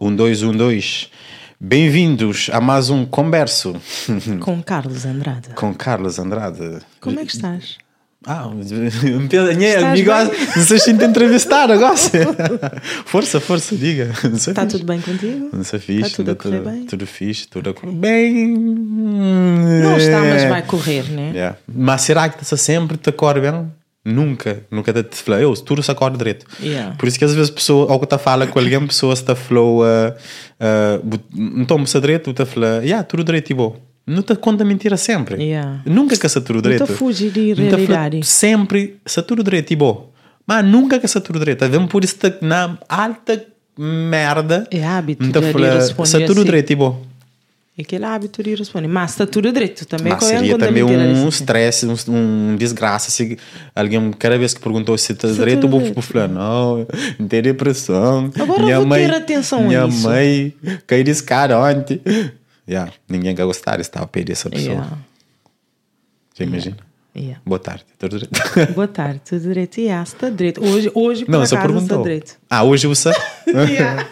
[0.00, 1.10] Um, dois, um, dois.
[1.60, 3.74] Bem-vindos a mais um Converso
[4.40, 5.48] Com Carlos Andrade.
[5.56, 6.78] com Carlos Andrade.
[7.00, 7.78] Como é que estás?
[8.24, 10.10] Ah, minha Estás amigo,
[10.56, 11.96] não sei se entrevistar agora.
[13.06, 14.12] Força, força, diga.
[14.34, 14.66] Está fixe.
[14.66, 15.50] tudo bem contigo?
[15.52, 16.86] Não sei fixe, Está tudo a correr bem?
[16.86, 18.56] tudo fixe, tudo a correr bem.
[18.56, 21.30] Não está, mas vai correr, né?
[21.32, 21.56] Yeah.
[21.66, 23.70] Mas será que está sempre te corre bem?
[24.08, 26.46] Nunca, nunca te fala, eu, tudo se acorda direito.
[26.62, 26.96] Yeah.
[26.96, 29.82] Por isso que às vezes pessoa, ao que está fala com alguém, pessoa está falou,
[29.82, 30.12] uh,
[31.04, 33.76] uh, então se direito, está fala, yeah, tudo direito e bom.
[34.06, 35.42] Não te conta mentira sempre.
[35.42, 35.82] Yeah.
[35.84, 36.86] Nunca que se tudo Não direito.
[36.86, 38.26] te fugi de Não te fala realidade.
[38.26, 40.10] Sempre se tudo direito e bom.
[40.46, 41.68] Mas nunca que se tudo direito.
[41.68, 43.44] Vezes por isso tá na alta
[43.76, 44.66] merda.
[44.70, 46.44] É hábito não te de fala, se tudo assim.
[46.44, 47.02] direito e bom.
[47.78, 48.88] É aquele hábito de responder.
[48.88, 50.12] Mas está tudo direito também.
[50.12, 50.88] Mas é seria também um
[51.26, 51.28] desse?
[51.42, 53.08] stress, um, um desgraça.
[53.08, 53.38] Se
[53.72, 56.84] alguém, cada vez que perguntou se está Se direito, eu vou falar: não,
[57.20, 58.32] não tem depressão.
[58.36, 60.02] Agora minha vou mãe, ter atenção Minha isso.
[60.02, 60.52] mãe
[60.88, 62.02] caiu de escada ontem.
[62.68, 64.72] Yeah, ninguém quer gostar, estava a perder essa pessoa.
[64.72, 64.98] Yeah.
[66.36, 66.76] Já imagina?
[67.16, 67.40] Yeah.
[67.46, 68.74] Boa tarde, tudo direito.
[68.74, 69.80] Boa tarde, tudo direito.
[69.80, 70.62] Yeah, está direito.
[70.64, 72.36] Hoje, hoje por Não, acaso, está direito.
[72.50, 73.10] Ah, hoje você?
[73.48, 74.06] Yeah.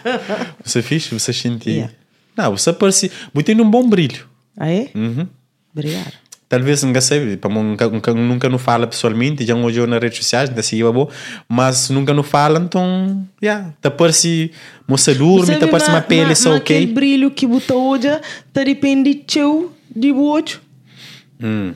[0.63, 1.13] você fixe?
[1.13, 1.71] Você sentiu?
[1.71, 1.93] Yeah.
[2.37, 3.11] Não, você parece.
[3.33, 4.27] Botei num bom brilho.
[4.55, 4.89] Ah, é?
[4.95, 5.27] Uhum.
[5.73, 6.13] Obrigado.
[6.49, 10.49] Talvez nunca sei, nunca, nunca, nunca não fala pessoalmente, já hoje eu nas redes sociais,
[10.49, 11.09] ainda seguiu bom,
[11.49, 14.49] mas nunca não fala, então, yeah, tá parece
[14.87, 16.77] moça dorme, tá parece uma ma- pele só ok.
[16.77, 18.07] Aquele brilho que botou hoje,
[18.47, 20.61] está depende de teu, de outro.
[21.43, 21.73] Hum,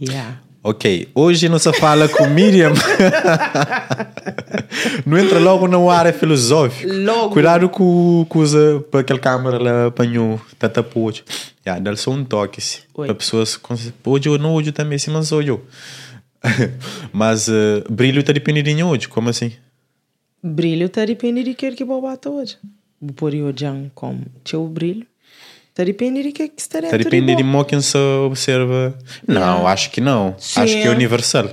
[0.00, 0.40] Yeah.
[0.64, 2.72] Ok, hoje não se fala com Miriam.
[5.04, 6.90] não entra logo no ar é filosófico.
[6.90, 7.30] Logo.
[7.34, 11.22] Cuidado com, com usa para aquela câmera lá apanhou, tapou hoje.
[11.66, 12.60] Yeah, dá só um toque,
[12.94, 13.60] para pessoas,
[14.04, 15.58] hoje eu não hoje também, se mas hoje
[17.12, 19.52] mas eh, brilho tá dependendo de hoje, como assim?
[20.42, 22.58] Brilho está depende de que que vou bater hoje.
[23.16, 25.06] Pôr hoje como teu brilho.
[25.76, 28.96] Depende de que se observa.
[29.26, 30.36] Não, acho que não.
[30.38, 30.60] Sim.
[30.60, 31.48] Acho que é universal.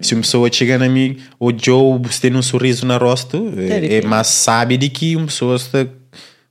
[0.00, 3.96] Se uma pessoa chega na mim, o Joe você tem um sorriso no rosto, é,
[3.96, 5.84] é, mas sabe de que uma pessoa está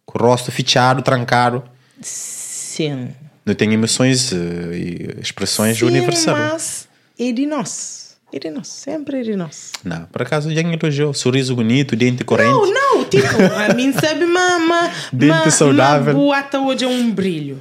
[0.06, 1.64] com o rosto fechado, trancado.
[2.02, 3.10] Sim.
[3.46, 4.36] Não tem emoções eh,
[4.74, 6.38] e expressões Sim, universais.
[6.38, 6.88] mas
[7.18, 7.99] é de nós.
[8.32, 8.68] É de nós.
[8.68, 9.72] Sempre é de nós.
[9.84, 11.14] Não, por acaso já elogiou.
[11.14, 12.50] Sorriso bonito, dente corrente.
[12.52, 13.06] Não, não.
[13.06, 13.28] Tipo,
[13.70, 16.14] a mim sabe uma Dente uma- saudável.
[16.14, 17.60] Uma boa até hoje é um brilho.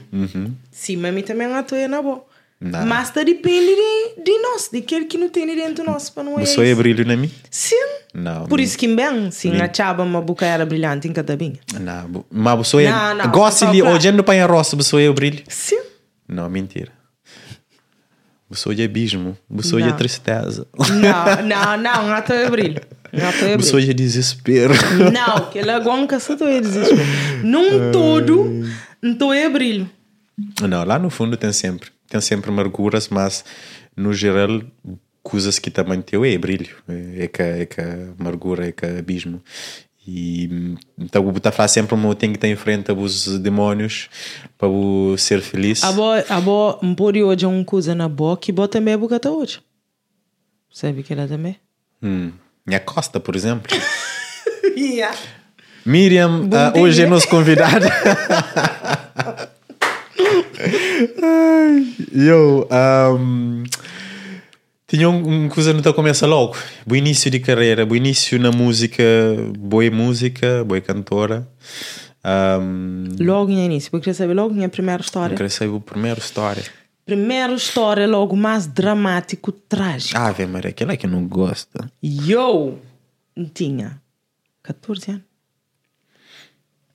[0.71, 2.25] Sim, mas a mim também é na boa.
[2.61, 2.85] Não.
[2.87, 4.69] Mas está depende de, de nós.
[4.73, 6.11] De aquele que não tem dentro de nós.
[6.11, 7.31] Para não é Você é brilho na mim?
[7.51, 7.77] Sim.
[8.13, 8.47] Não.
[8.47, 11.59] Por isso que bem, sim, a chaba uma boca era brilhante em cada binha.
[11.79, 12.91] Não, mas você é.
[13.53, 15.45] Só de olhando para a roça, você é o brilho.
[15.49, 15.79] Sim.
[16.27, 16.98] Não, mentira.
[18.51, 19.37] É abismo.
[19.51, 19.97] É Não.
[19.97, 20.67] tristeza.
[20.79, 22.81] Não, não, não, não é brilho.
[23.13, 23.91] Não é Você brilho.
[23.91, 24.75] é desespero.
[25.13, 27.07] Não, que ela gonca só é desespero.
[27.45, 28.65] Num todo,
[29.03, 29.89] não é brilho.
[30.69, 31.91] Não, lá no fundo tem sempre.
[32.09, 33.45] Tem sempre amarguras, mas
[33.95, 34.63] no geral,
[35.23, 36.75] coisas que também tem é brilho.
[36.89, 37.81] É que, é que
[38.19, 39.43] amargura, é que abismo.
[40.11, 44.09] E então o Buta fala sempre tem que estar em frente aos demônios
[44.57, 45.85] para o ser feliz.
[45.85, 48.95] A boa, a boa, um pori hoje é um coisa na boa que bota também
[48.95, 49.61] a boca até hoje.
[50.73, 51.57] Sabe que ela também?
[52.03, 52.33] Hum.
[52.65, 53.71] Minha Costa, por exemplo.
[54.77, 55.17] Yeah.
[55.85, 56.73] Miriam, dia.
[56.77, 57.87] hoje é nosso convidado.
[62.13, 63.65] Eu um,
[64.89, 66.57] tinha um, um coisa não começa logo.
[66.91, 69.05] O início de carreira, o início na música,
[69.59, 71.47] boa música, boa cantora.
[72.25, 75.37] Um, Logo no início, porque queria saber logo minha primeira história.
[75.37, 76.65] queria saber a primeira história.
[77.05, 80.19] Primeira história, logo mais dramático, trágico.
[80.19, 81.91] Ave Maria, aquela que não gosta.
[82.03, 82.79] Eu
[83.55, 84.01] tinha
[84.63, 85.23] 14 anos.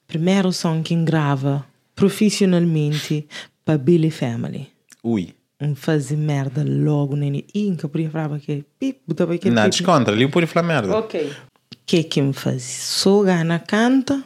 [0.08, 1.66] Primeiro som que grava
[1.96, 3.28] profissionalmente
[3.64, 4.68] para Billy Family.
[5.04, 5.34] Ui.
[5.76, 7.48] Fazer merda logo no início.
[7.54, 10.98] E nunca podia falar aquele pip, botava aquele Não, descontra, ali eu pude falar merda.
[10.98, 11.22] Ok.
[11.22, 12.60] O que que me fazia?
[12.60, 14.24] Soga na canta,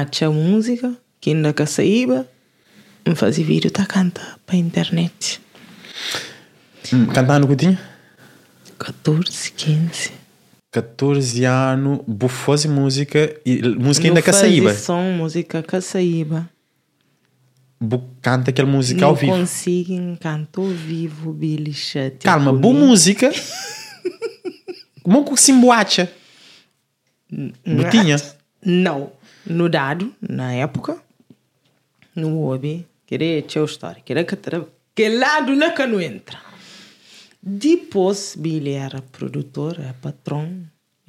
[0.00, 2.26] acha música, que ainda que saíba,
[3.06, 5.40] me fazia vídeo tá canta para internet.
[6.92, 7.80] Hum, cantando que tinha?
[8.78, 10.12] 14, 15.
[10.72, 14.72] 14 anos, bufosa música, e música ainda que saíba.
[14.74, 16.48] som, música que saíba.
[18.20, 19.32] Canta aquela música Não ao vivo.
[19.32, 22.18] consigo cantar ao vivo, Billy Chat.
[22.18, 23.32] Calma, boa música.
[25.02, 26.12] Como que se emboacha?
[27.30, 28.16] Não tinha?
[28.62, 29.12] Não.
[29.46, 31.02] No dado, na época,
[32.14, 34.02] no hobby, queria ter história.
[34.04, 34.36] Queria que
[34.94, 36.38] que lado na que não entra.
[37.42, 40.62] Depois, Billy era produtor, é patrão.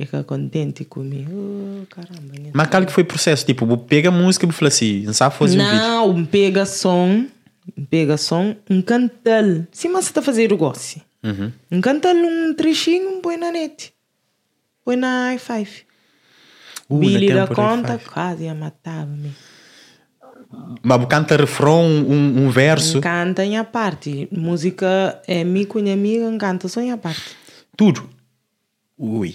[0.06, 1.32] Fica contente comigo.
[1.32, 2.34] Oh, caramba.
[2.54, 3.46] Mas qual que foi o processo?
[3.46, 5.78] Tipo, vou pega a música e fala assim, não sabe fazer um vídeo.
[5.78, 7.28] Não, pega som,
[7.90, 9.66] pega som, um cantal.
[9.72, 11.00] Sim, mas você está a fazer o gosto.
[11.24, 11.52] Uhum.
[11.72, 13.94] Um cantal, um trechinho, põe na net.
[14.84, 15.68] Põe na i5.
[16.90, 18.10] Uh, Billy da conta, i5.
[18.12, 19.32] quase ia matar-me.
[20.82, 24.28] Mas canta refrão, um, um verso, Canta em a parte.
[24.32, 27.22] Música é mi com minha amiga, canta só em a parte.
[27.78, 28.10] tudo.
[28.98, 29.34] Ui.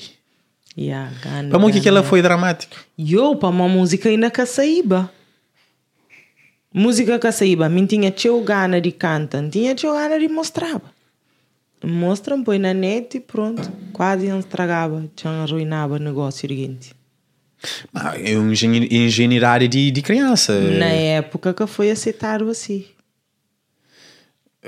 [0.79, 2.77] Yeah, gana, Para mim que aquela foi dramático.
[2.99, 5.11] Eu, para uma música ainda caçaíba.
[6.73, 10.83] Música caçaíba, mim tinha teu gana de cantar, tinha teu gana de mostrar.
[11.83, 13.71] Mostram, põe na net e pronto.
[13.93, 16.95] Quase não estragava, já arruinava o negócio seguinte.
[17.93, 20.59] Mas é um engenharia de, de criança.
[20.61, 22.85] Na época que foi aceitado assim.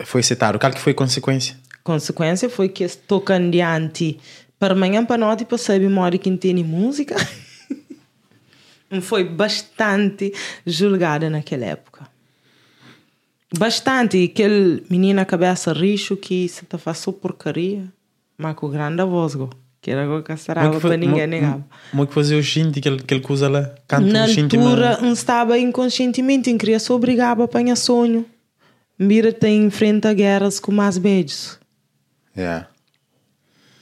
[0.05, 0.59] Foi aceitar.
[0.59, 1.57] Qual que foi a consequência?
[1.83, 4.19] Consequência foi que estou candiante
[4.59, 7.15] para amanhã para noite para saber uma hora que entende música.
[9.01, 10.33] foi bastante
[10.67, 12.09] julgada naquela época.
[13.57, 14.23] Bastante.
[14.25, 17.85] Aquele menino a cabeça richo que se te faz só porcaria,
[18.37, 19.49] mas com grande voz, go,
[19.81, 21.61] que era o que sarava para ninguém negar.
[21.91, 23.75] Como é que fazia o gente que ele, que ele usa lá?
[23.87, 28.27] Canta Na um altura, não estava inconscientemente, em queria se obrigar a apanhar sonho.
[28.99, 31.59] Mira tem enfrenta guerras com mais beijos.
[32.37, 32.69] Yeah.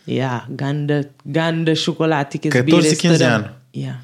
[0.08, 3.34] Yeah, ganda, ganda chocolate que 14, esbira 15 estará.
[3.36, 3.50] anos.
[3.74, 4.00] Yeah.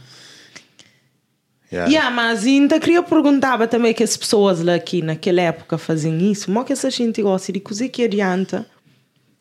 [1.72, 1.90] Yeah.
[1.90, 6.50] Yeah, mas ainda queria perguntar também que as pessoas lá aqui naquela época faziam isso,
[6.50, 8.66] mas que essa gente gosta de coisa que adianta.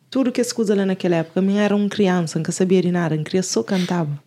[0.09, 3.15] Tudo que se usa lá naquela época, minha era um criança, não sabia de nada,
[3.15, 4.17] não queria só cantava.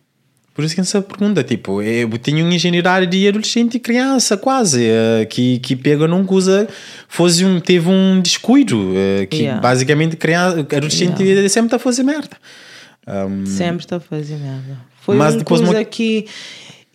[0.55, 4.85] Por isso que essa pergunta, tipo, eu tinha um engenharia de adolescente e criança, quase,
[4.85, 6.65] eh, que, que pega num coisa,
[7.09, 9.59] fosse um, teve um descuido, eh, que Yeah.
[9.61, 11.49] basicamente criança, adolescente Yeah.
[11.49, 12.37] sempre está a fazer merda.
[13.05, 14.79] Um, Sempre está a fazer merda.
[15.01, 16.25] Foi Mas uma depois coisa mo- que.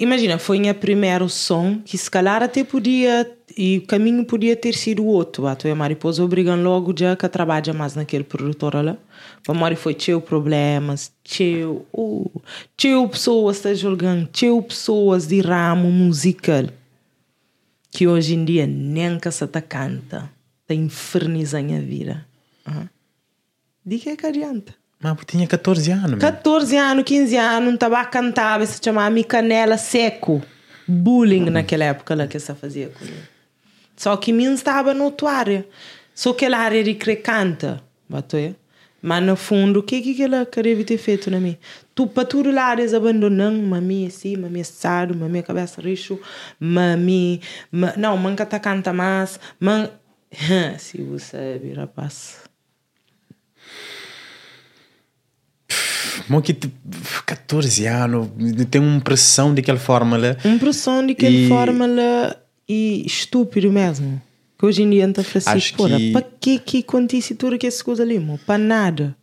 [0.00, 3.30] Imagina, foi minha primeiro som que se calhar até podia.
[3.54, 5.46] E o caminho podia ter sido outro.
[5.46, 8.96] A tua mariposa obrigam logo já que trabalha mais naquele produtor lá.
[9.44, 11.84] Para Mari foi teu problemas, teu.
[11.92, 12.30] Uh,
[12.78, 16.64] teu pessoas está julgando, teu pessoas de ramo musical.
[17.90, 20.30] Que hoje em dia nem que se te canta.
[20.62, 22.26] Está infernizando a vida.
[22.66, 22.88] Uhum.
[23.84, 24.79] De que é que adianta?
[25.00, 26.10] Mas tinha 14 anos.
[26.10, 26.18] man.
[26.18, 30.42] 14 anos, 15 anos, estava a cantar, se chamava me canela seco.
[30.86, 33.16] Bullying naquela época lá que essa fazia comigo.
[33.96, 35.66] Só que mim estava na outra área.
[36.14, 37.82] Só aquela área de que canta.
[38.08, 38.54] Bateu?
[39.02, 41.56] Mas no fundo, o que que ela queria ter feito na mim?
[41.94, 46.20] Tu para tudo lá eles abandonando, mami assim, mami assado, mami cabeça richo,
[46.58, 47.40] mami,
[47.72, 49.88] ma, não, manca tá canta mais, man...
[50.78, 52.49] Se você sabe, rapaz.
[56.28, 56.70] Mas que te-
[57.26, 58.28] 14 anos,
[58.70, 60.36] tem uma pressão daquela forma lá.
[60.44, 62.36] Impressão de aquela E- forma lá
[62.68, 64.20] e estúpido mesmo.
[64.58, 67.66] Que hoje em dia está assim, Acho porra, que- para que que acontece tudo que
[67.66, 68.38] essa coisa ali, mo?
[68.46, 69.16] Para nada.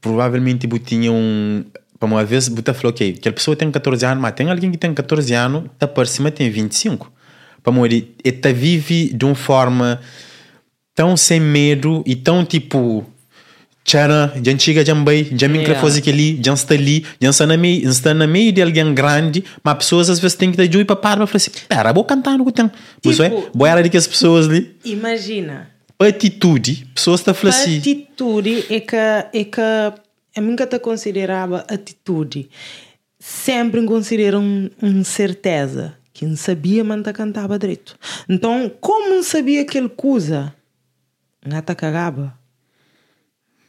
[0.00, 1.64] Provavelmente tipo, tinha um.
[1.98, 4.78] Para uma vez, você falou, ok, aquela pessoa tem 14 anos, mas tem alguém que
[4.78, 7.10] tem 14 anos, está para cima tem 25.
[7.60, 10.00] Para uma ele está vive de uma forma
[10.94, 13.04] tão sem medo e tão tipo.
[13.88, 15.80] Tchara, já chega já bem, já me Yeah.
[15.80, 19.42] fazer aquele, já está ali, já está na meio, está na meio de alguém grande,
[19.64, 22.04] mas pessoas às vezes têm que dar joio para parar para falar assim, pera, vou
[22.04, 22.66] cantar no que tem.
[22.66, 22.70] É,
[23.00, 25.70] Tipo- vou era de que as pessoas ali, Imagina.
[25.98, 29.60] atitude, pessoas estão a falar assim, Atitude é que, é que
[30.36, 32.50] eu nunca te considerava atitude.
[33.18, 37.96] Sempre considero um, um certeza que não sabia, mas não cantava direito.
[38.28, 40.54] Então, como não sabia aquele coisa,
[41.42, 42.36] não te cagava.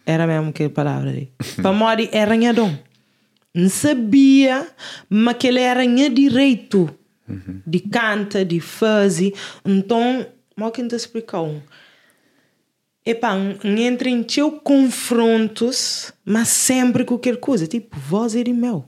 [0.10, 1.32] Era mesmo aquela palavra ali.
[1.62, 2.78] Para Mori era ranhadão.
[3.54, 4.68] Não sabia,
[5.08, 6.89] mas que ele era ranha direito.
[7.66, 9.34] De canta, de fazer.
[9.63, 10.25] Então,
[10.56, 11.62] mal que te explicar um.
[13.06, 17.68] Epá, um- entra em teu confrontos, mas sempre qualquer coisa.
[17.68, 18.86] Tipo, voz é de meu.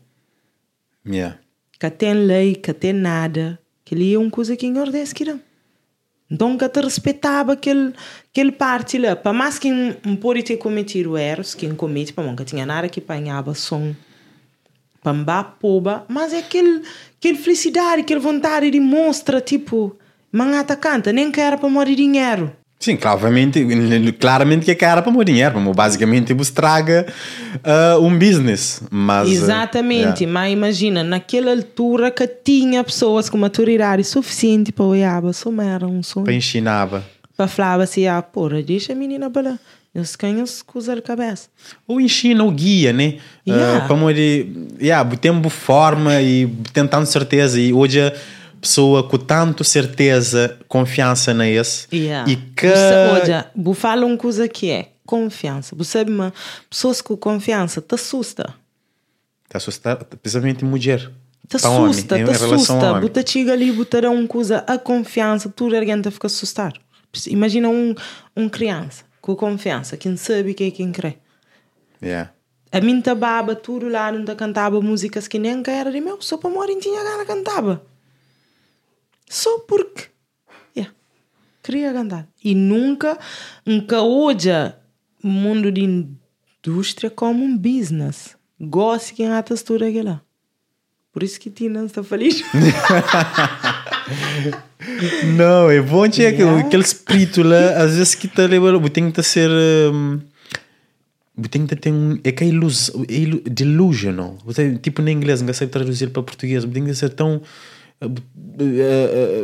[1.06, 1.38] yeah.
[1.80, 3.60] Que tem lei, que tem nada.
[3.86, 5.40] Que ali é uma coisa que engordece que não.
[6.32, 7.94] Então, que te respeitava aquele,
[8.32, 9.18] aquele parte lá.
[9.18, 13.02] Para mais que não pode ter cometido erros, quem comete, para nunca tinha nada que
[13.02, 13.94] apanhava som.
[15.04, 16.84] Para poba, mas é aquele,
[17.18, 19.98] aquele felicidade, aquela vontade de mostrar, tipo,
[20.32, 22.56] mangata canta, nem quero para morrer dinheiro.
[22.82, 23.64] Sim, claramente,
[24.20, 27.06] claramente que é cara para morrer dinheiro, mas basicamente você traga
[27.64, 28.82] ah, um business.
[28.90, 30.28] Mas, ah, Exatamente, yeah.
[30.28, 35.22] mas imagina, naquela altura que tinha pessoas com maturidade suficiente para olhar,
[35.64, 36.24] era um som.
[36.24, 37.06] Para ensinava.
[37.38, 39.60] Para falar assim, ah, porra, deixa a menina para lá.
[39.94, 41.50] Eles canham-se com a cabeça.
[41.88, 43.18] Ou ensina o guia, né?
[43.46, 43.84] Yeah.
[43.84, 44.50] Uh, para morrer,
[44.82, 47.60] yeah, tempo forma e tentando certeza.
[47.60, 48.00] E hoje
[48.62, 51.88] pessoa com tanto certeza, confiança na esse.
[51.92, 52.32] Yeah.
[52.32, 52.68] E que.
[52.68, 55.76] Você, olha, vou falar uma coisa que é confiança.
[55.76, 56.32] Você sabe, uma
[56.70, 58.54] pessoas com confiança te assusta.
[59.50, 61.12] Te assustar, principalmente mulher.
[61.50, 62.74] Te assusta, te assusta.
[62.74, 63.02] homem.
[63.02, 66.74] Bota chega ali, botar uma coisa, a confiança, tudo alguém te fica assustar.
[67.28, 67.94] Imagina um,
[68.38, 71.18] um criança com confiança, quem sabe que é quem crê.
[72.02, 72.32] Yeah.
[72.72, 76.38] A mim tá baba, tudo lá, não cantava músicas que nem era de meu, só
[76.38, 77.91] para morrer tinha gana cantava.
[79.32, 80.08] Só porque,
[80.76, 80.94] yeah,
[81.64, 82.28] queria cantar.
[82.44, 83.18] E nunca,
[84.02, 84.50] hoje,
[85.24, 88.36] o mundo de indústria como um business.
[88.60, 90.22] Gosto que a textura aqui lá.
[91.14, 92.44] Por isso que Tina está feliz.
[95.38, 96.52] Não, é bom tinha Yeah.
[96.52, 99.50] aquele, aquele espírito lá, às vezes que te leva, tem que ser.
[99.50, 100.20] Um,
[101.50, 102.20] tem que ter um.
[102.22, 104.38] É que é ilus, é delusional.
[104.82, 107.42] Tipo, em inglês, não sabe traduzir para português, tem que ser tão.
[108.02, 109.44] Uh, uh,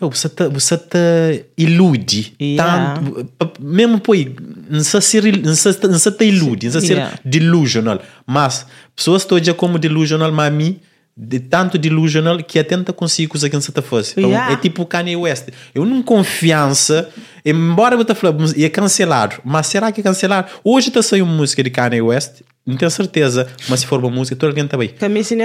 [0.00, 2.94] uh, você te, você te ilude Yeah.
[2.94, 4.34] tanto, pa- mesmo poi
[4.70, 7.18] não se ser não se, não se te ilude não se ser Yeah.
[7.24, 10.78] delusional mas pessoas estão já como delusional mas a mim
[11.20, 14.52] de tanto delusional que atenta consigo que se te fosse Então, Yeah.
[14.52, 17.08] é tipo o Kanye West eu não confiança
[17.44, 21.60] embora eu falando ia cancelar mas será que é cancelar hoje está saindo uma música
[21.62, 24.88] de Kanye West não tenho certeza mas se for uma música todo alguém está bem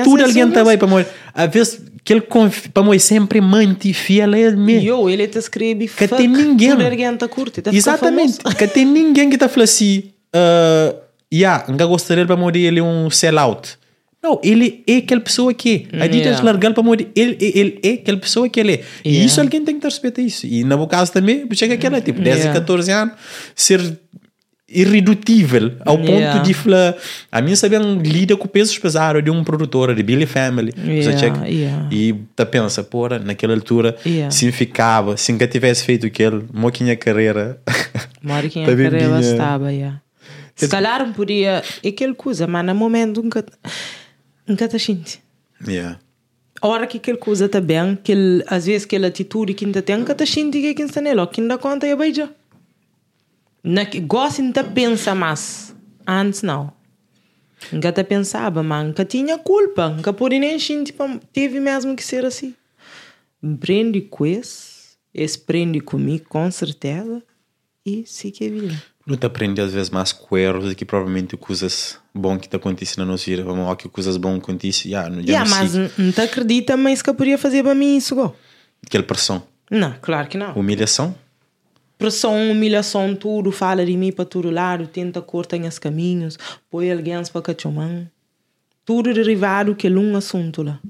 [0.03, 3.41] tudo essa alguém está bem para morrer às vezes que ele confi- para morrer sempre
[3.41, 6.71] mante fiel a ele mesmo Eu, ele te escreve Que tem ninguém.
[6.71, 7.61] alguém curte.
[7.61, 8.39] Te fica Exatamente.
[8.57, 10.93] Que tem ninguém que está falando assim, uh,
[11.33, 13.77] yeah, não gostaria para morrer ele é um sellout.
[14.23, 15.99] Não, ele é aquela pessoa que é.
[15.99, 16.43] A Adidas Yeah.
[16.43, 18.83] largar para morrer, ele, ele, ele é aquela pessoa que ele é.
[19.03, 19.25] E Yeah.
[19.25, 20.47] isso alguém tem que ter respeito a isso.
[20.47, 22.51] E no meu caso também, chega aquela, tipo, 10 Yeah.
[22.57, 23.13] e 14 anos,
[23.53, 23.99] ser
[24.75, 26.41] irredutível ao ponto Yeah.
[26.41, 26.95] de falar
[27.31, 31.47] a mim sabiam lida com pesos pesados de um produtor de Billy Family Yeah, checa-
[31.47, 31.87] yeah.
[31.91, 33.95] e tá pensa porra naquela altura
[34.31, 37.59] se ficava se nunca tivesse feito aquele moquinha carreira
[38.23, 40.01] Mora quem Também a carreira estava, yeah.
[40.55, 43.43] Se calhar podia, aquela coisa, mas no momento nunca,
[44.47, 45.21] nunca te sente.
[45.65, 45.99] yeah.
[46.61, 47.99] A hora que aquele coisa está bem,
[48.47, 51.41] às vezes aquela atitude que ainda tem, nunca te sente que quem está nele, que
[51.41, 52.33] ainda conta beija.
[53.61, 55.75] Na que gosta de pensar mais.
[56.07, 56.71] Antes não.
[57.71, 59.89] Nunca te pensava, mas nunca tinha culpa.
[59.89, 60.57] Nunca podia nem
[60.93, 62.53] pá, teve mesmo que ser assim.
[63.59, 67.21] Prende com esse, esse prende comigo, com certeza.
[67.85, 68.83] E sim que é vida.
[69.05, 72.55] não te aprende às vezes mais com erros do que provavelmente coisas bom que te
[72.55, 76.11] acontecem na nossa vida vamos lá que coisas bom acontecem yeah, já Yeah, mas não
[76.11, 78.35] te acredita, mas que poderia fazer para mim isso, go?
[78.85, 80.53] aquela pressão Não, claro que não.
[80.53, 81.15] humilhação
[81.97, 86.37] Pressão, humilhação, tudo, fala de mim para todo lado, tenta cortar os caminhos,
[86.69, 88.09] põe alguém para cachomão.
[88.83, 90.81] Tudo derivado que é um assunto lá.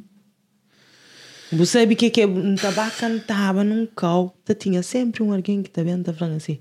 [1.51, 6.01] Você sabe que que um tabaco cantava num cal, tinha sempre um alguém que também
[6.01, 6.59] tá falando assim,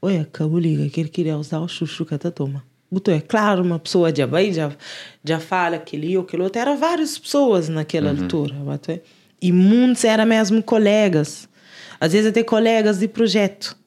[0.00, 2.64] olha, acabou liga, que ele queria usar o chuchu que tá toma.
[2.90, 4.72] Botou, é claro, uma pessoa já vai, já,
[5.24, 9.00] já fala aquele ou aquele outro, era várias pessoas naquela altura, botou,
[9.40, 11.48] e muitos eram mesmo colegas,
[12.00, 13.78] às vezes até colegas de projeto.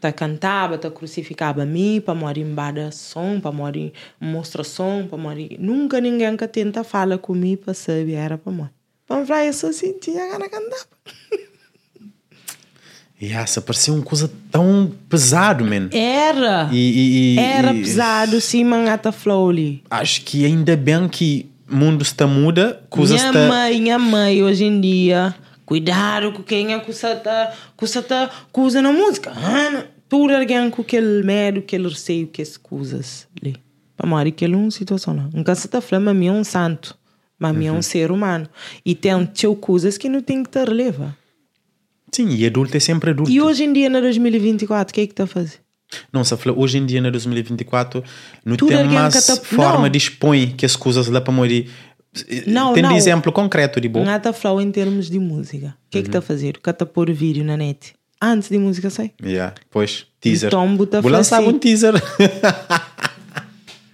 [0.00, 5.18] Tá cantava, tá crucificava mim para morir em bada som, para morir em mostração, para
[5.18, 5.56] morir.
[5.58, 8.70] Nunca ninguém que tenta falar comigo para saber era para morrer.
[9.08, 11.47] Para falar isso assim, tinha gana de
[13.20, 16.68] e essa parecia uma coisa tão pesado man Era!
[16.72, 19.82] e, e- Era e- pesado, sim, mangata flowly.
[19.90, 24.42] acho que ainda bem que o mundo está muda coisas Minha está mãe, minha mãe,
[24.42, 25.34] hoje em dia,
[25.66, 29.32] cuidado com quem é que você tá, que tá coisa na música.
[29.36, 29.84] Ah.
[30.08, 33.56] Tudo alguém com aquele medo, aquele receio que as coisas ali.
[33.94, 35.28] Para morrer, aquela é uma situação lá.
[35.34, 36.96] Nunca se tá falando, mas é um santo.
[37.38, 38.48] Mas é um ser humano.
[38.84, 41.14] E tem teu coisas que não tem que te relevar.
[42.12, 45.06] Sim e adulto é sempre adulto E hoje em dia, na 2024, o que é
[45.06, 45.58] que está a fazer?
[46.12, 48.04] Não, se fala, hoje em dia, na 2024,
[48.44, 49.88] não Tudo tem alguém mais tá- forma não.
[49.88, 51.68] de que as coisas lá para morrer.
[52.46, 52.96] Não, tem não.
[52.96, 54.04] exemplo concreto de bom.
[54.04, 55.76] Não está a falar em termos de música.
[55.86, 56.56] O que é que está a fazer?
[56.56, 57.94] O que está a pôr vídeo na net?
[58.20, 59.12] Antes de música sair.
[59.22, 60.48] Yeah, pois, teaser.
[60.48, 61.48] Então, bota Vou lançar assim.
[61.48, 61.94] um teaser.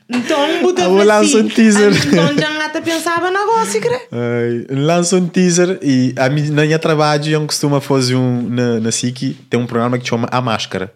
[0.08, 1.92] Então, Buda Eu lanço um teaser.
[2.06, 4.00] Então, já até pensava na negócio, crê?
[4.10, 8.80] Ai, lança um teaser e a mim, na minha trabalho eu costumo fazer um na,
[8.80, 10.92] na SIC tem um programa que chama A Máscara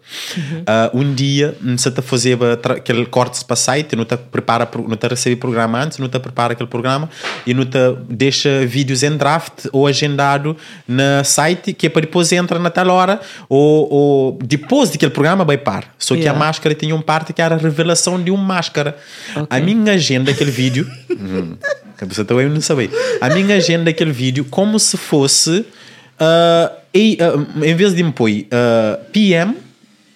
[0.67, 2.37] Ah, um dia você está fazer
[2.69, 6.53] aquele corte para site não está prepara não está receber programa antes não está prepara
[6.53, 7.09] aquele programa
[7.45, 10.55] e não está deixa vídeos em draft ou agendado
[10.87, 15.45] na site que é para depois entra na tal hora ou, ou depois daquele programa
[15.45, 16.37] vai par só que Yeah.
[16.37, 18.97] a máscara tinha um parte que era a revelação de uma máscara
[19.35, 19.47] Ok.
[19.49, 21.55] a minha agenda aquele vídeo hum,
[22.01, 22.89] a pessoa também não sabia.
[23.19, 25.65] A minha agenda aquele vídeo como se fosse
[26.19, 29.55] ah, e, ah, em vez de me pôr ah, PM,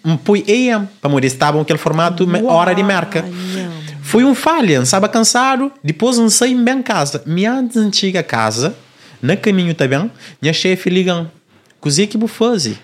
[0.03, 3.21] me põe AM para morrer estavam aquele formato Uau, hora de marca.
[3.21, 3.83] não.
[4.01, 7.23] Foi um falha, estava cansado, depois não saí bem casa.
[7.25, 8.75] Minha antiga casa,
[9.21, 10.11] no caminho também,
[10.41, 11.31] minha chefe ligam,
[11.79, 12.77] cozinha que vou fazer?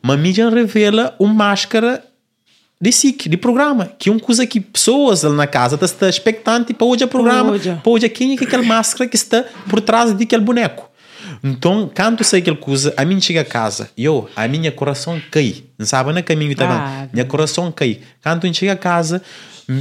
[0.00, 2.04] Mas me já revela uma máscara
[2.80, 6.76] de SIC, de programa, que é uma coisa que pessoas lá na casa estão expectantes
[6.76, 10.12] para hoje o programa, para hoje quem é que aquela máscara que está por trás
[10.12, 10.90] daquele boneco.
[11.42, 15.64] Então, quando sei aquela coisa, a mim chega a casa, eu, a minha coração cai,
[15.78, 18.00] não sabe, no caminho também, Ah, minha coração cai.
[18.22, 19.22] Quando eu chego a casa,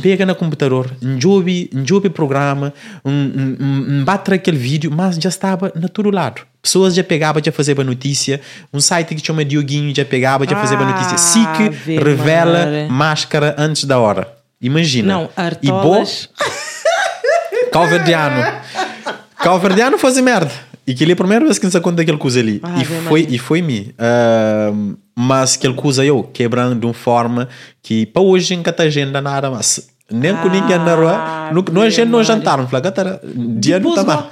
[0.02, 2.74] pega no computador, enjobe, enjobe programa,
[4.04, 6.42] bate aquele vídeo, mas já estava na todo lado.
[6.62, 8.42] Pessoas já pegavam, já faziam a notícia,
[8.74, 11.14] um site que chama Dioguinho já pegava, já fazia a notícia.
[11.14, 12.88] Ah, SIC Ave revela Maria.
[12.90, 14.28] máscara antes da hora.
[14.60, 15.14] Imagina.
[15.14, 15.30] Não,
[15.62, 16.30] E bo, Artolas.
[17.72, 18.44] Calverdiano.
[19.38, 20.52] Calverdiano fazia merda.
[20.88, 22.60] E que ele é a primeira vez que nos conta aquele coisa ali.
[22.64, 23.92] Ah, e, bem, foi, e foi mim.
[23.98, 27.48] Ahm, mas aquele coisa eu quebrando de uma forma
[27.82, 29.88] que para hoje em cada agenda nada mais.
[30.12, 31.12] Nem com ninguém na rua.
[31.14, 32.24] Ah, No, no agenda não Maria.
[32.36, 32.68] jantaram.
[32.68, 33.20] Falei, "Gatara,
[33.60, 34.30] dia não tá mal.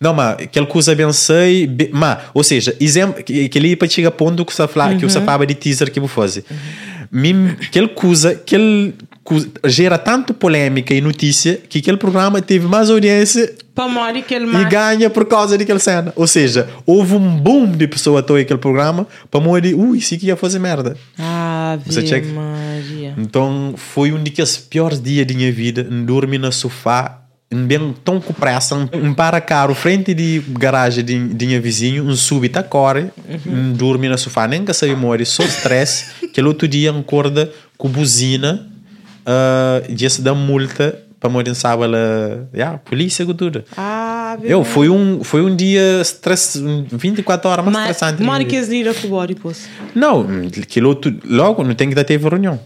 [0.00, 4.12] Não, mas aquele coisa be- Mas, ou seja, exemplo, que que ali para chegar a
[4.12, 5.10] ponto que você fala, que Uhum.
[5.10, 6.44] você falava de teaser que eu vou fazer.
[7.10, 8.94] Mim, aquele coisa, aquele
[9.64, 13.54] gera tanto polêmica e notícia que aquele programa teve mais audiência
[14.60, 16.12] e ganha por causa daquela cena.
[16.16, 20.14] Ou seja, houve um boom de pessoa a tocar aquele programa para morrer, ui, isso
[20.14, 20.96] aqui ia fazer merda.
[21.84, 22.26] Você checa?
[22.28, 23.14] Maria.
[23.18, 27.22] Então foi um daqueles piores dias da minha vida, dormir no sofá,
[27.54, 32.16] bem tão com pressa, um para carro frente de garagem de, de minha vizinho, um
[32.16, 33.06] súbito a corre,
[33.46, 37.88] um dormir no sofá, nem que saiu morrer, só stress, que outro dia acorda com
[37.88, 38.66] buzina,
[39.26, 41.94] uh, dia se dá multa para morrer em sábado,
[42.54, 43.64] yeah, polícia com tudo.
[43.76, 48.44] Ave Eu, foi um, foi um dia stress, um 24 horas mais Mas estressante.
[48.46, 49.66] que eles liram com o body, pois.
[49.94, 50.26] Não,
[50.62, 52.60] aquilo tu- logo não tem que dar teve reunião.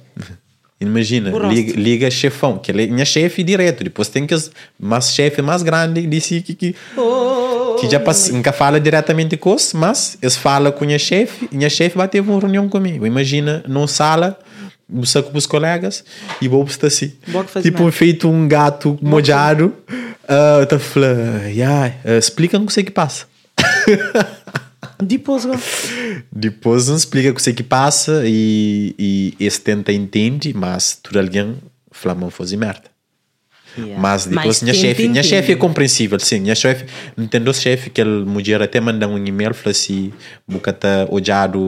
[0.81, 5.12] Imagina, liga, liga chefão, que ele é minha chefe direto, depois tem que as- mas
[5.12, 9.75] chefe mais grande disse que, que, Oh, que já passa, nunca fala diretamente com os,
[9.75, 13.07] mas eles falam com minha chefe, minha chefe vai ter uma reunião comigo.
[13.07, 14.38] Imagina, numa sala,
[15.31, 16.05] com os colegas
[16.40, 17.12] e vou estar assim.
[17.29, 22.83] Boa Tipo, feito um gato mojado, uh, tá falando, yeah, uh, explica o que você
[22.83, 23.26] que passa.
[25.03, 25.57] Depois, ó.
[26.31, 31.57] Depois não explica o que passa e, e esse tenta entende, mas tudo alguém
[31.90, 32.90] fala, não fazer merda.
[33.79, 34.00] Yeah.
[34.00, 36.40] Mas depois Mas minha chefe, minha chefe é compreensível, sim.
[36.40, 40.12] Minha chefe, entendeu chefe que ele mulher até manda um e-mail fala assim,
[40.46, 41.61] bocata odiado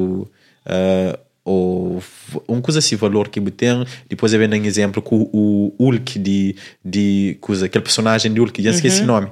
[0.67, 2.03] uh, ou
[2.49, 3.85] um coisa assim valor que tem.
[4.09, 8.63] Depois eu vendo um exemplo com o Hulk de de coisa, aquele personagem de Hulk,
[8.63, 9.05] já esqueci Uhum.
[9.05, 9.31] o nome,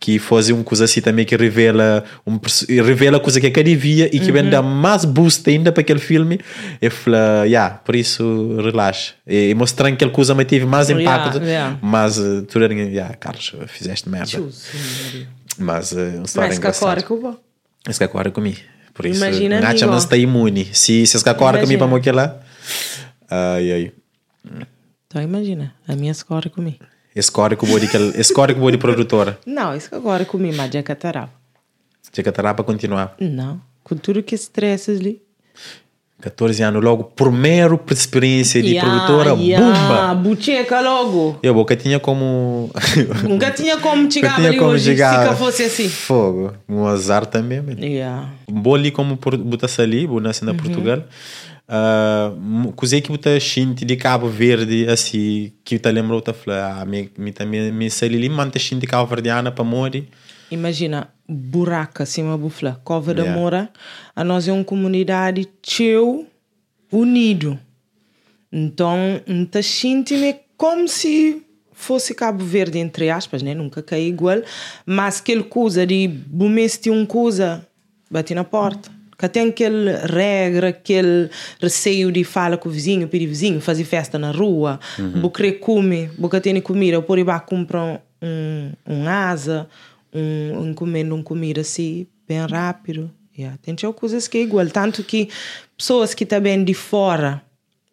[0.00, 2.38] que fazia um coisa assim também que revela um
[2.84, 4.32] revela coisa que eu via e que Uhum.
[4.32, 6.40] vem dar mais boost ainda para aquele filme.
[6.80, 9.14] Eu falo, yeah, por isso relaxa.
[9.26, 11.44] E, e mostrando que aquela coisa me teve mais Yeah, impacto.
[11.44, 11.78] yeah.
[11.80, 14.38] Mas uh, tu era, yeah, Carlos, fizeste merda.
[14.38, 14.52] Maria.
[15.58, 17.40] Mas uh, uma história Mas que agora que eu vou.
[17.88, 18.56] Esse que agora comi.
[18.94, 20.66] Por isso, Imagina, Nacha não está imune.
[20.74, 21.78] Se se esse que agora comi Imagina.
[21.78, 22.40] para moquer lá.
[23.30, 23.92] Ai, ai.
[25.06, 26.78] Então imagina, a minha escola comi.
[27.14, 29.38] Esse core que eu vou de aquele- esse core que eu vou de produtora.
[29.46, 30.82] Não, isso que agora comi, mas já.
[32.10, 33.14] Tinha que estar para continuar.
[33.20, 35.22] Não, com tudo que estresses ali.
[36.22, 40.14] 14 anos logo, primeiro experiência de produtora, yeah, bumba!
[40.14, 41.36] Bucheca logo.
[41.42, 42.70] Eu boca tinha como
[43.28, 45.32] Nunca tinha como chegar Eu tinha ali como hoje chegar.
[45.32, 45.88] se fosse assim.
[45.88, 47.60] Fogo, um azar também.
[47.60, 47.74] man.
[47.76, 48.28] Yeah.
[48.48, 51.02] Vou ali como botasse ali, vou nascer na Portugal.
[51.68, 56.84] Uh, Cusei que botar xinte de Cabo Verde, assim, que te lembrou, tá falando, ah,
[56.84, 60.06] me, me também me sei ali, manta xinte de Cabo Verdeana para morrer.
[60.52, 63.40] Imagina, buraca acima bufla, Cova da Yeah.
[63.40, 63.70] Moura,
[64.14, 66.26] a nós é uma comunidade teu
[66.92, 67.58] unido.
[68.52, 68.98] Então,
[69.50, 70.14] te sente
[70.58, 73.54] como se fosse Cabo Verde, entre aspas, né?
[73.54, 74.42] Nunca cai igual,
[74.84, 77.66] mas aquele coisa de bumeste um coisa,
[78.10, 83.26] bate na porta, Que tem aquele regra, aquele receio de falar com o vizinho, pedir
[83.26, 85.30] vizinho, fazer festa na rua, uhum.
[85.60, 89.66] comer, vou ter comida, ou por aí comprar um, um asa,
[90.12, 93.10] um, encomenda um comida assim, bem rápido.
[93.36, 93.58] Yeah.
[93.62, 95.28] Tem coisas que é igual, tanto que
[95.76, 97.42] pessoas que também de fora,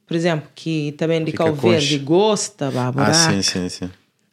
[0.05, 3.89] por exemplo, que também de Cabo Verde gosta, ah, sim, sim, sim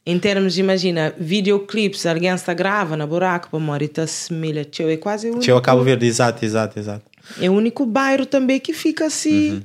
[0.08, 5.26] em termos de, imagina, videoclipes, alguém está grava na buraco para está semelha, é quase
[5.26, 5.44] o único...
[5.44, 7.04] Tchau, Cabo Verde, exato, exato, exato.
[7.40, 9.54] É o único bairro também que fica assim...
[9.54, 9.62] Uhum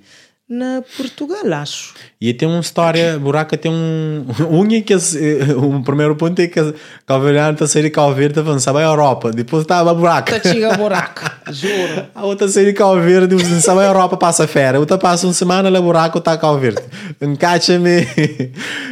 [0.52, 1.94] na Portugal, acho.
[2.20, 4.26] E tem uma história, Buraca tem um.
[4.52, 6.74] Unha que o primeiro ponto é que
[7.06, 10.36] Calveriano está a sair de Calverde a avançar para a Europa, depois estava a Buraca.
[10.36, 12.06] Está chega a Buraca, juro.
[12.14, 14.78] A outra sai de Calverde, avançar para a Europa, passa a fera.
[14.78, 16.82] A outra passa uma semana na Buraca, está a Calverde.
[17.22, 18.06] Encaixa-me.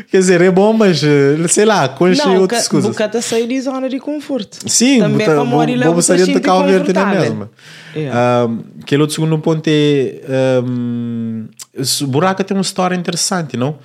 [0.10, 1.02] Quer dizer, é bom, mas
[1.50, 2.96] sei lá, conche outras coisas.
[2.96, 4.60] Não, está sair de zona de conforto.
[4.66, 7.52] Sim, também morar lá, vou sair de Calverde na mesma.
[7.96, 8.48] Yeah.
[8.48, 10.62] Um, aquele outro segundo ponto é.
[10.64, 11.48] Um,
[12.08, 13.78] buraco tem uma história interessante, não?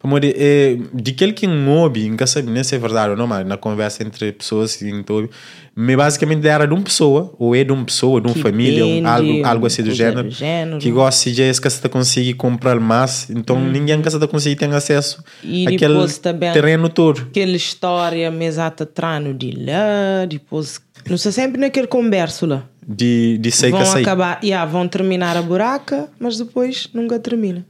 [0.00, 3.46] Porque é, de aquele que ouve, nunca sabe nem se é verdade ou não, mas
[3.46, 5.28] na conversa entre pessoas, então,
[5.76, 9.06] basicamente era de uma pessoa, ou é de uma pessoa, de uma que família, um,
[9.06, 13.28] algo, algo assim do género, do género, que gosta de que você conseguir comprar mais,
[13.28, 13.70] então hum.
[13.70, 15.22] ninguém que você conseguir ter acesso
[15.66, 16.08] àquele
[16.54, 17.20] terreno todo.
[17.20, 23.52] Aquela história mesata trano de lá, depois, não sei sempre naquele converso lá de, de
[23.52, 24.02] sei vão sei.
[24.02, 27.64] acabar, yeah, vão terminar a buraca, mas depois nunca termina.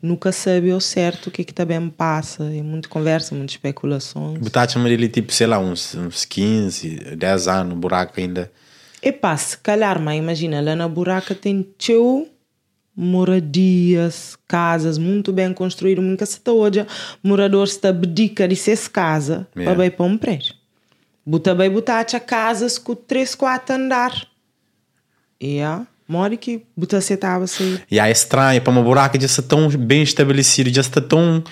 [0.00, 2.44] Nunca sabe ao certo o que é que também passa.
[2.44, 4.38] É muita conversa, muitas especulações.
[4.38, 8.50] Botaste ele tipo, sei lá, uns, uns 15, 10 anos, buraco ainda.
[9.02, 12.28] E passa, se calhar, mas imagina, lá na buraca tem teu
[12.96, 16.86] moradias, casas muito bem construídas, nunca se está hoje,
[17.22, 19.74] morador está abdica de seis casas yeah.
[19.74, 20.54] para ir para um prédio.
[21.24, 24.31] Buta bem botar casas com três, quatro andar
[25.42, 25.86] Yeah.
[26.06, 27.78] Mora que buta estava assim.
[27.90, 31.42] E é estranho para uma buraca já está tão bem estabelecido, já está tão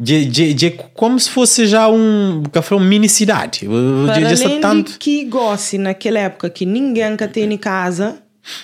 [0.00, 3.66] de, de, de, como se fosse já um café uma mini cidade.
[4.06, 4.92] Para já, já além tanto...
[4.92, 8.18] de que goste naquela época que ninguém que tem em casa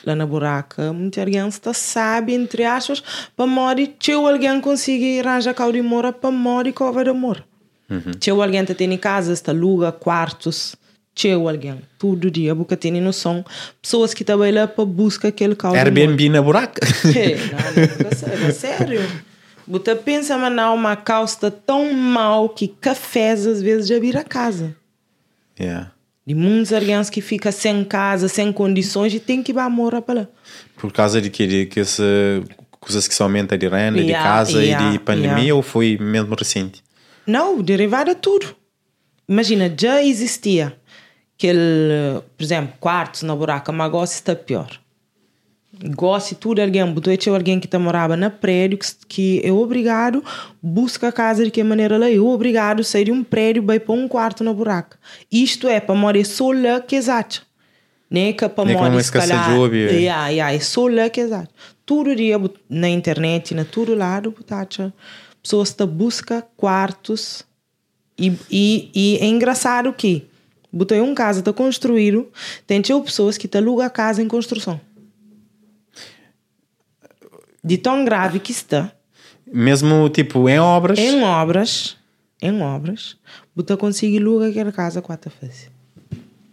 [0.05, 3.01] lá na buraca, muita gente está sabe entre aspas
[3.37, 7.45] para morar se alguém conseguir arranjar cá de mora para morar com a mora.
[7.89, 8.13] Uhum.
[8.21, 10.75] Se alguém que tem em casa está aluga quartos
[11.21, 13.45] chegou alguém todo dia porque tem noção
[13.83, 19.01] pessoas que trabalham para buscar aquele carro Airbnb na buraca é, não, não, sério
[19.67, 24.77] você pensa mas não uma causa tão mal que cafés às vezes já vira casa
[25.59, 25.91] yeah.
[26.27, 30.21] de muitos alguém que fica sem casa sem condições e tem que ir morar para
[30.21, 30.29] lá
[30.77, 32.05] por causa de que, que essa
[32.81, 35.99] coisas que só aumenta de renda yeah, de casa yeah, e de pandemia ou foi
[36.01, 36.83] mesmo recente?
[37.27, 38.47] Não derivada de tudo.
[39.29, 40.75] Imagina já existia
[41.39, 44.69] aquele, por exemplo, quartos na buraca, mas gosto está pior.
[45.95, 50.25] Gosto tudo alguém, botou alguém que está morava na prédio que, que é obrigado
[50.61, 53.95] busca a casa de que maneira lá é obrigado sair de um prédio vai para
[53.95, 54.99] um quarto na buraca.
[55.31, 57.47] Isto é para morar só lá que exato.
[58.11, 59.49] Nem que para morar se calhar.
[59.73, 61.55] Yeah, yeah, é só lá que exato.
[61.87, 62.37] Todo dia
[62.69, 64.93] na internet, na todo lado, botacha,
[65.41, 67.45] pessoas está busca quartos
[68.19, 70.28] e, e, e é engraçado que
[70.79, 72.29] Botei um casa, está construído,
[72.65, 74.81] tem pessoas que te alugam a casa em construção.
[77.65, 78.93] De tão grave que está.
[79.45, 80.97] Mesmo tipo em obras?
[80.97, 81.97] Em obras.
[82.41, 83.17] Em obras.
[83.57, 85.69] Você consegue alugar aquela casa quatro vezes.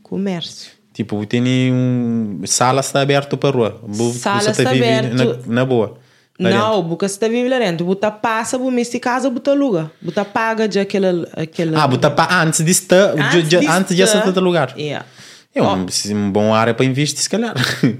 [0.02, 0.72] Comércio.
[0.92, 2.42] Tipo, tem um.
[2.48, 3.82] Sala está aberto para a rua.
[4.14, 5.14] Sala está aberto.
[5.14, 6.00] Na, na boa.
[6.38, 7.86] Não, buca se tá vindo lá dentro.
[7.86, 9.90] Buta passa, bu mês casa, buta lugar.
[10.02, 11.28] Buta paga de aquele.
[11.34, 11.76] aquele...
[11.76, 13.12] Ah, buta pa antes de estar.
[13.18, 14.74] Antes de, antes de estar lugar.
[14.78, 15.06] Yeah.
[15.54, 16.14] É um, oh.
[16.14, 17.54] um bom área para investir, se calhar.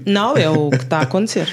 [0.04, 1.48] Não, é o que está a acontecer.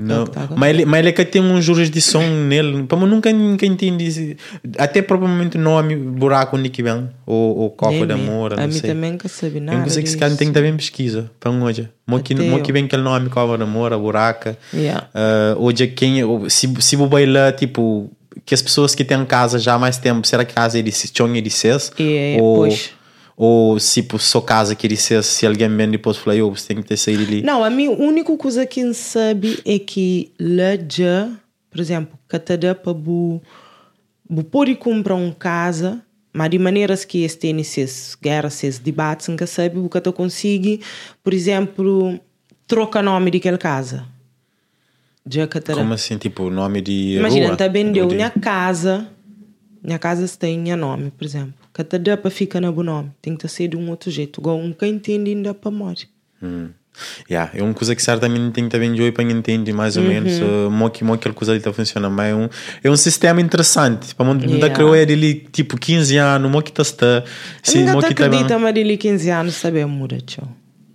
[0.00, 2.84] Não, tá mas, ele, mas ele é que tem uma jurisdição nele.
[2.84, 4.36] Para nunca, nunca entendi.
[4.78, 7.08] Até provavelmente o nome, buraco onde que vem.
[7.26, 8.62] Ou, ou copa da mora.
[8.62, 8.90] A mim sei.
[8.90, 9.86] também que sabe nada.
[9.86, 11.30] Eu sei que se calhar tem que também pesquisa.
[11.38, 11.88] Para hoje.
[12.06, 14.56] Mo que, que vem aquele nome, copa da mora, buraca.
[14.72, 15.08] Yeah.
[15.14, 16.22] Uh, hoje quem.
[16.48, 18.10] Se, se vou bailar, tipo.
[18.46, 21.32] Que as pessoas que têm casa já há mais tempo, será que casa eles tinham
[21.32, 21.76] de ser?
[21.98, 22.92] É, ou, pois
[23.42, 26.82] ou se por sua casa que disse se alguém vem depois falar eu você tem
[26.82, 27.40] que ter saído ali.
[27.40, 31.30] Não a minha única coisa que sabe é que lá já
[31.70, 33.40] por exemplo cada para bu
[34.28, 36.02] bu pode comprar uma casa
[36.34, 40.82] mas de maneiras que este tem esses guerras esses debates nunca sabe o que consegue
[41.24, 42.20] por exemplo
[42.66, 44.04] troca nome daquela casa.
[45.26, 46.18] Já como assim?
[46.18, 47.56] Tipo o nome de imagina rua?
[47.56, 48.16] tá vendeu de...
[48.16, 49.08] minha casa.
[49.82, 53.10] Minha casa tem minha nome por exemplo Cada para fica na bom nome.
[53.22, 54.40] Tem que ser de um outro jeito.
[54.40, 56.08] Igual um quem entende ainda para morrer.
[56.42, 56.68] Hum.
[57.30, 60.66] Yeah, é uma coisa que certamente tem também de para entender mais ou menos Uhum.
[60.66, 62.48] uh, mo que mo aquela coisa ali está funcionando mas é um,
[62.82, 64.68] é um sistema interessante para onde Yeah.
[64.68, 67.24] da criou é dele tipo 15 anos mo que está está
[67.62, 70.48] se Ninguém mo te que está acredita, mas ele 15 anos saber muda, tchau.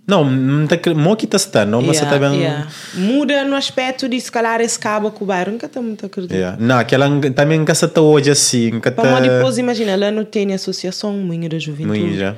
[0.06, 2.68] Não tá mo que está está não mas está bem yeah.
[2.94, 6.34] Muda no aspecto de se calhar esse cabo com o bairro, nunca está muito acredita.
[6.34, 6.56] yeah.
[6.60, 10.52] não aquela também nunca está hoje assim nunca Para está depois, imagina, lá não tem
[10.52, 12.18] associação Moinho da Juventude.
[12.18, 12.36] já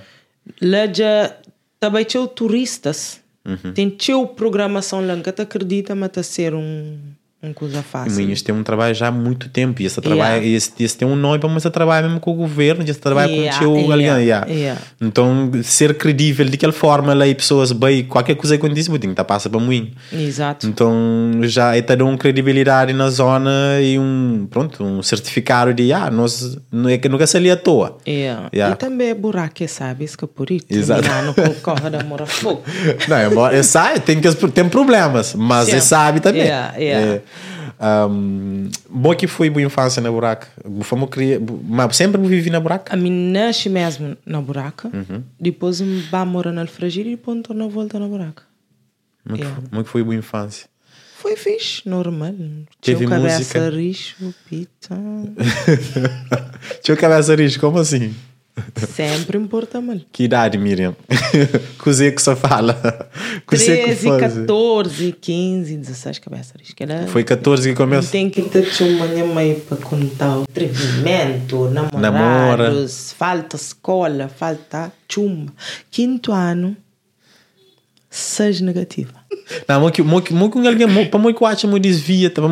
[0.61, 1.35] Lá já
[1.79, 3.21] também tinha turistas.
[3.45, 3.73] Uhum.
[3.73, 6.99] Tem tinha programação lá, nunca te acredita, mas está ser um,
[7.41, 8.17] um coisa E fácil.
[8.17, 9.81] Minhas tem um trabalho já há muito tempo.
[9.81, 10.25] E esse, Yeah.
[10.25, 12.99] trabalho, esse, esse tem um nome para começar a trabalhar mesmo com o governo, esse
[12.99, 14.47] trabalho Yeah, com o teu yeah, yeah.
[14.51, 14.81] yeah.
[15.01, 18.99] Então, ser credível de aquela forma, lá e pessoas bem, qualquer coisa que acontece, tem
[19.01, 19.93] que estar passa para mim.
[20.13, 20.67] Exato.
[20.67, 20.93] Então,
[21.43, 26.59] já é ter uma credibilidade na zona e um, pronto, um certificado de, ah, nós,
[26.73, 27.99] não é que nunca ali à toa.
[28.07, 28.49] Yeah.
[28.53, 28.75] Yeah.
[28.75, 30.05] E também é buraco, sabe?
[30.05, 30.67] Isso que é por isso.
[30.69, 31.03] Exato.
[31.25, 32.65] Não corre da mora fogo.
[33.07, 35.79] Não, é, é sabe, tem, que, tem problemas, mas Sempre.
[35.79, 36.43] é sabe também.
[36.43, 37.07] Yeah, yeah.
[37.07, 37.21] É,
[37.81, 40.49] um, bom que foi boa infância na buraca.
[40.83, 42.93] Famo cria, mas sempre vivi na buraca.
[42.93, 45.23] A mim nasce mesmo na buraca, Uhum.
[45.41, 48.43] depois me vai morar na alfragir e depois torna volta na buraca.
[49.25, 49.61] Como, Yeah.
[49.61, 50.67] que, foi, que foi boa infância?
[51.17, 52.33] Foi fixe, normal.
[52.81, 54.97] Teve Tinha cabeça richo, pita.
[56.83, 58.15] Tinha cabeça risco, como assim?
[58.95, 59.99] Sempre importa mal.
[60.13, 60.95] Que idade, Miriam?
[61.79, 62.75] Cozê que só fala.
[63.47, 64.35] Cozê que 13, faz.
[64.35, 66.77] 14, 15, 16 cabeça richo.
[66.77, 67.07] Que era...
[67.07, 68.11] Foi 14 que começou.
[68.11, 72.89] Tem que ter uma mãe para contar o atrevimento, namorados, Namora.
[73.17, 75.53] falta escola, falta chumba.
[75.91, 76.77] Quinto ano,
[78.11, 79.19] seis negativa.
[79.67, 82.43] Não, que que mo que alguém para que acha mo desvia, tá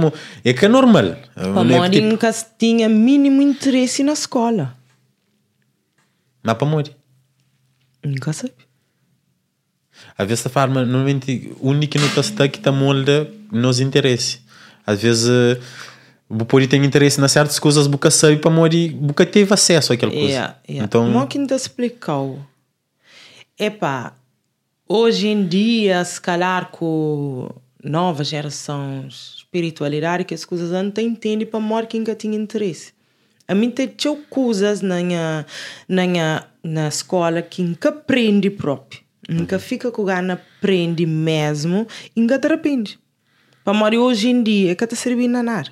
[0.45, 1.16] é que é normal.
[1.35, 4.76] Para mim, tipo, nunca tinha mínimo interesse na escola.
[6.54, 6.82] Para mo.
[8.04, 8.54] Nunca sabe.
[10.16, 14.40] Às vezes a forma normalmente única no está que tá molda nos interesse.
[14.87, 15.28] Às vezes
[16.28, 20.12] o pode ter interesse nas certas coisas, buca sabe para mori, buca teve acesso àquela
[20.12, 20.26] coisa.
[20.26, 20.85] Yeah, yeah.
[20.85, 22.40] Então, Então, que te explicou.
[23.59, 24.14] Epá,
[24.88, 27.48] hoje em dia, se calhar com
[27.82, 32.92] nova geração espiritualidade, que as coisas não te entendem para morrer quem tinha interesse.
[33.48, 33.94] A mim tem
[34.28, 35.46] coisas na minha,
[35.88, 39.00] na minha na escola que nunca aprende próprio.
[39.28, 42.98] Nunca fica com gana aprende mesmo e nunca te arrepende.
[43.64, 45.70] Para morrer hoje em dia, é que te servir na nada.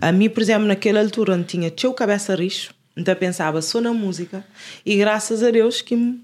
[0.00, 3.92] A mim, por exemplo, naquela altura, onde tinha teu cabeça richo, então pensava só na
[3.92, 4.44] música
[4.84, 6.20] e graças a Deus que,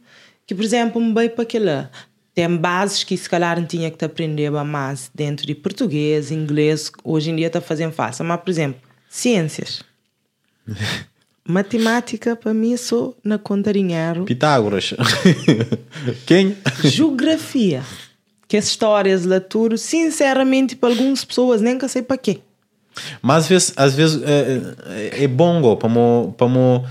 [0.47, 1.91] que por exemplo, me veio para aquela.
[2.35, 6.93] Tem bases que se calhar não tinha que te aprender mais dentro de português, inglês,
[7.03, 8.25] hoje em dia está fazendo fácil.
[8.25, 9.83] Mas, por exemplo, ciências.
[11.47, 14.25] Matemática, para mim, só na conta de dinheiro.
[14.25, 14.93] Pitágoras.
[16.27, 16.55] Quem?
[16.85, 17.83] Geografia.
[18.47, 22.41] Que as histórias lá tudo, sinceramente, para algumas pessoas, nem que sei para quê.
[23.23, 24.61] Mas às vezes, às vezes é,
[25.21, 26.85] é, é bom para mo para mo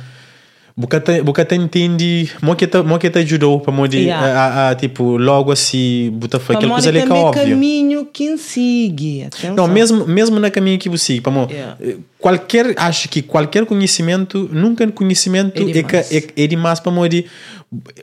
[0.79, 4.27] Bukata, bukata entende, mo que te, mo que te ajudou para mo de Yeah.
[4.27, 7.43] a, a, tipo logo assim, buta foi aquela Para coisa ali que é também óbvio.
[7.49, 9.23] caminho que sigue.
[9.23, 9.55] Atenção.
[9.55, 11.77] Não, mesmo, mesmo na caminho que você para Yeah.
[12.19, 16.11] qualquer acho que qualquer conhecimento, nunca conhecimento É é, demais.
[16.11, 17.25] é, é demais para mo de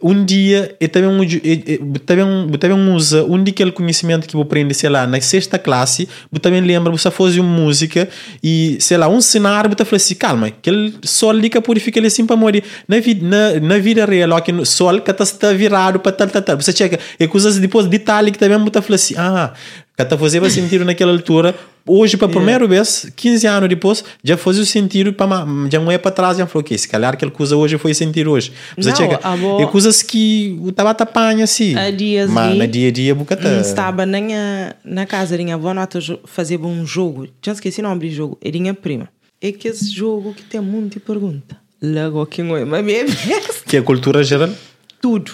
[0.03, 1.27] um dia e também um, é,
[1.75, 5.59] é, também também usa um dia aquele conhecimento que vou aprender, sei lá, na sexta
[5.59, 8.07] classe, você também lembra, você faz uma música
[8.43, 12.09] e sei lá, um cenário, você fala assim, calma, aquele sol ali que purifica ele
[12.09, 15.53] assim para morrer na vida na, na vida real, ó, que no sol que está
[15.53, 18.94] virado para tal tal tal, você checa, e coisas depois detalhe que também você fala
[18.94, 19.53] assim, ah,
[19.96, 21.55] que está fazendo sentido naquela altura
[21.87, 25.90] hoje para a primeira vez 15 anos depois já fazia o sentido para já não
[25.90, 28.88] é para trás já falou ok se calhar aquela coisa hoje foi sentido hoje você
[28.88, 32.66] Não, chega a é coisas que o tava tapanha assim A dias mas vi- na
[32.66, 34.18] dia a dia bucata Hum, Estava na,
[34.85, 35.87] na casa da minha avó, nós
[36.24, 37.29] fazer um jogo.
[37.44, 38.38] Já esqueci o nome do jogo.
[38.42, 39.09] É minha prima.
[39.40, 41.57] É que esse jogo que tem muita pergunta.
[41.92, 43.64] Logo que não é, mas besta.
[43.66, 44.49] que a cultura geral
[45.03, 45.33] Tudo.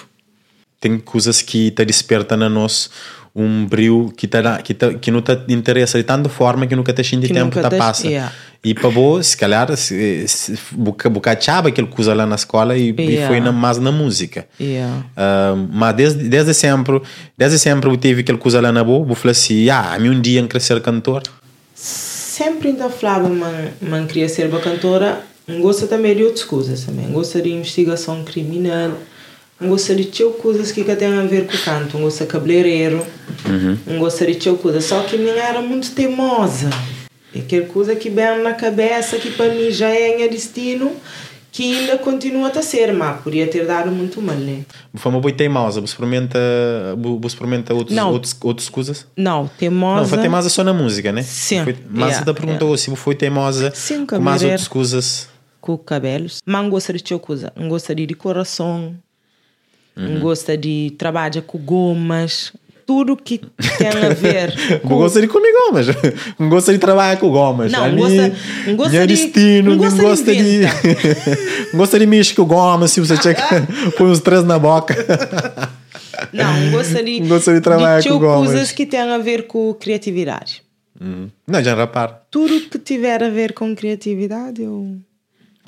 [0.81, 2.91] tem coisas que te desperta na nós
[3.33, 6.93] um brilho que tá que tá, que não te interessa de tanta forma que nunca
[6.93, 8.33] te de Que tempo tá te- passa yeah.
[8.65, 12.77] e para bo se calhar se, se, buca buca chaba aquele coisa lá na escola
[12.77, 13.29] e, e Yeah.
[13.29, 15.05] foi na, mais na música Yeah.
[15.17, 17.01] Ah, mas desde, desde sempre
[17.39, 20.09] desde sempre eu tive aquele coisa lá na boa eu falei assim ah a mim
[20.11, 21.23] um dia em crescer cantor
[21.75, 25.21] Sempre ainda falava, man, man queria ser uma cantora.
[25.51, 27.07] Não gosta também de outras coisas também.
[27.07, 28.93] Não gosta de investigação criminal.
[29.61, 31.97] Não gosta de teu coisas que têm a ver com o canto.
[31.99, 33.05] Não gosta de cabeleireiro.
[33.87, 34.85] Não gosta de teu coisas.
[34.85, 36.71] Só que nem era muito teimosa.
[37.35, 40.93] É aquela coisa que vem na cabeça que para mim já é meu destino.
[41.53, 44.61] que ainda continua a ser, mas podia ter dado muito mal, né?
[44.95, 46.39] Foi uma boa teimosa, você experimenta,
[47.21, 48.13] você experimenta outros, Não.
[48.13, 49.05] outros, outros coisas?
[49.17, 50.03] Não, teimosa.
[50.03, 51.23] Não, foi teimosa só na música, né?
[51.23, 51.65] Sim.
[51.65, 55.29] Foi, mas Yeah, você perguntou se foi teimosa Sim, com mais outras coisas.
[55.61, 56.41] Com cabelos.
[56.47, 57.53] Mas não gosta de coisa.
[57.57, 58.95] Não gosta de decoração.
[59.97, 60.09] Uhum.
[60.15, 62.53] Não gosta de trabalhar com gomas.
[62.87, 63.39] Tudo que
[63.79, 64.97] tem a ver Não com...
[64.99, 65.87] gosta de comer gomas.
[66.39, 67.71] Não gosta de trabalhar com gomas.
[67.71, 68.33] Não, Ali, gosta-
[68.67, 70.67] não gosta minha de- destino, não gosta gosta de de.
[71.73, 72.91] Não gosta de mexer com gomas.
[72.91, 73.45] Se você checa,
[73.97, 74.97] põe os três na boca.
[76.33, 77.21] Não, gosta de...
[77.21, 78.49] Não gosta de trabalhar ter com gomas.
[78.51, 80.63] coisas que têm a ver com criatividade.
[81.47, 82.15] Não, já reparo.
[82.31, 84.97] Tudo que tiver a ver com criatividade, eu...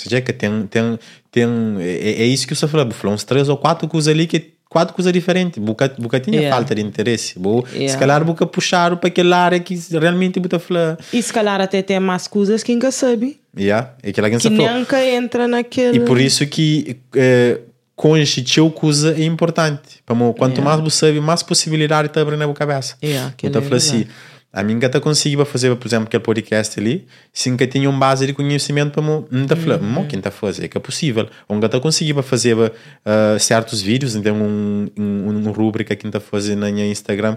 [0.03, 0.67] Você checa, tem.
[0.67, 0.99] tem,
[1.31, 1.49] tem
[1.81, 2.91] é, é isso que você falou.
[2.91, 4.53] Falou uns três ou quatro coisas ali que.
[4.69, 5.62] Quatro coisas diferentes.
[5.62, 6.57] Boca, boca tinha Yeah.
[6.57, 7.38] falta de interesse.
[7.38, 7.93] Bo, Yeah.
[7.93, 10.97] Se calhar, boca puxaram para aquela área que realmente boca falar.
[11.12, 13.38] E se calhar até tem mais coisas que nunca sabe.
[13.55, 15.99] Yeah, é que Que nunca entra naquele...
[15.99, 17.61] E por isso que eh,
[17.95, 20.01] conhecer teu coisa é importante.
[20.07, 20.62] Para quanto Yeah.
[20.62, 22.97] mais você sabe, mais possibilidade te abre na tua cabeça.
[23.05, 24.07] Yeah, então, é falo assim.
[24.53, 27.99] A mim que até conseguia fazer, por exemplo, aquele podcast ali, sem que tinha um
[27.99, 30.07] base de conhecimento para não está falando, Uhum.
[30.07, 31.27] quem está a fazer, é que é possível.
[31.49, 32.57] Ou até conseguia fazer
[33.05, 37.37] eh, certos vídeos, então um, um, um rúbrica que está a fazer na minha Instagram,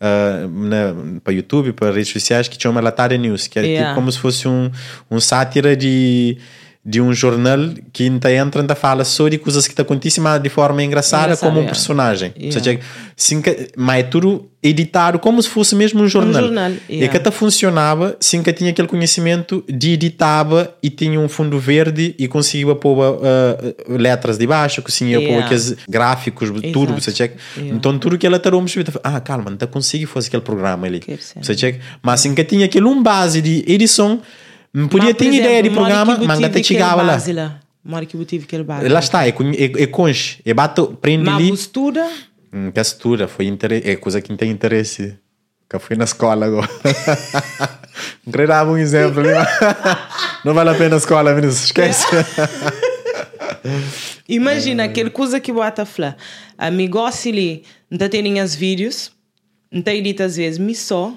[0.00, 3.88] eh, na, para YouTube, para redes sociais, que chama Latária News, que é Yeah.
[3.90, 4.70] tipo como se fosse um,
[5.10, 6.36] um sátira de
[6.88, 7.58] de um jornal
[7.92, 11.48] que ainda entra e fala sobre coisas que te acontecem mas de forma engraçada Engraçado,
[11.50, 12.60] como um personagem Yeah.
[12.60, 12.80] Seja,
[13.76, 17.10] mas é tudo editado como se fosse mesmo um jornal, jornal, e yeah.
[17.10, 22.14] que até funcionava sem que tinha aquele conhecimento de editava e tinha um fundo verde
[22.18, 25.46] e conseguia pôr uh, letras de baixo conseguia pôr Yeah.
[25.46, 27.00] aqueles gráficos tudo Exato.
[27.00, 27.36] você checa.
[27.56, 27.76] Yeah.
[27.76, 28.70] então tudo que ela tarou me
[29.02, 31.02] ah calma não consegui fazer aquele programa ali
[32.02, 34.20] mas sem que tinha aquele um base de edição
[34.76, 37.60] não podia Mas, ter ideia de programa que mas até chegava lá lá.
[37.84, 38.88] Uma hora que eu tive aquele base.
[38.88, 41.48] Lá está, é, é, é conche, é bato, prende Mas ali.
[41.50, 42.06] postura,
[42.52, 45.18] Hum, que estuda, foi interesse, é coisa que não tem interesse.
[45.68, 46.68] Que foi na escola agora.
[48.24, 49.34] Não queria dar um exemplo, né?
[50.44, 52.06] Não vale a pena a escola, Vinícius, esquece.
[54.28, 54.86] imagina É.
[54.86, 56.16] aquele coisa que bota a falar.
[56.56, 59.10] Amigo, ali, não tem as vídeos,
[59.72, 61.12] não tem dito às vezes, me só,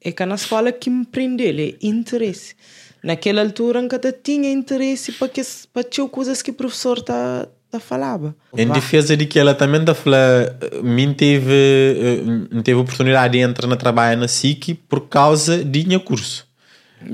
[0.00, 2.54] é que na escola que me prende ele, é interesse.
[3.02, 7.80] Naquela altura, nunca tinha interesse para que para ter coisas que o professor tá, tá
[7.80, 8.34] falava.
[8.56, 8.74] Em Vá.
[8.74, 13.74] defesa de que ela também da fala, mim teve, eh, teve oportunidade de entrar na
[13.74, 16.46] trabalho na SIC por causa de minha curso.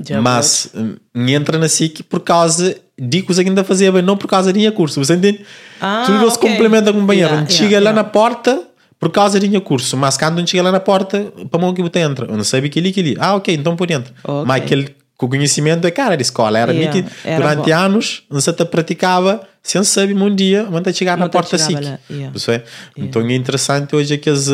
[0.07, 4.15] Já Mas eh, entra na SIC por causa de coisa que ainda fazia bem, não
[4.15, 5.03] por causa de minha curso.
[5.03, 5.43] Você entende?
[5.81, 6.51] Ah, Tudo se ok.
[6.51, 7.31] complementa com o banheiro.
[7.31, 8.03] Yeah, chega yeah, lá yeah.
[8.03, 8.61] na porta
[8.99, 11.81] por causa de minha curso, mas quando não chega lá na porta, para mão que
[11.81, 12.27] você entra.
[12.27, 13.15] Eu não sabe que ali, que.
[13.17, 14.13] Ah, ok, então por dentro.
[14.23, 14.43] Ok.
[14.45, 16.57] Mas aquele com o conhecimento é cara de escola.
[16.57, 17.75] Era Yeah, era Durante bom.
[17.77, 21.57] anos, não se te praticava, sem saber um dia, mas chegar na Não te porta
[21.57, 21.73] SIC.
[21.73, 22.33] lá, yeah.
[22.55, 22.63] É?
[22.95, 24.49] Então é interessante hoje que as,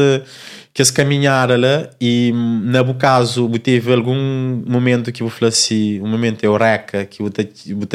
[0.74, 6.02] que as caminharam lá e na bo caso teve algum momento que você falou assim,
[6.02, 7.44] um momento eureka que você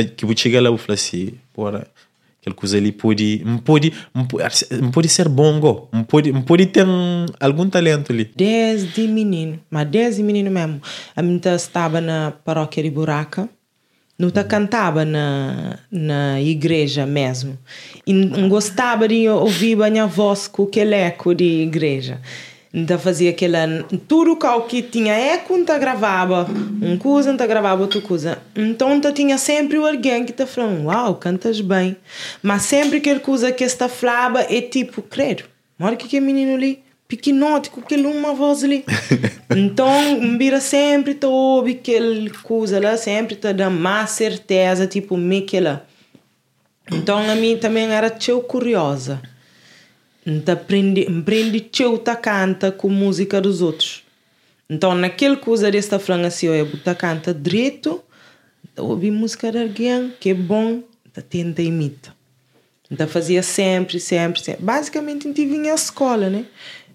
[0.04, 1.85] que você chega lá e falou assim, porra,
[2.40, 3.92] aquela coisa ali pode, pode,
[4.92, 8.31] pode, ser bongo, pode, pode ter um, algum talento ali.
[8.35, 10.81] Desde menino, mas desde menino mesmo.
[11.14, 13.48] A minha estava na paróquia de Buraca,
[14.18, 17.59] não tá cantava na, na igreja mesmo.
[18.07, 22.20] E não gostava de ouvir a minha voz com aquele eco de igreja.
[22.72, 23.59] Então fazia aquela.
[24.06, 26.46] Tudo o que tinha eco, então gravava
[26.80, 28.38] uma coisa, então gravava outra coisa.
[28.54, 31.96] Então tinha sempre alguém que está falando: Uau, cantas bem.
[32.40, 35.44] Mas sempre aquela coisa que está falava é tipo, credo,
[35.80, 36.80] olha que que menino ali
[37.11, 38.85] pequenote com aquele uma voz ali.
[39.50, 45.16] então, me vira sempre te ouve aquele coisa lá, sempre te dá mais certeza, tipo,
[45.16, 45.83] me que lá.
[46.92, 49.20] Então, a mim também era tão curiosa.
[50.26, 54.02] Então, aprendi, aprendi tão ta canta com música dos outros.
[54.68, 58.02] Então, naquele coisa desta falando assim, eu botar canta direito,
[58.76, 62.14] ouvi música de alguém que é bom, tá tenta imita.
[62.90, 64.64] Então fazia sempre, sempre, sempre.
[64.64, 66.44] Basicamente não tive a escola, né?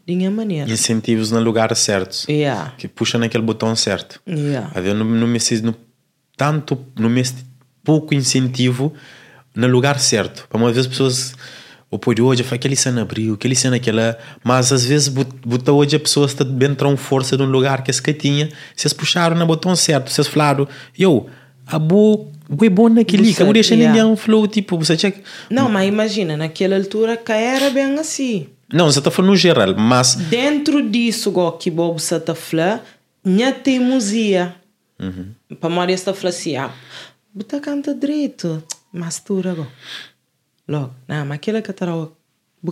[0.06, 0.70] De minha maneira.
[0.70, 2.74] Incentivos no lugar certo, Yeah.
[2.78, 4.22] que puxa naquele botão certo.
[4.28, 4.72] Yeah.
[4.76, 5.74] Havia no, no, mês- no
[6.38, 7.34] tanto no mês
[7.84, 8.94] pouco incentivo
[9.56, 10.48] no lugar certo.
[10.50, 11.34] Para uma vez as pessoas
[11.96, 15.72] o pôr de hoje foi aquele cena abriu, aquele cena aquela, mas às vezes botar
[15.72, 18.94] hoje a pessoa está bem tão força de um lugar que as que tinha, vocês
[18.94, 21.30] puxaram no botão certo, vocês falaram, eu,
[21.66, 22.28] a boa,
[22.62, 24.04] é bom naquele, Você- que eu deixei yeah.
[24.04, 25.22] ninguém falou, tipo, você checa.
[25.50, 28.48] Não, mas imagina, naquela altura que era bem assim.
[28.72, 32.84] Não, você está falando no geral, mas Dentro disso, go, que Bob está a falar,
[33.24, 34.56] minha teimosia.
[35.60, 36.72] Para Maria está a falar assim, ah,
[37.34, 38.64] bota canta direito.
[38.92, 39.68] mas dura agora.
[40.68, 41.94] Logo, não, mas aquele que terá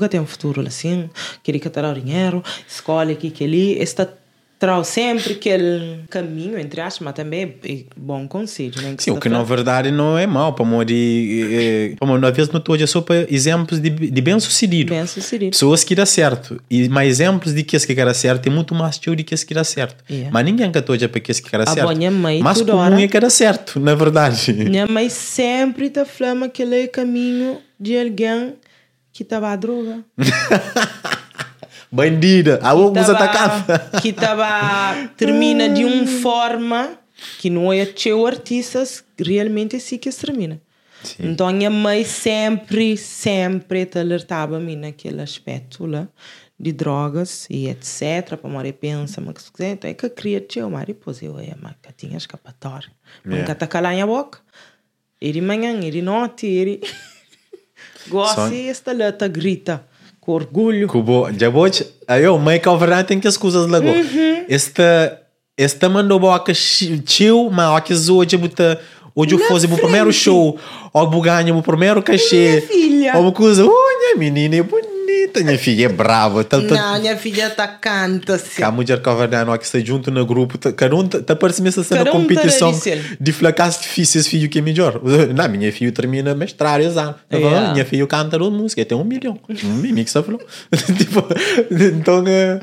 [0.10, 4.08] tem um futuro assim, aquele que terá dinheiro, escolhe aqui, que ali, está
[4.64, 8.82] traz sempre aquele caminho, entre aspas, mas também é bom conselho.
[8.82, 8.96] Né?
[8.98, 12.60] Sim, o que na verdade não é mau, para de, é, para às vezes não
[12.60, 14.94] estou só para exemplos de, de bem-sucedido.
[14.94, 15.52] Bem-sucedido.
[15.52, 16.62] Pessoas que dá certo.
[16.70, 19.34] E mais exemplos de que esse que dá certo é muito mais teu de que
[19.34, 20.02] esse que dá certo.
[20.10, 20.30] Yeah.
[20.32, 21.90] Mas ninguém que estou para que esse que dá certo.
[21.90, 24.54] A minha mãe, mas comum hora, é que dá certo, na verdade.
[24.54, 28.54] Minha mãe sempre está falando aquele caminho de alguém
[29.12, 30.00] que estava a droga.
[31.94, 34.02] Bandida, a vamos atacar.
[34.02, 36.98] Que estava termina de uma forma
[37.38, 40.60] que não é teu artistas, realmente é assim que se termina.
[41.04, 41.30] Sim.
[41.30, 46.08] Então a minha mãe sempre, sempre te alertava a mim naquele aspecto lá
[46.60, 48.38] de drogas e etc.
[48.38, 51.94] Para Mari pensa, mas então é que cria teu, Mari, pois eu é, mas que
[51.94, 52.90] tinha escapatória.
[53.24, 53.40] Yeah.
[53.40, 54.40] Nunca te calar a boca.
[55.22, 56.82] Ele manhã, ele noite, ele
[58.10, 59.93] gosta e esta lata grita
[60.24, 60.88] com orgulho.
[60.88, 61.70] Kubo, já vou
[62.20, 63.80] eu, mãe que verdade tem que as coisas lá.
[63.80, 64.46] Uhum.
[64.48, 65.22] Esta,
[65.58, 68.80] esta mandou boca chill, mas que hoje buta
[69.16, 70.58] Hoje eu fosse o primeiro show,
[70.92, 72.50] eu ganho o primeiro cachê.
[72.50, 73.20] Minha filha.
[73.20, 74.64] Uma coisa, olha, menina é
[75.24, 76.44] bonita, minha filha é brava.
[76.44, 79.02] Tá, tá, Não, minha filha tá canta a mulher
[79.46, 82.72] não que está junto no grupo, tá, cada um tá parece essa cena tá competição
[82.72, 83.18] difícil.
[83.20, 85.02] de fracassos difíceis, filho que é melhor.
[85.34, 87.20] Não, minha filha termina mestrado, exato.
[87.32, 87.74] Yeah.
[87.74, 89.40] Minha filha canta uma música, tem um milhão.
[89.64, 90.42] Um só falou.
[90.98, 91.26] tipo,
[91.72, 92.60] então, é,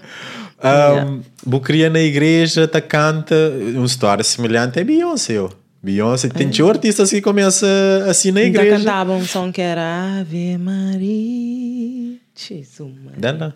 [1.04, 3.34] um, Bucria na igreja, tá canta,
[3.74, 5.50] uma história semelhante é Beyoncé, eu.
[5.82, 6.68] Beyoncé, tem é.
[6.68, 7.66] artistas que começa
[8.08, 8.84] assim na Então igreja.
[8.84, 12.19] cantava um som que era Ave Maria.
[12.48, 13.54] Jesus, mano.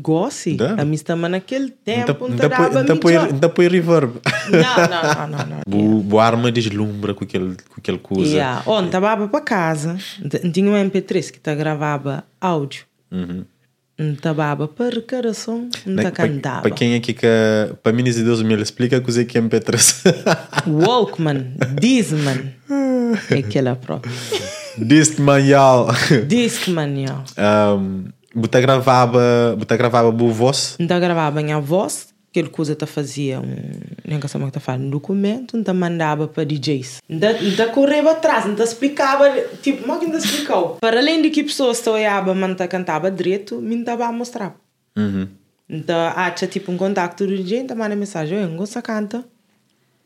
[0.00, 0.54] Gosse.
[0.54, 0.74] Dá.
[0.74, 2.94] A minha estava naquele tempo, não Não
[3.32, 4.20] Então põe reverb.
[4.50, 5.62] Não, não, não, não.
[5.66, 6.00] não.
[6.02, 8.30] Boa arma deslumbra com aquele, com aquele coisa.
[8.30, 8.62] Yeah.
[8.66, 9.96] Onde estava para casa,
[10.52, 12.84] tinha um MP3 que te gravava áudio.
[13.10, 13.44] Uhum.
[13.96, 16.62] Estava para cada som, não te cantava.
[16.62, 17.26] Para quem aqui que
[17.80, 20.04] para mim e Deus me explica que é que é MP3.
[20.66, 22.54] Walkman, Discman.
[23.30, 24.12] É aquela própria.
[24.76, 25.88] Diste manhal.
[26.26, 27.24] Discman, yeah.
[27.38, 30.76] Um, Buta gravava, buta gravava boa voz.
[30.80, 33.54] Então gravava a voz, aquele coisa te fazia um,
[34.04, 37.00] nem que que te faz um documento, então mandava para DJs.
[37.08, 39.30] Então correva atrás, então explicava,
[39.62, 40.76] tipo, mas que ainda explicou.
[40.80, 44.56] Para além de que pessoas te olhava, mas te cantava direito, me estava a mostrar.
[44.96, 45.28] Uhum.
[45.68, 49.24] Então, acha tipo um contacto do DJ, então manda mensagem, eu gosto canta,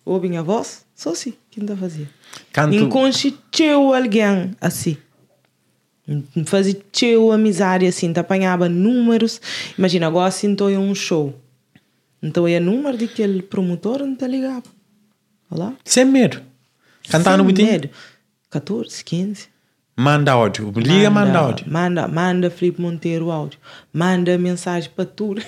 [0.04, 2.08] ouve a voz, só assim, que ainda fazia.
[2.52, 4.98] Canto, Enconchiteu alguém assim.
[6.46, 9.40] Fazia teu amizade assim, te apanhava números.
[9.76, 11.38] Imagina, agora assim estou em um show.
[12.22, 14.64] Então é número daquele promotor, não te ligava.
[15.50, 15.74] Olha lá.
[15.84, 16.40] sem medo.
[17.08, 17.70] Cantar no botinho.
[17.70, 17.90] medo.
[18.50, 19.48] 14, 15.
[19.96, 20.72] Manda áudio.
[20.76, 21.66] Liga, manda áudio.
[21.68, 23.58] Manda, manda Felipe Monteiro áudio.
[23.92, 25.42] Manda mensagem para tudo.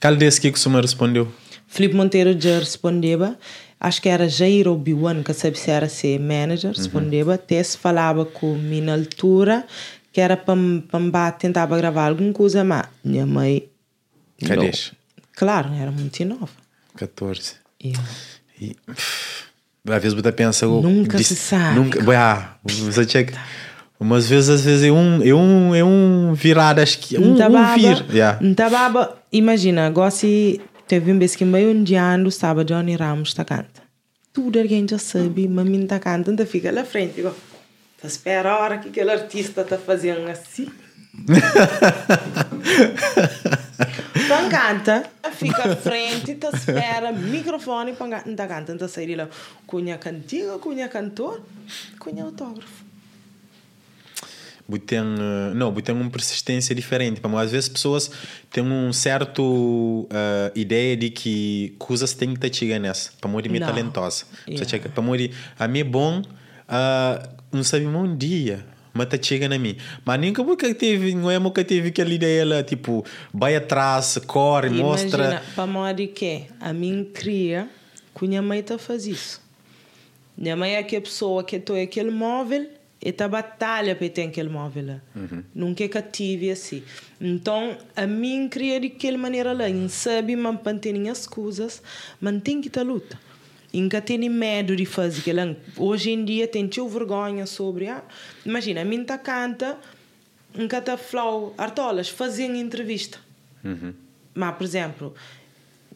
[0.00, 1.26] Qual desse que costuma respondeu?
[1.66, 3.38] Felipe Monteiro já respondeva.
[3.78, 7.34] Acho que era Jair ou Biwan, que sabe se era ser manager, respondeva.
[7.34, 9.66] Até se falava comigo na altura,
[10.12, 13.68] que era para tentava gravar alguma coisa, mas minha mãe.
[14.46, 14.70] Cadê?
[15.34, 16.48] Claro, era muito nova.
[16.96, 17.54] 14.
[17.84, 18.02] Yeah.
[18.60, 18.74] E,
[19.86, 20.66] às vezes você pensa...
[20.66, 21.78] Nunca disse- se sabe.
[21.78, 23.38] Nunca, ah, você checa.
[24.00, 27.34] Umas vezes, às vezes, é um, é um, é um virada, acho que um, um
[27.34, 28.04] Ntababa, vir.
[28.10, 28.38] Yeah.
[28.42, 33.34] Ntababa, imagina, agora se teve um vez que meio um dia ando, estava Johnny Ramos
[33.34, 33.82] tá canta.
[34.32, 37.34] Tudo alguém já sabe, mas mim tá canta, ainda fica lá frente, digo,
[38.00, 40.70] tá espera a hora que aquele artista tá fazendo assim.
[44.26, 49.28] Então canta, fica à frente, tá espera, microfone, para tá canta, tá sair lá,
[49.68, 51.40] cunha cantiga, cunha cantor,
[52.00, 52.84] cunha autógrafo.
[54.84, 57.20] Tem, eh, não, tem uma persistência diferente.
[57.22, 58.10] Mas às vezes pessoas
[58.50, 63.12] têm um certo eh, ideia de que coisas têm que te chegar nessa.
[63.20, 63.68] Para morrer meio Não.
[63.68, 64.24] talentosa.
[64.48, 64.88] Yeah.
[64.90, 66.22] para morrer, a mim é bom,
[66.68, 68.64] ah, não sabe um dia.
[68.92, 69.76] Mas tá chega na mim.
[70.04, 74.70] Mas nunca nunca teve, não é nunca teve aquela ideia lá, tipo, vai atrás, corre,
[74.70, 75.22] mostra.
[75.22, 77.68] Imagina, para modo que a mim cria
[78.18, 79.42] que minha mãe tá faz isso.
[80.36, 82.66] Minha mãe é aquela pessoa que tem aquele móvel
[83.00, 85.00] e tá batalha para ter aquele móvel lá.
[85.54, 86.82] Nunca é que tive assim.
[87.20, 89.68] Então, a mim cria de aquela maneira lá.
[89.68, 91.82] Não sabe manter as coisas,
[92.20, 93.18] mantém que tá luta.
[93.72, 95.56] Nunca tem medo de fazer aquilo.
[95.76, 97.88] Hoje em dia tem tio vergonha sobre.
[97.88, 98.02] Ah,
[98.44, 99.78] imagina, a mim tá canta,
[100.54, 103.18] nunca tá flow, artolas, fazem entrevista.
[103.62, 103.92] Uhum.
[104.34, 105.14] Mas, por exemplo,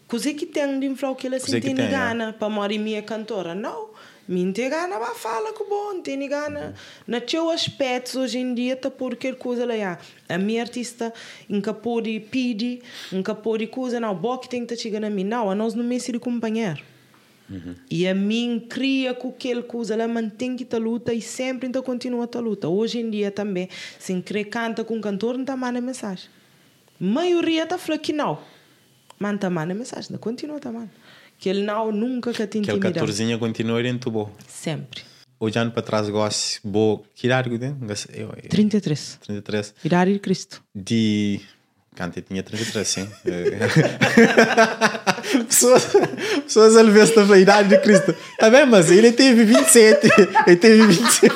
[0.07, 3.55] coisa que tem de inflau que ela que sente tem, gana para morar minha cantora?
[3.55, 3.90] Não.
[4.31, 6.73] Minte gana ba fala que bom, tem gana.
[7.05, 9.99] Na teu aspectos hoje em dia tá por qualquer coisa lá.
[10.29, 11.13] A minha artista
[11.49, 15.25] nunca pode pedir, nunca pode coisa, não, bom que tem que chegar na mim.
[15.25, 16.81] Não, a nós não me de companheiro.
[17.51, 17.75] Uhum.
[17.91, 21.83] E a mim cria com aquele coisa, ela mantém que tá luta e sempre então
[21.83, 22.69] continua a luta.
[22.69, 23.69] Hoje em dia também,
[23.99, 26.31] se crê canta com um cantor, não tá manda mensagem.
[27.01, 28.39] A maioria tá falando que não.
[29.19, 30.89] Mas tá manda mensagem, não continua tá manda
[31.41, 32.89] que ele não nunca que te intimida.
[32.89, 34.31] Aquele 14 continua em tubo.
[34.47, 35.03] Sempre.
[35.41, 37.75] Olhando para trás, gosto, bo, que idade tem?
[38.51, 39.19] 33.
[39.25, 39.75] 33.
[39.83, 40.63] Idade de Cristo.
[40.75, 41.41] De
[41.97, 43.09] Cante tinha 33, sim.
[45.49, 45.89] pessoas,
[46.45, 48.15] pessoas às vezes estão a idade de Cristo.
[48.39, 50.11] Tá bem, mas ele teve 27.
[50.47, 51.35] Ele teve 25.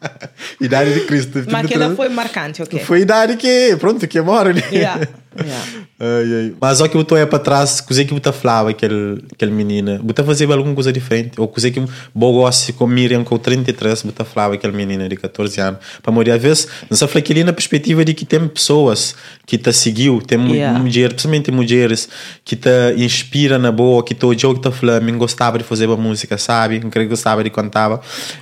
[0.58, 1.44] idade de Cristo.
[1.50, 2.80] Mas aquela foi marcante, ok?
[2.80, 4.54] Foi idade que, pronto, que mora.
[4.54, 4.62] Né?
[4.72, 5.06] Yeah.
[5.36, 5.64] Yeah.
[5.98, 6.54] Ai, ai.
[6.60, 10.24] Mas só que eu é para trás, coisa que eu falava, aquele, aquele menina, eu
[10.24, 11.40] fazer alguma coisa diferente.
[11.40, 15.60] Ou coisa que eu gosto com Miriam com 33, eu falava aquele menina de 14
[15.60, 15.80] anos.
[16.02, 19.14] Para morrer, às vezes, não se fala na perspectiva de que tem pessoas
[19.46, 20.78] que te seguiu, tem yeah.
[20.78, 22.08] mulheres, principalmente mulheres,
[22.44, 25.86] que te inspira na boa, que todo jogo que te falando, eu gostava de fazer
[25.86, 26.80] uma música, sabe?
[26.82, 28.00] Eu gostava de cantar.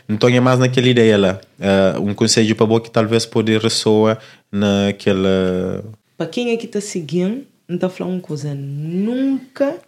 [0.08, 1.40] Então é mais naquela ideia lá.
[1.58, 4.18] Uh, um conselho para boa que talvez pode ressoar
[4.50, 5.82] naquela
[6.16, 8.54] para quem é que está seguindo, não está falando uma coisa.
[8.54, 9.80] Nunca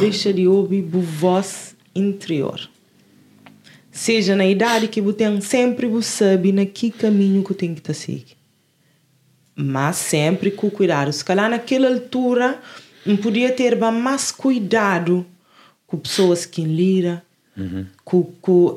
[0.00, 2.68] deixa de ouvir a voz interior.
[3.90, 7.80] Seja na idade que você tem, sempre você sabe na que caminho que tem que
[7.80, 8.36] estar seguindo.
[9.54, 11.12] Mas sempre com cuidado.
[11.12, 12.58] Se calhar naquela altura,
[13.04, 15.26] não podia ter mais cuidado
[15.86, 17.22] com pessoas que lira,
[17.56, 17.84] Uhum.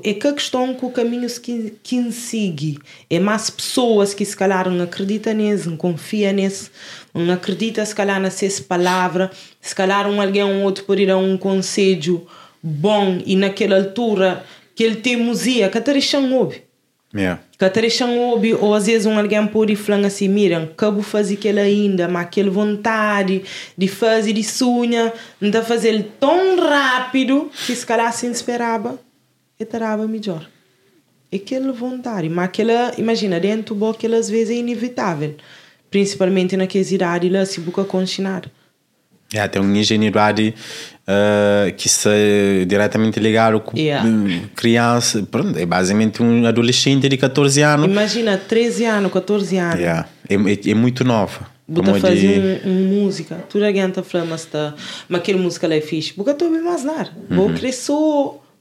[0.03, 2.77] É que a questão com caminhos que, que segue
[3.09, 6.69] é mais pessoas que se calhar não acreditam nisso, não confiam nisso,
[7.13, 11.17] não acreditam se calhar nessa palavra, se calhar um alguém um outro por ir a
[11.17, 12.27] um conselho
[12.61, 14.43] bom e naquela altura
[14.75, 15.93] que ele tem música, que até
[16.33, 16.64] ouve.
[17.15, 17.41] Yeah.
[17.57, 22.09] Catarichan ouve, ou às vezes um alguém pode falar assim, miram, cabo fazer aquilo ainda,
[22.09, 23.43] mas aquela vontade
[23.77, 28.99] de fazer, de sonha, não está fazer tão rápido que se calhar se esperava,
[29.57, 30.45] e terava melhor.
[31.33, 35.35] Aquela vontade, mas aquela, imagina, dentro do aquela às vezes é inevitável.
[35.89, 38.43] Principalmente naquelas idades lá, se busca continuar.
[39.33, 40.53] É, tem uma ingenuidade
[41.07, 44.07] uh, que se diretamente ligado com yeah.
[44.55, 45.25] criança.
[45.29, 47.85] Pronto, é basicamente um adolescente de 14 anos.
[47.87, 49.79] Imagina, 13 anos, 14 anos.
[49.79, 50.07] Yeah.
[50.29, 51.53] É, é, é muito nova.
[51.67, 52.69] Buta fazer de...
[52.69, 53.43] um, um, música.
[53.49, 54.75] Tu já está falando, mas, tá,
[55.11, 56.13] aquela música lá é fixe.
[56.15, 57.09] Buta estou bem mais nada.
[57.29, 57.93] Vou crescer.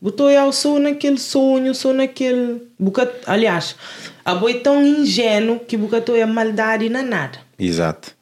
[0.01, 2.63] Buta eu sou naquele sonho, sou naquele.
[2.79, 3.77] Buca, aliás,
[4.25, 7.39] a boa é tão ingênuo que buca é maldade na nada.
[7.59, 8.15] Exato.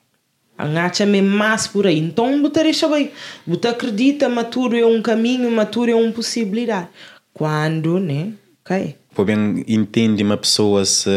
[0.59, 1.99] Angacha me mais por aí.
[1.99, 3.11] Então, você deixa bem.
[3.47, 6.89] Você acredita maturo é um caminho, maturo é uma possibilidade.
[7.33, 8.33] Quando, né?
[8.63, 8.97] Cai.
[9.15, 11.11] Por bem, entende uma pessoa se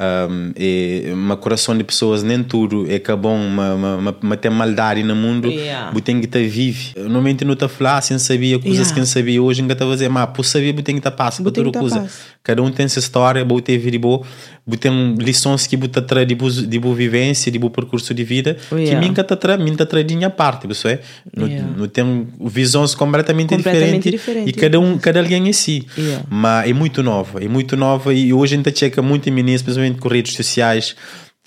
[0.00, 4.36] um, é uma coração de pessoas nem tudo é que é bom uma, uma, uma
[4.36, 5.92] ter maldade no mundo yeah.
[6.00, 8.94] tem que estar vivo normalmente não está falar assim sabia coisas yeah.
[8.94, 11.42] que não sabia hoje ainda está a fazer mas por saber tem que estar passo
[11.42, 12.08] para toda coisa
[12.42, 13.60] cada um tem sua história boa
[14.66, 18.24] você tem lições que você traz de boa, de boa vivência de bom percurso de
[18.24, 18.90] vida yeah.
[18.90, 21.00] que mim está traz mim está trazendo parte você é
[21.36, 21.88] não, yeah.
[21.88, 24.48] tem visões completamente, completamente diferentes diferente.
[24.48, 25.86] e cada um cada alguém em si
[26.28, 30.08] mas é muito nova é muito nova e hoje ainda checa muito ministro principalmente com
[30.08, 30.96] redes sociais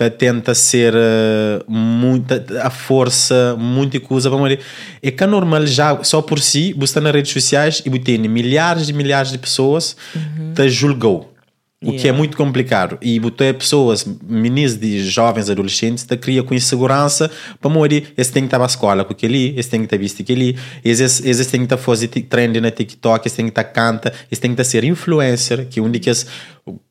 [0.10, 4.60] tenta ser uh, muita a força muita coisa para morrer
[5.02, 8.20] é que é normal já só por si você está nas redes sociais e tem
[8.20, 10.54] milhares e milhares de pessoas uhum.
[10.54, 11.33] te julgou
[11.84, 12.02] o yeah.
[12.02, 12.98] que é muito complicado.
[13.02, 17.30] E botar pessoas, meninos de jovens, adolescentes, te cria com insegurança
[17.60, 18.14] para morrer.
[18.18, 21.04] Esse tem que estar na escola com aquele, esse tem que estar visto aquele, esse,
[21.04, 24.52] esse tem que estar fazendo trend na TikTok, esse tem que estar canta, esse tem
[24.52, 26.26] que estar ser influencer, que é um das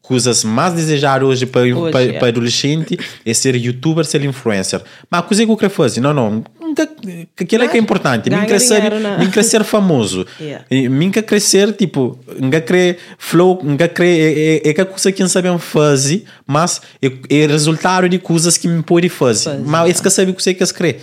[0.03, 2.13] coisas mais desejadas hoje para, hoje, para, é.
[2.19, 4.83] para adolescente é ser youtuber, ser influencer.
[5.11, 6.45] Mas a coisa que eu quero fazer, não, não,
[7.39, 8.31] aquilo é que é importante.
[8.31, 8.83] Mim crescer,
[9.19, 10.27] mim crescer famoso.
[10.41, 10.65] yeah.
[11.13, 15.29] Quer crescer, tipo, nunca querer flow, nunca querer, é, é, é a coisa que não
[15.29, 19.51] sabem fazer, mas é, é resultado de coisas que me pode fazer.
[19.51, 21.01] fazer mas é que sabe que você quer querer.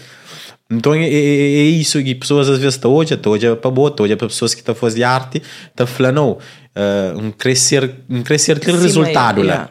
[0.72, 3.89] Então é, é, é, isso que pessoas às vezes estão hoje, estão hoje para boa,
[3.89, 8.22] estão hoje para pessoas que estão fazendo arte, estão falando, não, uh, um crescer, um
[8.22, 9.70] crescer ter resultado lá.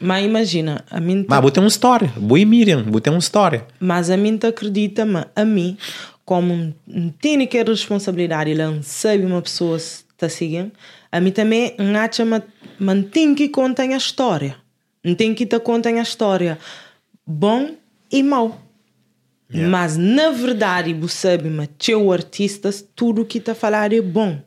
[0.00, 1.24] Mas imagina, a mim.
[1.28, 2.12] Mas tem uma história.
[2.16, 3.66] Boa e Miriam, tem uma história.
[3.78, 5.76] Mas a mim te acredita, mas a mim,
[6.24, 9.78] como não tem que responsabilidade, não sabe uma pessoa
[10.26, 10.70] está seguindo,
[11.10, 14.56] a mim também acha mas tem que contar a história.
[15.04, 16.58] Não tem que te contar a história
[17.26, 17.74] bom
[18.10, 18.60] e mau.
[19.52, 19.70] Yeah.
[19.70, 24.40] Mas na verdade, você sabe, mas teu artista, tudo que está a falar é bom.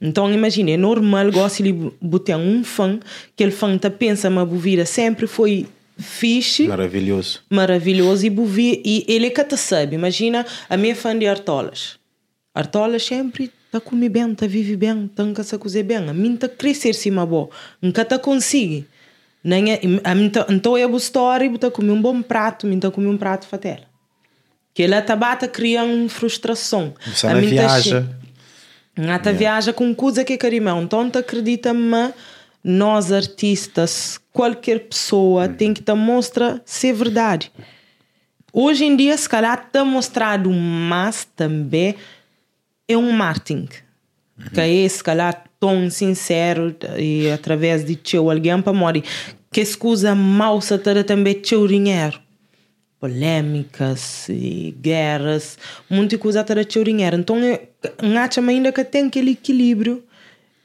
[0.00, 3.00] Então imagina, é normal gosto de botar um fã,
[3.34, 5.66] que ele fã tá pensa, mas a vida sempre foi
[5.98, 7.40] fixe, Maravilhoso.
[7.50, 9.96] maravilhoso e, buvi, e ele é que te sabe.
[9.96, 11.98] Imagina a minha fã de Artolas.
[12.54, 16.08] Artolas sempre tá comer bem, tá vive bem, tá se cozer bem.
[16.08, 17.50] A mim tá crescer cima bom,
[17.82, 18.86] nunca tá consegue.
[19.42, 22.78] Nem é, a mim tá, então é a história, tá comer um bom prato, mim
[22.78, 23.86] tá comer um prato fatela.
[24.72, 26.94] Que ela tá bata cria uma frustração.
[27.04, 27.80] Você A mim tá
[28.98, 29.06] viaja.
[29.06, 30.82] Ngata viaja com coisa que carimão.
[30.82, 32.12] Então, acredita-me,
[32.62, 37.52] nós artistas, qualquer pessoa tem que te mostrar ser verdade.
[38.52, 41.94] Hoje em dia, se calhar, está mostrado, mas também
[42.88, 43.68] é um marketing.
[44.52, 49.02] Que é, se calhar, tão sincero e através de teu alguém para morrer.
[49.52, 50.74] Que escusa mal se
[51.04, 52.20] também teu dinheiro
[53.00, 57.16] polêmicas e guerras, muita coisa para teu dinheiro.
[57.16, 57.36] Então,
[58.24, 60.02] acho ainda que tem aquele equilíbrio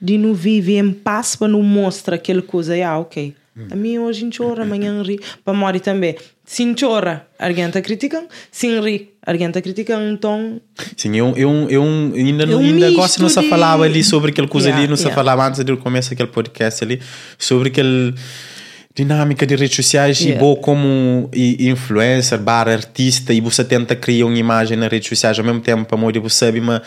[0.02, 2.74] de não viver em paz para não mostrar aquela coisa.
[2.86, 3.34] Ah, ok.
[3.70, 5.20] A mim hoje chora, amanhã ri.
[5.46, 6.16] Para morrer também.
[6.44, 8.28] Se chora, alguém está criticando.
[8.52, 10.12] Se ri, alguém está criticando.
[10.12, 10.60] Então,
[10.98, 14.32] Sim, eu, eu, eu ainda, não, É ainda gosto, não se de- falava ali sobre
[14.32, 15.16] aquela coisa Yeah, ali, não se yeah.
[15.16, 17.00] falava antes de começar aquele podcast ali,
[17.38, 18.16] sobre aquele
[18.96, 20.40] dinâmica de redes sociais e Yeah.
[20.40, 25.40] boa como i- influencer, bar artista e você tenta criar uma imagem nas redes sociais
[25.40, 26.82] ao mesmo tempo para modo você sabe mas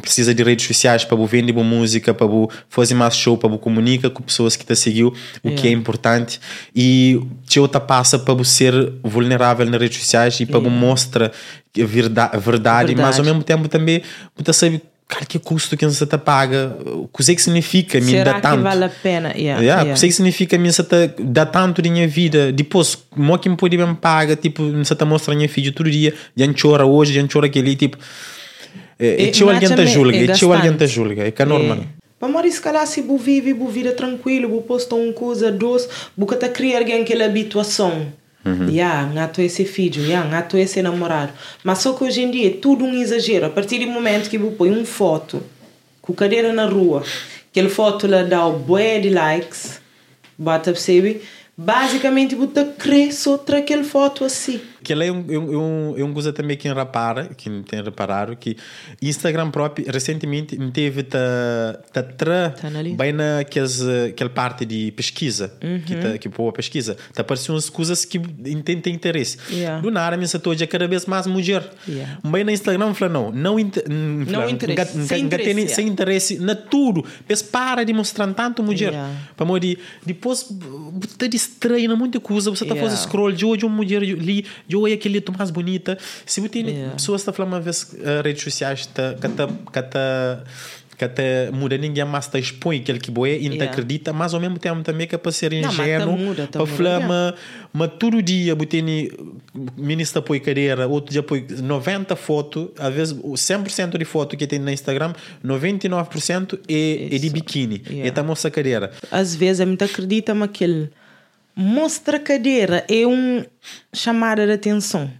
[0.00, 2.28] precisa de redes sociais para vender boa música para
[2.68, 6.38] fazer mais show para você comunicar com pessoas que te seguiu o que é importante
[6.74, 11.32] e te outra passa para ser vulnerável nas redes sociais e para você mostrar
[11.80, 13.26] a verdade, verdade, mas ao Verdade.
[13.26, 14.02] mesmo tempo também
[14.36, 16.76] você sabe cara que custo que você te paga?
[16.84, 18.62] O que é que significa me será dá que tanto?
[18.62, 19.28] vale a pena?
[19.30, 19.92] Yeah, Yeah, yeah.
[19.94, 22.52] O que é que significa se te dá tanto de minha vida?
[22.52, 24.36] Depois mo que me pode me paga?
[24.36, 27.96] Tipo se te mostra minha filho todo dia já chora hoje já chora aquele tipo
[28.98, 31.42] é, é E- tio alguém te julga é é tio alguém te julga é que
[31.42, 31.78] é normal.
[32.18, 35.88] Para morrer, se calhar, se você vive, você vida tranquilo, você posta uma coisa, dois,
[36.16, 38.08] você está criando alguém aquela habituação.
[38.44, 38.68] Uhum.
[38.68, 41.32] Yeah, ngato esse filho, yeah, ngato esse namorado.
[41.62, 43.46] Mas só que hoje em dia é tudo um exagero.
[43.46, 45.42] A partir do momento que você põe uma foto
[46.00, 47.02] com cadeira na rua,
[47.50, 49.80] aquela foto lá dá o bué de likes,
[50.38, 51.20] bota percebe?
[51.60, 54.60] Basicamente, você crê só tra aquela foto assim.
[54.88, 58.34] Que ela é um, um, um, é um coisa também que repara, que tem reparado,
[58.34, 58.56] que
[59.02, 62.94] Instagram próprio recentemente teve tra, Tá ali.
[62.94, 65.52] bem naquelas, aquela parte de pesquisa,
[65.84, 69.36] que, tá, que boa pesquisa, tá aparecendo umas coisas que tem, tem interesse.
[69.50, 69.82] Yeah.
[69.82, 71.70] Do nada, minha setor é cada vez mais mulher.
[71.86, 72.18] Yeah.
[72.24, 75.82] Bem na Instagram, fala não, não, inter, não interesse, sem interesse, yeah.
[75.82, 77.04] interesse na tudo.
[77.28, 78.92] Mas para de mostrar tanto mulher.
[78.92, 79.14] Yeah.
[79.36, 79.76] Para morrer,
[80.06, 80.48] depois
[81.06, 82.90] está distraído muita coisa, você está Yeah.
[82.90, 85.96] fazendo scroll de hoje uma mulher ali, de hoje aquele é mais bonita.
[86.26, 86.92] Se você tem Yeah.
[86.94, 90.44] pessoas que falando uma vez uh, redes sociais tá, que tá, que tá,
[90.98, 93.70] que até muda ninguém mais te expõe aquele que boé e não te Yeah.
[93.72, 97.34] acredita, mas ao mesmo tempo também que é para ser ingênuo, para falar, mas,
[97.72, 99.10] mas todo dia você
[99.76, 104.44] ministra põe cadeira, outro dia põe 90 fotos, às vezes o 100% de foto que
[104.46, 105.12] tem no Instagram,
[105.44, 108.08] 99% é, é de biquíni, Yeah.
[108.08, 108.90] é da moça cadeira.
[109.10, 110.90] às vezes a mim acredita mas aquele
[111.60, 113.44] mostra cadeira é um
[113.92, 115.10] chamada de atenção.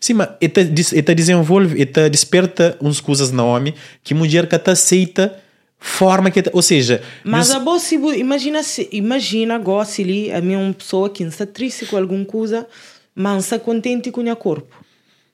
[0.00, 3.72] Sim, mas ele des- ele desenvolve, ele desperta uns coisas na homem
[4.02, 5.38] que mulher que te aceita
[5.78, 10.32] forma que ou seja, mas nos- a boa se imagina se imagina agora se ali
[10.32, 12.66] a minha uma pessoa que está triste com alguma coisa
[13.14, 14.74] mas está contente com o seu corpo.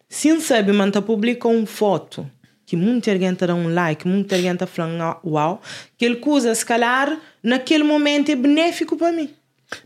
[0.09, 2.28] Se não sabe mas tá publica uma foto
[2.66, 5.62] que muita gente dá um like muita gente está falando uau
[5.94, 9.30] aquele coisa se calhar naquele momento é benéfico para mim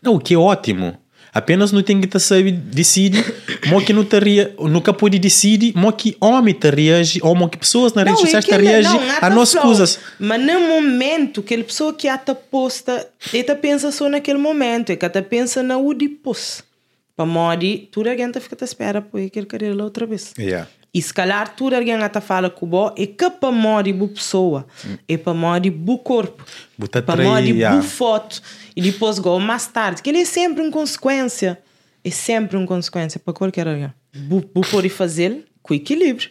[0.02, 0.96] não, o que é ótimo.
[1.32, 3.22] Apenas não tem que te saber decidir,
[3.68, 7.46] mo que não te rea, nunca pode decidir, mo que homem te reage, ou mo
[7.46, 10.00] que pessoas nas redes Não, sociais te reagem a nossas coisas.
[10.18, 14.96] Mas no momento que a pessoa que até posta, ela pensa só naquele momento, é
[14.96, 16.64] que até pensa na o depois.
[17.14, 20.32] Para morrer, toda a gente fica à espera por aquele carreira lá outra vez.
[20.38, 20.68] Yeah.
[20.96, 24.08] E se calhar toda alguém até fala com o bom, é que para morrer boa
[24.10, 24.66] pessoa,
[25.06, 26.42] é para morrer bom corpo,
[27.04, 28.40] para morrer boa foto,
[28.74, 31.58] e depois go mais tarde, que ele é sempre uma consequência,
[32.02, 33.92] é sempre uma consequência para qualquer alguém.
[34.26, 36.30] Vou poder fazer com equilíbrio.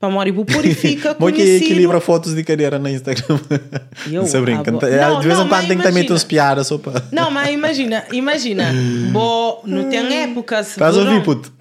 [0.00, 3.38] Para morrer, poder ficar Mo que equilibra fotos de cadeira no Instagram.
[4.10, 4.72] Eu, Não se brinca.
[4.72, 6.76] bo- É, Não, de vez em não, quando tem que também ter uns piadas só
[6.76, 7.04] para.
[7.12, 8.72] Não, mas imagina, imagina.
[9.12, 10.70] Bo, não tem épocas.
[10.70, 11.52] Estás a ouvir, puto?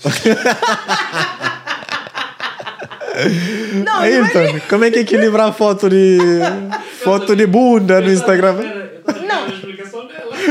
[3.85, 4.49] Não, Aí, imagina.
[4.49, 6.17] então, como é que equilibra a foto de
[7.03, 8.55] foto de bunda no Instagram?
[9.27, 9.43] Não.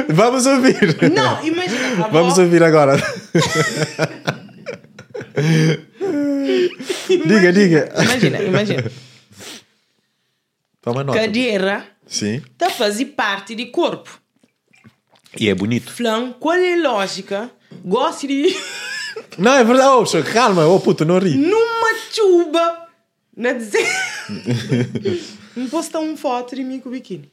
[0.08, 0.96] Vamos ouvir.
[1.12, 2.04] Não, imagina.
[2.04, 2.96] a Vamos ouvir agora.
[7.26, 7.92] diga, diga.
[8.02, 8.84] Imagina, imagina.
[10.80, 11.18] Toma nota.
[11.18, 12.42] cadeira Sim.
[12.58, 14.20] tá fazer parte do corpo.
[15.38, 15.90] E é bonito.
[15.92, 17.50] Flan, qual é a lógica?
[17.84, 18.54] Gosto de
[19.38, 19.88] Não, é verdade.
[19.88, 20.66] Oh, senhor, calma.
[20.66, 21.34] Oh, puto, não ri.
[21.36, 22.88] numa chuba,
[23.36, 23.86] na dizer.
[25.54, 27.30] Não postar uma foto de mim com biquíni.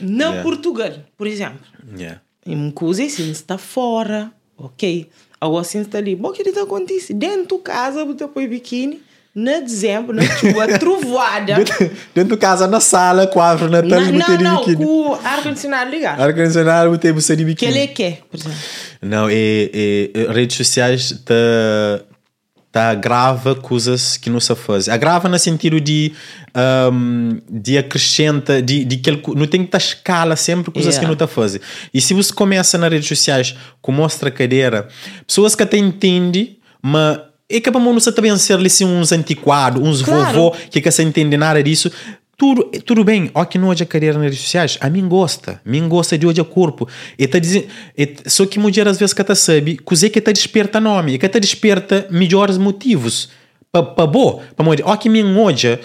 [0.00, 0.42] Na Yeah.
[0.42, 1.64] Portugal, por exemplo.
[1.96, 2.20] Yeah.
[2.44, 5.08] Em uma coisa assim, está fora, ok.
[5.40, 6.16] Agora assim está ali.
[6.16, 7.18] Bom, que está acontecendo?
[7.18, 9.00] Dentro de casa, você põe biquíni.
[9.34, 11.56] Na dezembro, na chuva, trovoada.
[11.56, 14.76] Dentro, dentro de casa, na sala, quadro, na Não, tela, não, botei de não, biquíni.
[14.76, 16.20] com o ar-condicionado ligado.
[16.22, 17.72] Ar-condicionado, botei você de Que biquíni.
[17.72, 18.58] ele é que, por exemplo.
[19.02, 21.34] Não, é, é, redes sociais tá,
[22.70, 24.88] tá agrava coisas que não se faz.
[24.88, 26.12] Agrava no sentido de
[26.92, 31.00] um, de acrescenta, de, de que ele não tem que estar escala sempre coisas Yeah.
[31.00, 31.60] que não está a fazer.
[31.92, 34.86] E se você começa nas redes sociais com mostra cadeira,
[35.26, 37.18] pessoas que até entendem, mas
[37.48, 40.32] é que para não também ser assim, uns antiquados, uns Claro.
[40.32, 41.90] vovô que que se entende nada disso.
[42.36, 45.60] Tudo, tudo bem, ó que não hoje a carreira nas redes sociais, a mim gosta,
[45.64, 46.88] a mim gosta de hoje a corpo.
[47.16, 47.66] E tá dizendo,
[47.96, 51.18] e, só que mulher às vezes que tá sabe, cozer que tá desperta nome, e
[51.18, 53.28] que tá desperta melhores motivos.
[53.70, 55.78] Para pa bo, para mulher, ó que mim hoje,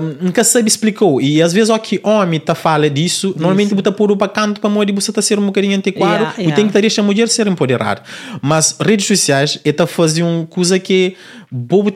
[0.00, 1.20] um, nunca sabe explicou.
[1.20, 4.68] E às vezes ó que homem tá fala disso, normalmente você pôr para canto para
[4.70, 6.56] mulher você tá ser um bocadinho antiquado, Yeah, e yeah.
[6.56, 8.02] tem que deixar a mulher ser empoderada.
[8.42, 11.14] Mas redes sociais é tá fazer uma coisa que
[11.50, 11.90] bobo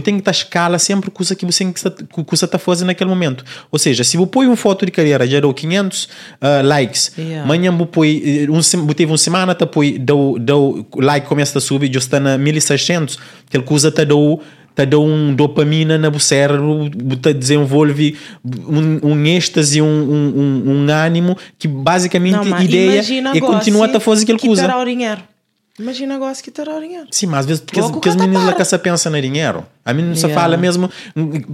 [0.00, 1.64] tem que estar escala sempre coisa que você
[2.36, 3.44] você tá fazendo naquele momento.
[3.70, 6.08] Ou seja, se você põe uma foto de carreira deu 500 uh,
[6.64, 7.44] likes, Yeah.
[7.44, 11.58] amanhã você põe um sem- você teve uma semana tá põe deu deu like começa
[11.58, 13.18] a subir, já está na 1600,
[13.48, 14.40] aquela coisa tá deu
[14.74, 16.88] tá deu um dopamina na cérebro,
[17.20, 23.28] tá desenvolve um, um êxtase, um, um, um, ânimo que basicamente Não, mas ideia é
[23.28, 25.29] agora continuar se a fazer aquela que terá o dinheiro.
[25.80, 27.06] Imagina agora se que terá o dinheiro.
[27.10, 29.64] Sim, mas às vezes porque, porque as meninas lá que pensam no dinheiro.
[29.82, 30.34] A se Yeah.
[30.34, 30.90] fala mesmo.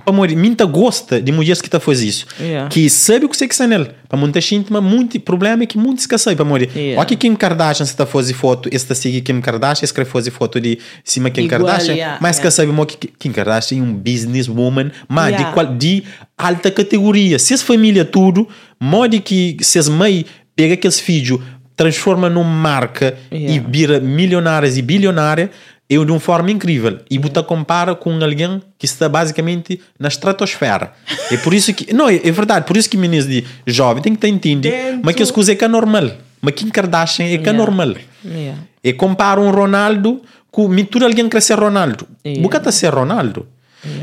[0.05, 2.27] Para morrer, minta gosta de mulheres que tá faz isso.
[2.41, 2.69] Yeah.
[2.69, 3.91] Que sabe o que você que está nele.
[4.09, 6.69] Para muita gente, mas muito problema é que muitos que sabem para morrer.
[6.75, 6.99] Yeah.
[6.99, 10.61] Olha que Kim Kardashian está fazendo foto, esta sigue Kim Kardashian, esse que faz foto
[10.61, 14.91] de cima Kim Igual, Kardashian, yeah, mas que sabe que Kim Kardashian é um businesswoman,
[15.09, 16.03] mas de, qual, de
[16.37, 17.39] alta categoria.
[17.39, 18.49] Se as família tudo,
[18.81, 20.25] modo que se as mães
[20.57, 21.39] pega aqueles filhos,
[21.77, 23.69] transforma numa marca e Yeah.
[23.69, 25.51] vira milionárias e bilionária
[25.89, 26.99] eu de uma forma incrível.
[27.09, 30.93] E você compara com alguém que está basicamente na estratosfera.
[31.31, 34.15] É por isso que não é, é verdade por isso que meninos de jovem tem
[34.15, 36.11] que ter entendido Dentro- mas que as coisas é que é normal
[36.43, 37.95] mas Kim Kardashian é que é normal.
[38.25, 38.61] Yeah.
[38.83, 40.21] e compara um Ronaldo
[40.51, 42.07] com mistura alguém que ser Ronaldo.
[42.25, 42.43] Yeah.
[42.43, 43.47] nunca está ser Ronaldo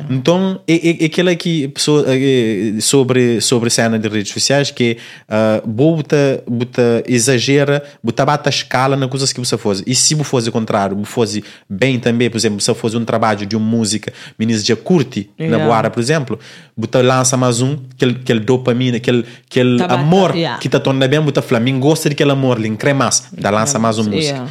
[0.10, 4.98] então é, é, aquela que pessoa é, sobre sobre cena de redes sociais que
[5.30, 10.16] uh, bota bota exagera bota bata a escala nas coisas que você faz e se
[10.16, 13.56] você faz o contrário você faz bem também por exemplo você faz um trabalho de
[13.56, 15.66] uma música meninas já curte na Yeah.
[15.68, 16.40] boara por exemplo
[16.76, 20.60] bota lança mais um aquele, aquele dopamina aquele, aquele Tá bata, amor yeah.
[20.60, 24.10] que tá tornando bem bota mim gosta daquele amor lhe cremas da lança mais uma
[24.10, 24.50] música Yeah.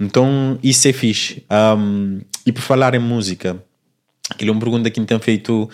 [0.00, 1.44] Então, isso é fixe.
[1.50, 3.56] Um, e por falar em música,
[4.30, 5.68] aquilo é uma pergunta que me tem feito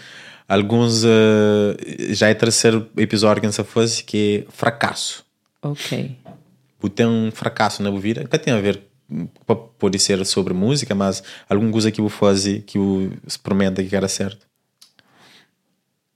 [0.49, 1.05] alguns.
[1.05, 1.77] uh,
[2.11, 5.25] já é o terceiro episódio que a gente faz, que é fracasso.
[5.63, 6.17] Ok.
[6.81, 8.83] Você tem um fracasso na vida, que tem a ver,
[9.79, 14.09] pode ser sobre música, mas alguma coisa que você faz que você experimenta que era
[14.09, 14.47] certo.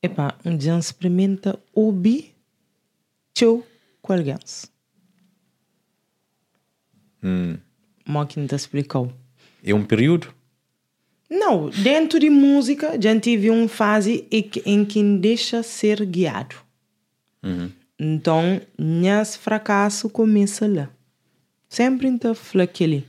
[0.03, 2.35] Epá, um dia experimenta ouvir
[3.33, 3.67] teu
[4.03, 4.71] alguém.
[7.23, 7.57] Hum.
[8.07, 9.13] Mó que não te explicou.
[9.65, 10.29] É um período?
[11.35, 16.55] Não, dentro de música, já tive uma fase em que, deixa ser guiado.
[17.99, 20.89] Então, nesse fracasso começa lá.
[21.69, 22.33] Sempre está
[22.63, 23.05] aquele.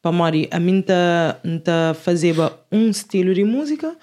[0.00, 2.34] Para morrer, a mim tá, tá fazer
[2.70, 3.96] um estilo de música,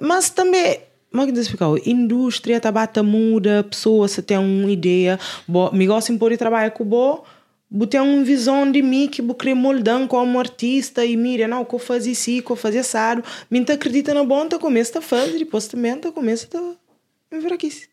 [0.00, 1.66] mas também, como é que explicar?
[1.66, 5.18] A indústria tá bata muda, pessoas se tem uma ideia,
[5.48, 7.24] bo, me gosto de pôr trabalhar com bo,
[7.70, 11.66] bo tem uma visão de mim que bo querer moldar como artista e mira, não,
[11.70, 15.38] eu fazia isso, eu fazia assado, me tá acredita na bom, tá começa a fazer,
[15.38, 17.88] depois também tá começa a enfraquecer.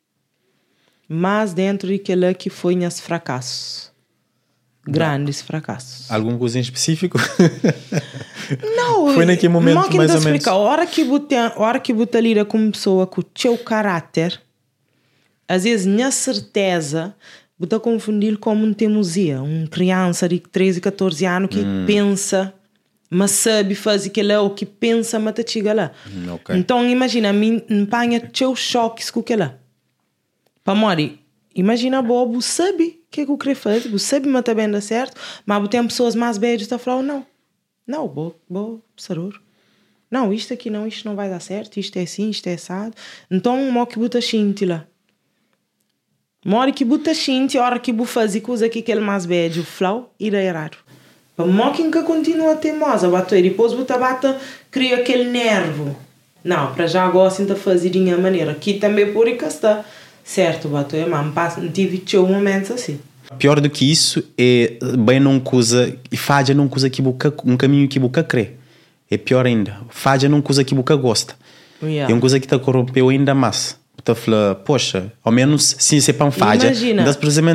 [1.07, 3.91] Mas dentro daquele que foi nos fracassos.
[4.85, 6.11] Grandes fracassos.
[6.11, 7.17] Alguma coisa em específico?
[8.75, 10.45] Não, Foi naquele momento, não que mais ou menos.
[10.47, 14.41] A hora que você, a hora que você lida com pessoa com o seu caráter,
[15.47, 17.15] às vezes, minha certeza,
[17.69, 21.85] você confundir como um teimosia, uma criança de 13, 14 anos que Hum.
[21.85, 22.53] pensa,
[23.09, 25.91] mas sabe fazer aquilo, ou que pensa, mas te chega lá.
[26.07, 26.55] Hum, ok.
[26.55, 29.53] Então, imagina, me empanha teu choques com aquilo.
[30.63, 31.19] Para morrer,
[31.53, 34.81] imagina, bobo, sabe o que é que eu queria fazer, você sabe, mas também dá
[34.81, 37.25] certo, mas tem pessoas mais velhas que estão falando, não.
[37.85, 39.39] Não, vou, vou, saror.
[40.09, 42.93] Não, isto aqui não, isto não vai dar certo, isto é assim, isto é assado.
[43.29, 44.87] Então, mó que xinti lá.
[46.45, 50.13] Mora que buta xinti, hora que bu fazer coisa que aquele mais bege, o flau,
[50.19, 50.77] irá errado.
[51.35, 54.37] Para mó que continua teimosa, bato e depois buta bata,
[54.69, 55.95] cria aquele nervo.
[56.43, 58.51] Não, para já agora sinta fazer de minha maneira.
[58.51, 59.85] Aqui também por aí está.
[60.23, 62.99] Certo, bato é, mas não tive um momento assim.
[63.37, 67.57] Pior do que isso é bem não coisa e falha não coisa que boca um
[67.57, 68.51] caminho que boca crê.
[69.09, 69.77] É pior ainda.
[69.89, 71.35] Falha não coisa que boca gosta.
[71.81, 72.11] Yeah.
[72.11, 73.77] É uma coisa que te corrompeu ainda mais.
[74.03, 76.65] Tu fala, poxa, ao menos sim se pão falha.
[76.65, 77.05] Imagina.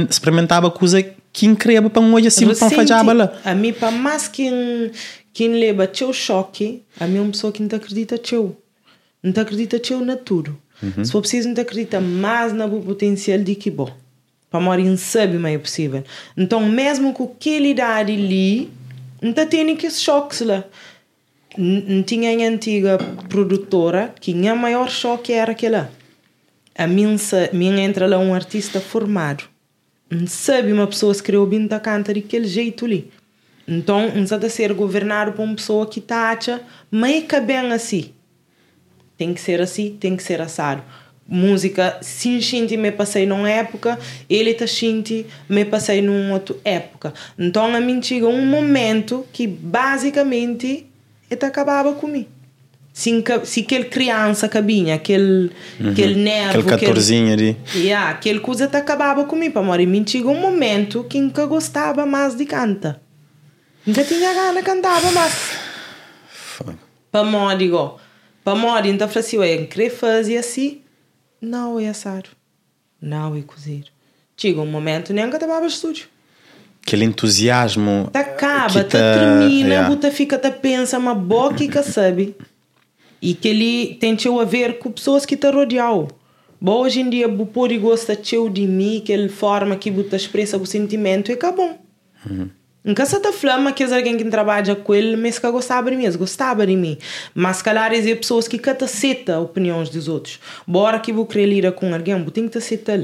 [0.08, 3.32] experimentava coisa que incrível para um hoje assim para falhar lá.
[3.44, 4.50] A mim para mais que
[5.32, 8.56] quem leva teu choque, a mim é uma pessoa que não acredita teu.
[9.22, 10.58] Não acredita teu na tudo.
[10.82, 11.04] Uhum.
[11.04, 13.90] Se for preciso, não acredita mais no potencial de que bom
[14.50, 16.02] para morir sabe o meio possível.
[16.36, 18.70] Então, mesmo com aquela idade ali,
[19.20, 20.64] não tem que choques lá.
[21.56, 25.90] Não tinha a antiga produtora que a maior choque era aquela.
[26.78, 27.16] A minha,
[27.52, 29.44] minha entra lá um artista formado.
[30.28, 33.10] Sabe uma pessoa escreveu bem da canta daquele jeito ali.
[33.66, 38.12] Então, não sabe ser governado por uma pessoa que está acha, mas é bem assim.
[39.16, 40.82] Tem que ser assim, tem que ser assado
[41.28, 43.98] música sim shinti me passei numa época
[44.30, 49.46] ele tá shinti me passei numa outra época então a mim chega um momento que
[49.46, 50.86] basicamente
[51.30, 52.37] ele acabava comigo
[52.98, 55.90] se, se aquele criança cabinha aquele, uhum.
[55.90, 60.28] aquele nervo aquele 14 ali yeah, aquele coisa tá acabava comigo para morrer mim chega
[60.28, 63.00] um momento que nunca gostava mais de canta
[63.86, 65.34] nunca tinha gana cantava mais
[67.10, 67.98] para morrer digo
[68.44, 70.82] para morrer então falei assim eu querer fazer assim
[71.40, 72.24] não é assar,
[73.00, 73.84] não é cozer.
[74.36, 76.08] Chega um momento nem que estava no estúdio.
[76.82, 78.08] Aquele entusiasmo.
[78.12, 79.94] Te acaba, te tá, termina, yeah.
[79.94, 82.34] você fica, te pensa, uma boca que sabe.
[83.20, 86.08] E que ele tem a ver com pessoas que te rodeam.
[86.60, 90.66] Bom, hoje em dia, o pode gosta de mim, aquela forma que você expressa o
[90.66, 91.78] sentimento, e acabou.
[92.28, 92.50] Uhum.
[92.84, 96.66] Nunca se flama que alguém que trabalha com ele, mas que gostava de mim, gostava
[96.66, 96.96] de mim.
[97.34, 100.40] Mas calhar é pessoas que que aceita opiniões dos outros.
[100.66, 102.98] Bora que vou querer lidar com alguém, vou ter que aceitar.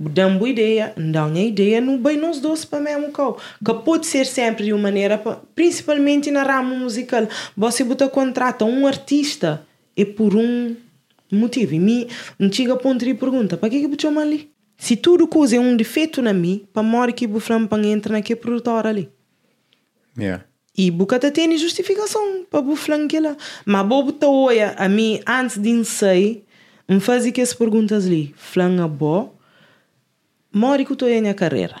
[0.00, 3.36] Dá uma ideia, dá uma ideia, não bem nos dois para mesmo cal.
[3.64, 5.18] Que pode ser sempre de uma maneira,
[5.56, 7.26] principalmente na ramo musical.
[7.56, 10.76] Você bota contrata um artista é por um
[11.32, 11.74] motivo.
[11.74, 14.52] E não chega a ponto de pergunta, para que que chama ali?
[14.76, 18.38] Se tudo coisa é um defeito na mim, para morrer que o para entrar naquele
[18.38, 19.10] produtor ali.
[20.16, 20.44] Yeah.
[20.76, 22.62] E bucata tem justificação para
[23.08, 23.36] que lá.
[23.66, 26.44] Mas bobo tá olha a mim antes de sair,
[26.88, 28.32] me fazia que as perguntas ali.
[28.36, 29.34] Flan a bo,
[30.52, 31.80] que eu na carreira.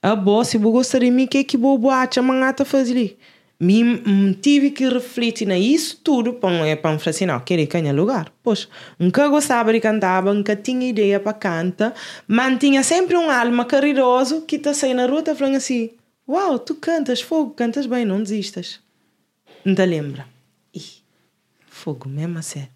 [0.00, 3.18] A bo, se você gostar de que que bobo acha mangata fazer
[3.60, 8.32] me tive que refletir na isso tudo para para falar assim, não, querer ganhar lugar.
[8.42, 8.68] Pois,
[8.98, 11.92] nunca gostava de cantar, nunca tinha ideia para cantar,
[12.26, 15.90] mas tinha sempre um alma caridoso que está saindo na rua falando assim,
[16.28, 18.80] uau, tu cantas fogo, cantas bem, não desistas.
[19.64, 20.26] Não te lembra?
[20.72, 21.02] Ih,
[21.66, 22.68] fogo mesmo assim.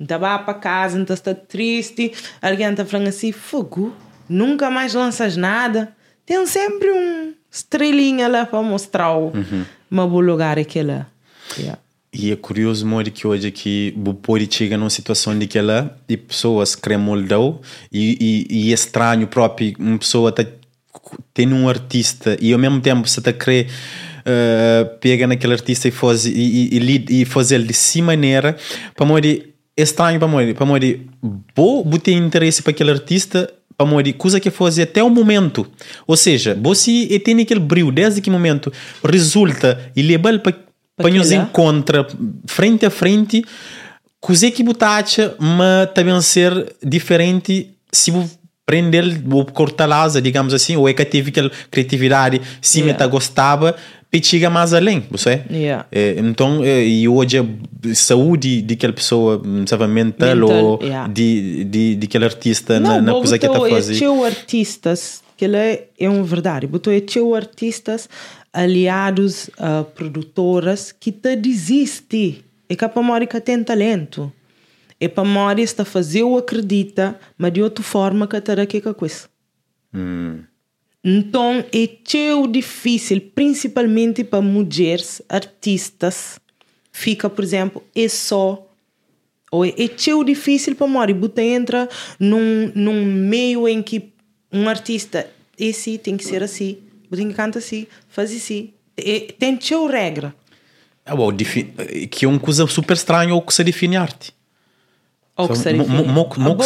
[0.00, 3.94] Então vai para casa, então está triste, alguém está falando assim, fogo,
[4.28, 5.94] nunca mais lanças nada.
[6.26, 9.64] Tem sempre um estrelinha lá para mostrar o uhum.
[9.92, 11.06] um bom lugar aquela.
[11.58, 11.78] Yeah.
[12.12, 15.96] E é curioso, Mori, que hoje aqui o pode chegar numa situação de que ela
[16.08, 17.40] e pessoas querem moldar
[17.92, 20.44] e, e, e é estranho próprio uma pessoa tá
[21.32, 23.66] tendo um artista e ao mesmo tempo você está querer
[24.20, 28.56] uh, pega naquele artista e faz e, e, e, e fazer de si maneira
[28.94, 31.06] para Mori estranho para Mori para Mori
[31.54, 35.66] vou ter interesse para aquele artista amor, coisa que fazer até o momento.
[36.06, 38.72] Ou seja, você tem aquele brilho desde que momento
[39.02, 40.54] resulta e leva para
[40.96, 42.06] para nos encontra
[42.46, 43.44] frente a frente,
[44.20, 50.54] coisa que você acha, mas também ser diferente se você prender ou cortar asa, digamos
[50.54, 53.04] assim, ou é que teve aquela criatividade, se yeah.
[53.04, 53.76] me gostava,
[54.22, 55.86] chega mais além, você yeah.
[55.90, 57.44] é, então é, e hoje a
[57.94, 61.08] saúde de aquela pessoa sabe, mental, mental ou yeah.
[61.08, 65.22] de, de, de aquele artista Não, na, na coisa que está a fazer é artistas
[65.36, 67.02] que ele é, é um verdade botou é
[67.36, 68.08] artistas
[68.52, 74.32] aliados a produtoras que te desiste é que a Pamórica tem talento
[75.04, 79.06] é para Mori está fazer o acredita mas de outra forma que terá que com
[79.06, 79.28] isso
[79.94, 80.42] hum.
[81.06, 86.40] Então é tão difícil, principalmente para mulheres artistas,
[86.90, 88.66] fica, por exemplo, é só
[89.52, 91.88] ou é, é tão difícil para Mori, você entra
[92.18, 94.14] num, num meio em que
[94.50, 95.28] um artista
[95.58, 96.78] esse tem que ser assim,
[97.14, 100.34] tem que cantar assim, faz assim, é, tem tão regra.
[101.04, 101.30] Ah, bom,
[102.10, 104.32] que é uma coisa super estranha ou que se define arte.
[105.36, 105.56] Ou que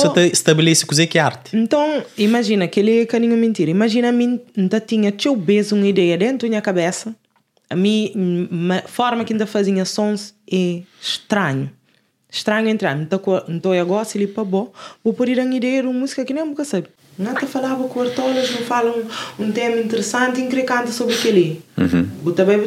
[0.01, 1.57] se te- estabelece que é arte.
[1.57, 3.71] Então, imagina que ele é caninho mentira.
[3.71, 7.15] Imagina a mim, ainda tinha teu beijo uma ideia dentro da minha cabeça.
[7.71, 8.11] A minha
[8.51, 11.71] ma- forma que ainda fazia sons é estranho.
[12.31, 12.99] Estranho entrar.
[13.01, 14.71] Então, então eu gosto ir para bom.
[15.03, 16.89] Vou pôr uma ideia de uma música que nem nunca sabe.
[17.19, 19.03] Nada falava com artolas, não falam
[19.39, 21.63] um tema interessante e canta sobre aquele.
[21.77, 22.05] Uhum.
[22.23, 22.61] Bota bem,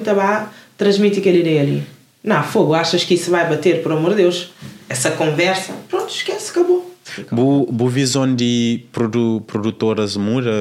[0.78, 1.84] transmite aquela ideia ali.
[2.24, 4.52] Não, fogo, achas que isso vai bater, por amor de Deus?
[4.92, 6.94] Essa conversa, pronto, esquece, acabou.
[7.32, 10.52] Bo, bo visão de produ, produtoras muda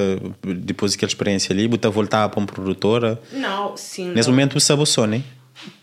[0.40, 3.20] depois daquela experiência ali, bota voltar para uma produtora.
[3.32, 4.12] Não, sim.
[4.12, 4.36] Nesse não.
[4.36, 5.24] momento você sabe o som, né?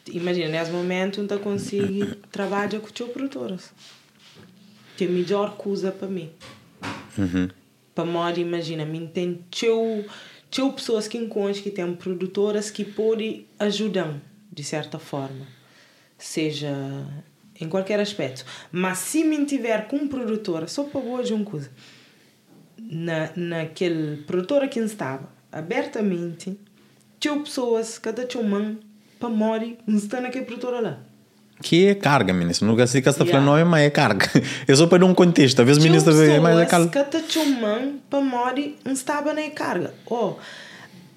[0.07, 3.73] Imagina, nesse momento não consigo trabalhar com teu produtoras.
[4.95, 6.29] Que é a melhor coisa para mim.
[7.93, 10.05] Para modo, imagina, mim tem teu,
[10.49, 14.15] teu pessoas que encontram que têm produtoras que podem ajudar,
[14.53, 15.45] de certa forma.
[16.17, 16.73] Seja
[17.59, 18.45] em qualquer aspecto.
[18.71, 21.69] Mas se me tiver com produtora, só para boa de uma coisa,
[22.79, 26.57] na, naquele produtora que estava, abertamente,
[27.19, 28.77] tinha pessoas, cada teu mãe,
[29.19, 30.99] para morir, não está naquele produtora lá.
[31.59, 32.67] Que é carga, ministro.
[32.67, 33.39] Nunca sei que está Yeah.
[33.43, 34.27] falando, não é, mas é carga.
[34.67, 35.59] É só para um contexto.
[35.59, 36.89] Às vezes o Tinha ministro vê, é pessoas, carga.
[36.89, 39.91] cada teu mãe, para morir, não estava na carga.
[40.05, 40.35] Oh,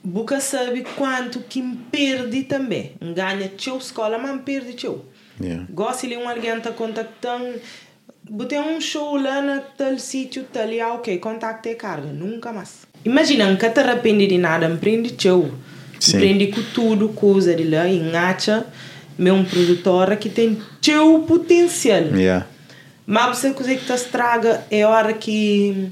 [0.03, 1.63] Boca sabe quanto que
[1.93, 2.93] perde também.
[3.15, 5.05] Ganha teu escola, mas perde teu.
[5.41, 5.67] Yeah.
[5.71, 7.59] Gosto de um alguém está contactando.
[8.29, 12.87] Botei um show lá na tal sítio, tal e ok, contactei carga, nunca mais.
[13.05, 15.53] Imagina, nunca te arrepende de nada, me prende teu.
[16.13, 18.67] Prende com tudo, coisa de lá, engacha,
[19.19, 22.05] meu um produtora que tem teu potencial.
[22.15, 22.47] Yeah.
[23.07, 25.91] Mas você coisa que te estraga é a hora que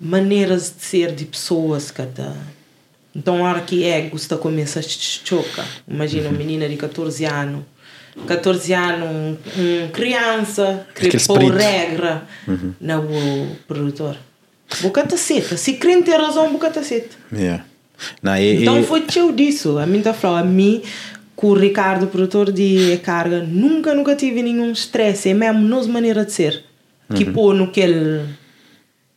[0.00, 2.34] maneiras de ser de pessoas que tá.
[3.14, 5.66] Então a hora que egos está começa a chocar.
[5.86, 7.62] Imagina uma menina de 14 anos.
[8.26, 9.36] 14 anos, um,
[9.86, 12.22] um criança, que pôr regra
[12.80, 14.16] na o produtor.
[14.82, 15.56] Boca taceta.
[15.56, 17.16] Se crente ter razão, boca taceta.
[17.32, 17.64] Yeah.
[18.22, 19.78] Não, é, Então é- foi teu disso.
[19.78, 20.82] A mim tá falando, a mim,
[21.34, 25.28] com o Ricardo, produtor de Carga, nunca, nunca tive nenhum stress.
[25.28, 26.64] É mesmo nossa maneira de ser.
[27.14, 28.26] Que pô no que ele.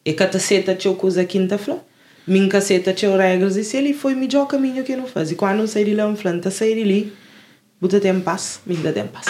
[0.05, 1.79] E cataceta teu coisa quinta flor.
[2.25, 5.31] Minha caceta teu regras e se ele foi o melhor caminho que eu não faz.
[5.31, 7.13] E quando eu saí de lá, eu falei, tá sair de ali,
[8.23, 9.25] paz, me dá tempo paz.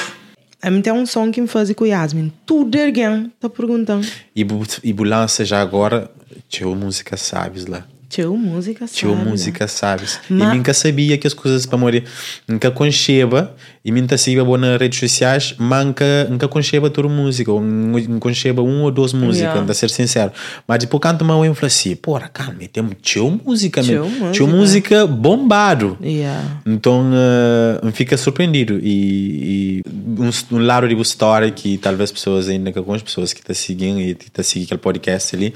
[0.61, 2.31] A mim tem um som que me faz com Yasmin.
[2.45, 4.05] Tudo alguém tá perguntando.
[4.35, 6.11] e, bu- e bu lança já agora,
[6.47, 7.85] tio música sabes lá.
[8.13, 9.15] Teu música, sabe?
[9.15, 10.19] Música sabes.
[10.29, 12.03] Ma- E nunca sabia que as coisas para morrer.
[12.47, 13.55] Nunca concheba,
[13.85, 18.19] e nunca sabia boa nas redes sociais, mas nunca, nunca concheba toda música, ou nunca
[18.19, 19.63] concheba um ou duas músicas, Yeah.
[19.65, 20.31] para ser sincero.
[20.67, 24.05] Mas depois canto uma eu falo assim, porra, calma, temos tio música mesmo.
[24.09, 24.45] Música.
[24.47, 25.97] música bombado.
[26.03, 26.61] Yeah.
[26.65, 29.83] Então uh, fica surpreendido e, e
[30.19, 33.99] um, um lado de história que talvez pessoas ainda que algumas pessoas que estão seguindo
[33.99, 35.53] e estão seguindo aquele podcast ali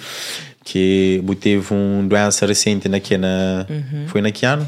[0.66, 3.66] que teve um doença recente naquele na
[4.08, 4.68] foi naquele ano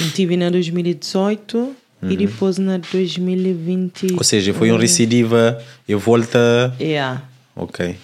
[0.00, 1.74] Eu tive na 2018
[2.08, 4.14] e depois na 2020.
[4.16, 7.22] ou seja foi um recidiva e volta Yeah.
[7.56, 7.96] ok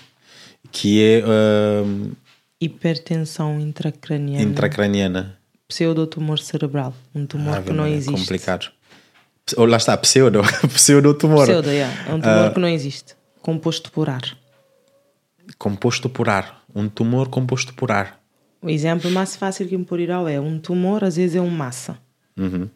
[0.73, 1.23] que é
[2.61, 4.43] Hipertensão intracraniana.
[4.43, 6.95] intracraniana Pseudotumor cerebral.
[7.14, 8.12] Um tumor Ave que não Maria, existe.
[8.20, 8.70] complicado
[9.57, 10.41] ou lá está pseudo
[10.75, 12.11] pseudo tumor Pseudo, yeah.
[12.11, 13.14] É um tumor que não existe.
[13.41, 14.23] Composto por ar.
[15.59, 18.20] composto por ar um tumor composto por ar
[18.61, 21.99] O exemplo mais fácil que me dar é um tumor, às vezes é uma massa.
[22.37, 22.68] Uhum.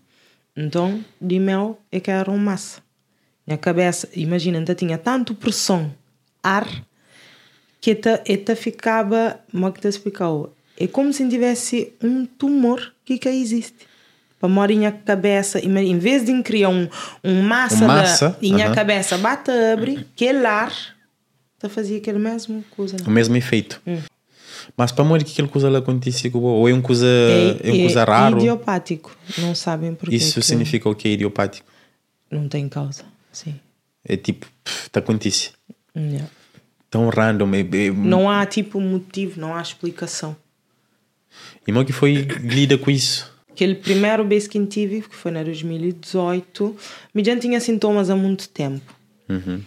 [0.56, 2.80] Então, de mel é que era uma massa.
[3.46, 5.92] Minha cabeça, imagina, ainda tinha tanto pressão,
[6.42, 6.66] ar,
[7.80, 10.52] que eta, eta ficava, como é que te explicou?
[10.76, 13.86] É como se tivesse um tumor que cá existe.
[14.40, 16.88] Para morar em cabeça, em vez de criar um,
[17.22, 18.74] um massa, Um massa, da, em aham.
[18.74, 20.72] cabeça, bate abre, aquele ar,
[21.58, 22.96] tá fazia aquela mesma coisa.
[23.06, 23.80] o mesmo efeito.
[24.76, 28.00] Mas para morrer que aquela coisa lá acontece ou é uma coisa, é, uma coisa
[28.00, 28.38] é raro.
[28.38, 29.16] idiopático.
[29.38, 30.16] Não sabem porquê.
[30.16, 31.66] Isso que significa o que é idiopático?
[32.30, 33.04] Não tem causa.
[33.32, 33.54] Sim.
[34.04, 35.50] É tipo, pff, tá acontece.
[35.96, 36.28] Yeah.
[36.90, 37.54] Tão random.
[37.54, 40.36] É, é, Não há tipo motivo, não há explicação.
[41.62, 43.32] E como é que foi lida com isso?
[43.50, 46.76] Aquele primeiro vez que tive, que foi na 2018,
[47.14, 48.94] me já tinha sintomas há muito tempo.
[49.28, 49.62] Uhum.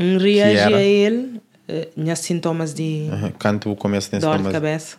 [0.00, 0.76] Um reagi era?
[0.76, 4.96] a ele, eh, tinha sintomas de Canto o dor de mas cabeça.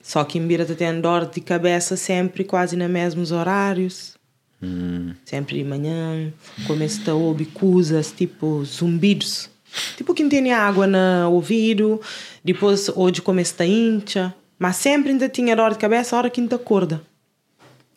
[0.00, 4.16] Só que em Bira tem dor de cabeça sempre, quase nos mesmos horários.
[4.62, 5.12] Hum.
[5.24, 6.32] Sempre de manhã.
[6.66, 9.50] Começa a ouvir coisas, tipo zumbidos.
[9.96, 12.00] Tipo quem tem água no ouvido.
[12.44, 14.32] Depois hoje começa a incha.
[14.58, 17.02] Mas sempre ainda tinha dor de cabeça a hora que ainda acorda.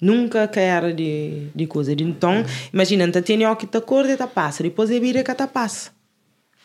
[0.01, 1.93] Nunca quer de, de coisa.
[1.93, 4.63] Então, imagina, tá tem que tá cor e tá passa.
[4.63, 5.91] Depois é vira que tá passa.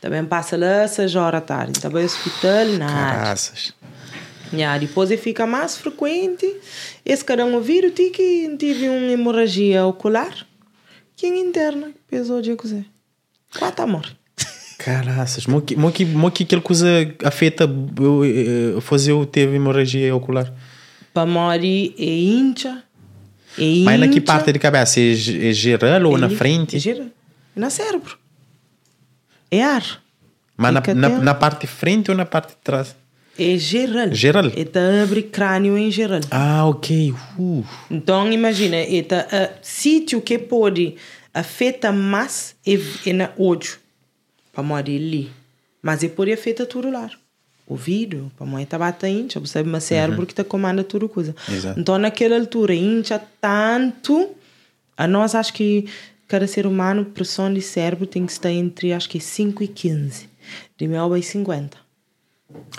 [0.01, 1.81] Também passa lá, seis horas da tarde.
[1.81, 2.93] Também no hospital, nada.
[3.19, 3.75] Caraças.
[4.53, 6.47] Yeah, depois ele fica mais frequente.
[7.05, 10.33] Esse cada um vírus que tive uma hemorragia ocular.
[11.17, 12.85] Que é interna, pesou de cozer.
[13.59, 14.07] Quatro amor.
[14.79, 15.47] Caraças.
[15.47, 16.87] Mo que, mo que, mo que aquela coisa
[17.25, 17.65] afeta
[17.99, 20.53] eu, fazer eu teve hemorragia ocular?
[21.13, 22.83] Para morrer é incha.
[23.59, 25.01] É Mas na que parte de cabeça?
[25.01, 26.79] É, é geral ou na Ele- frente?
[26.79, 27.07] Gira.
[27.57, 28.19] É na cérebro.
[29.51, 30.03] É ar.
[30.57, 32.97] Mas na, na, na parte de frente ou na parte de trás?
[33.39, 34.13] É geral.
[34.15, 34.47] Geral?
[34.57, 36.21] É tá abre crânio em geral.
[36.31, 37.15] Ah, ok.
[37.39, 37.65] Uh.
[37.91, 40.97] Então, imagina, é tá, uh, sítio que pode
[41.35, 43.79] afetar mais é, é na olho,
[44.53, 45.31] para morrer ali.
[45.83, 47.11] Mas é pode afetar tudo lá.
[47.67, 51.35] Ouvido, para morrer tá batendo, você sabe, mas cérebro que tá comanda tudo coisa.
[51.49, 51.79] Exato.
[51.79, 54.31] Então, naquela altura, incha tanto,
[54.97, 55.87] a nós acho que
[56.29, 60.29] cada ser humano, pressão de cérebro tem que estar entre, acho que 5 e 15.
[60.79, 61.77] De mel vai 50.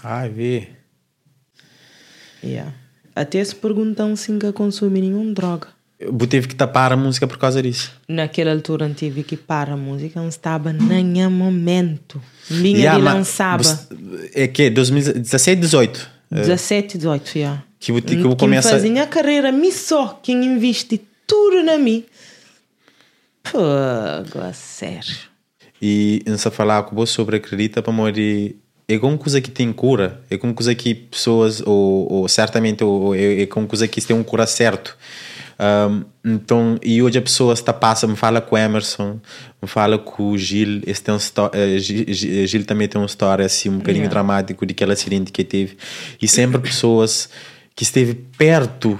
[0.04, 0.70] Ah, vê.
[2.44, 2.74] Yeah.
[3.16, 5.68] Até se perguntam se nunca consome nenhuma droga.
[6.00, 7.92] Eu tive que tapar a música por causa disso.
[8.08, 12.22] Naquela altura não tive que parar a música, não estava nenhum momento.
[12.48, 13.88] Vinha Yeah, de lançava.
[14.36, 16.08] É que 2017, 18.
[16.30, 17.64] 17, 18, já.
[17.80, 21.78] Que eu- que eu começo a- fazia a carreira, me só, quem investe tudo na
[21.80, 22.06] mim.
[23.52, 25.16] Pô, a sério.
[25.82, 28.56] E não se falar com você sobre acredita para morrer.
[28.88, 30.22] É como coisa que tem cura.
[30.30, 34.16] É como coisa que pessoas, ou, ou certamente, ou, é, é como coisa que tem
[34.16, 34.98] um cura certo.
[35.60, 39.20] Um, então, e hoje a pessoa está passa, me fala com o Emerson,
[39.62, 40.82] me fala com o Gil.
[40.86, 41.18] Esse tem um
[41.54, 44.10] eh, Gil, Gil- Gil também tem uma história assim, um bocadinho Yeah.
[44.14, 45.78] dramático de aquele acidente que teve.
[46.22, 47.30] E sempre pessoas
[47.76, 48.98] que esteve perto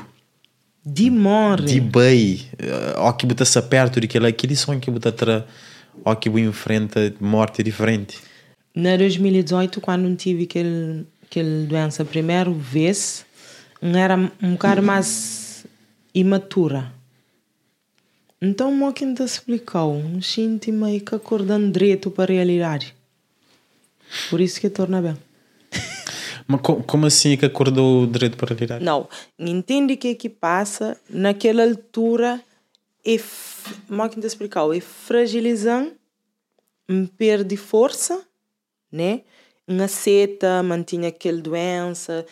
[0.90, 1.66] De morre.
[1.66, 2.48] de bem,
[2.96, 5.46] ó que botar-se perto daquele aquele sonho que botar tra,
[6.06, 8.20] ó que enfrenta morte diferente.
[8.74, 13.26] Na 2018, quando tive aquele, aquele doença a primeira vez,
[13.82, 15.66] era um bocado mais
[16.16, 16.94] imatura.
[18.42, 22.96] Então, mo quem te explicou, sinto meio que acordando direito para a realidade.
[24.30, 25.18] Por isso que torna bem.
[26.48, 28.84] Mas co- como assim é que acordou o direito para realidade?
[28.84, 32.42] Não, entende o que é que passa naquela altura
[33.06, 35.92] é, f- mo quem te explicou, é fragilizando,
[37.18, 38.26] perde força,
[38.92, 39.22] né?
[39.68, 42.26] Uma seta, mantinha aquela doença.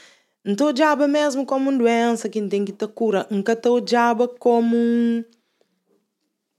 [0.45, 3.27] Então, diaba mesmo como uma doença que tem que ter cura.
[3.29, 5.23] Nunca estou diaba como um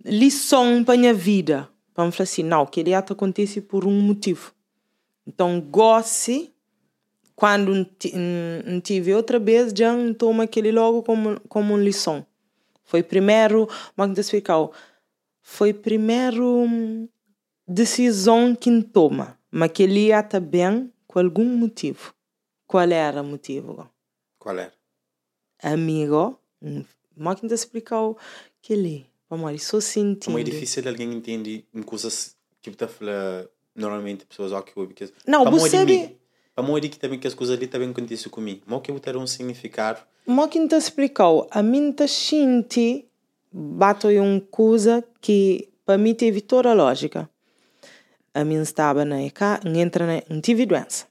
[0.05, 1.69] lição para a minha vida.
[1.97, 4.53] Me falar assim, não, que ele acontece por um motivo.
[5.27, 6.53] Então, goste,
[7.37, 8.14] quando não ti-
[8.66, 12.26] não tive outra vez, já toma aquele logo como, como uma lição.
[12.84, 14.68] Foi primeiro, como é que explicar?
[15.43, 17.09] Foi primeiro hum,
[17.68, 22.14] decisão que toma, mas que ele ia estar bem com algum motivo.
[22.66, 23.89] Qual era o motivo?
[24.39, 24.72] Qual era?
[25.62, 26.39] Amigo,
[27.14, 28.14] como é que explicar
[28.61, 30.39] que ele, vamos só sentindo.
[30.39, 35.43] É difícil alguém entender coisas que está falando normalmente pessoas ó que ouvem que Não,
[35.43, 36.16] Para você sabe-
[36.57, 38.63] para morrer que também que as coisas ali também acontecem comigo.
[38.67, 40.01] Mas que eu ter um significado.
[40.27, 43.07] Mo que te explicou, a mim te senti
[43.53, 47.29] bato uma coisa que para mim teve toda a lógica.
[48.33, 51.07] A mim estava na ECA, entra na, não tive doença.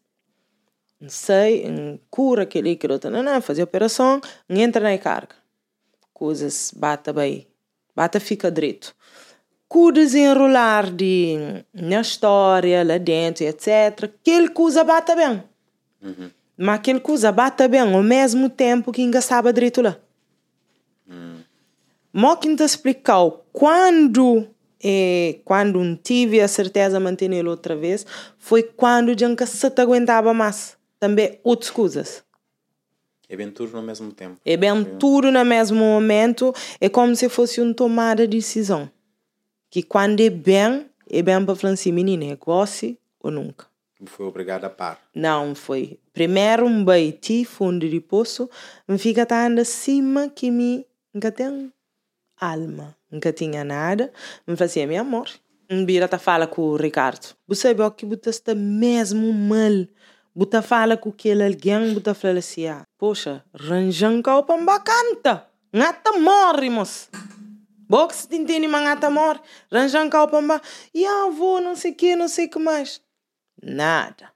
[1.00, 2.80] Não sei, em cura aquele
[3.12, 4.20] não, não, fazer operação,
[4.50, 5.36] entra na carga.
[6.12, 7.48] Coisas bata bem,
[7.96, 8.96] bata fica direito.
[9.68, 15.44] Com o desenrolar de na história lá dentro, etc, aquele coisa bata bem.
[16.58, 19.98] Mas aquele coisa bata bem ao mesmo tempo que engaçava direito lá.
[22.14, 24.48] Mó que te explicou quando
[24.82, 28.06] eh, quando não tive a certeza de manter ele outra vez
[28.38, 30.78] foi quando já nunca se te aguentava mais.
[31.00, 32.24] Também outras coisas.
[33.28, 34.38] É bem tudo ao mesmo tempo.
[34.46, 36.54] É bem tudo no mesmo momento.
[36.80, 38.90] É como se fosse uma tomada de decisão.
[39.76, 43.66] Que quando é bem, é bem para falar assim, menina, é goste ou nunca.
[44.06, 45.02] Foi obrigado a par.
[45.14, 46.00] Não foi.
[46.14, 48.50] Primeiro um baiti, fundo de poço,
[48.88, 51.74] me fica tão acima que me nunca tem
[52.40, 54.14] alma, nunca tinha nada.
[54.48, 55.30] Me fazia meu amor.
[55.70, 57.36] Um bira tá fala com o Ricardo.
[57.46, 59.86] Você sabe o que você está mesmo mal.
[60.34, 65.48] Você fala com aquele alguém, você fala assim, ah, poxa, ranjão cá para bacanta.
[65.76, 67.10] Ngata morre, moço.
[67.88, 69.40] Box tintini mangata morre.
[69.72, 70.62] Ranjão cá para
[70.94, 73.02] E avô, não sei o que, não sei o que mais.
[73.62, 74.32] Nada.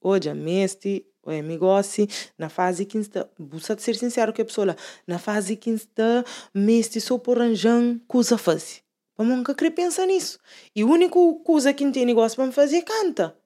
[0.00, 2.06] Hoje a meste, Oi, negócio,
[2.38, 4.76] na fase que está, busa de ser sincero com a pessoa lá,
[5.08, 6.24] na fase que está,
[6.54, 8.80] mestre só por anjão, coisa faz.
[9.18, 10.38] Mas nunca querer pensar nisso.
[10.72, 13.36] E a única coisa que tem negócio para me fazer é canta.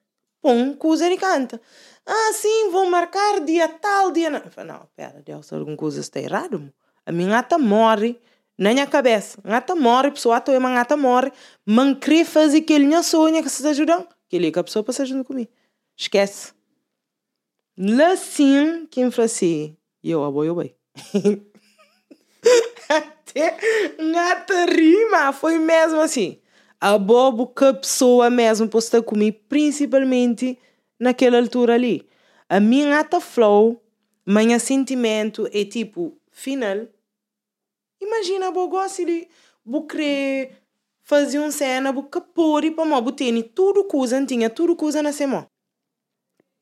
[0.43, 1.59] Põe coisa e canta.
[2.05, 4.43] Ah, sim, vou marcar dia tal, dia não.
[4.67, 6.71] Não, pera, Deus, alguma coisa está errado.
[7.07, 8.21] A minha gata morre
[8.61, 9.39] na minha cabeça.
[9.43, 11.33] A gata morre, pessoa atua, a gata morre.
[11.65, 14.07] Mas querer fazer que ele não sonha que se ajudam.
[14.29, 15.51] Que ele que a pessoa passa junto comigo.
[15.97, 16.53] Esquece.
[17.79, 19.75] Lá sim, quem fala assim,
[20.05, 20.77] eu abo, eu bem.
[22.87, 23.57] Até
[24.13, 26.39] gata rima, foi mesmo assim.
[26.79, 30.59] A bobo que a pessoa mesmo posta comigo, principalmente
[30.99, 32.07] naquela altura ali.
[32.47, 33.83] A minha ata flow,
[34.27, 36.87] minha sentimento é tipo, final.
[38.01, 39.29] Imagina, bo gosto de
[39.65, 40.53] bo querer
[41.03, 45.47] fazer uma cena, bo capor e bo tem tudo coisa, tinha tudo coisa na semana.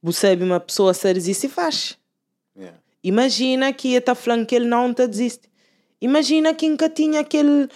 [0.03, 1.99] Bo sabe uma pessoa se resiste e faz.
[2.57, 2.79] Yeah.
[3.03, 5.49] Imagina que estar falando que ele não te desiste.
[6.01, 7.69] Imagina que nunca tinha aquele,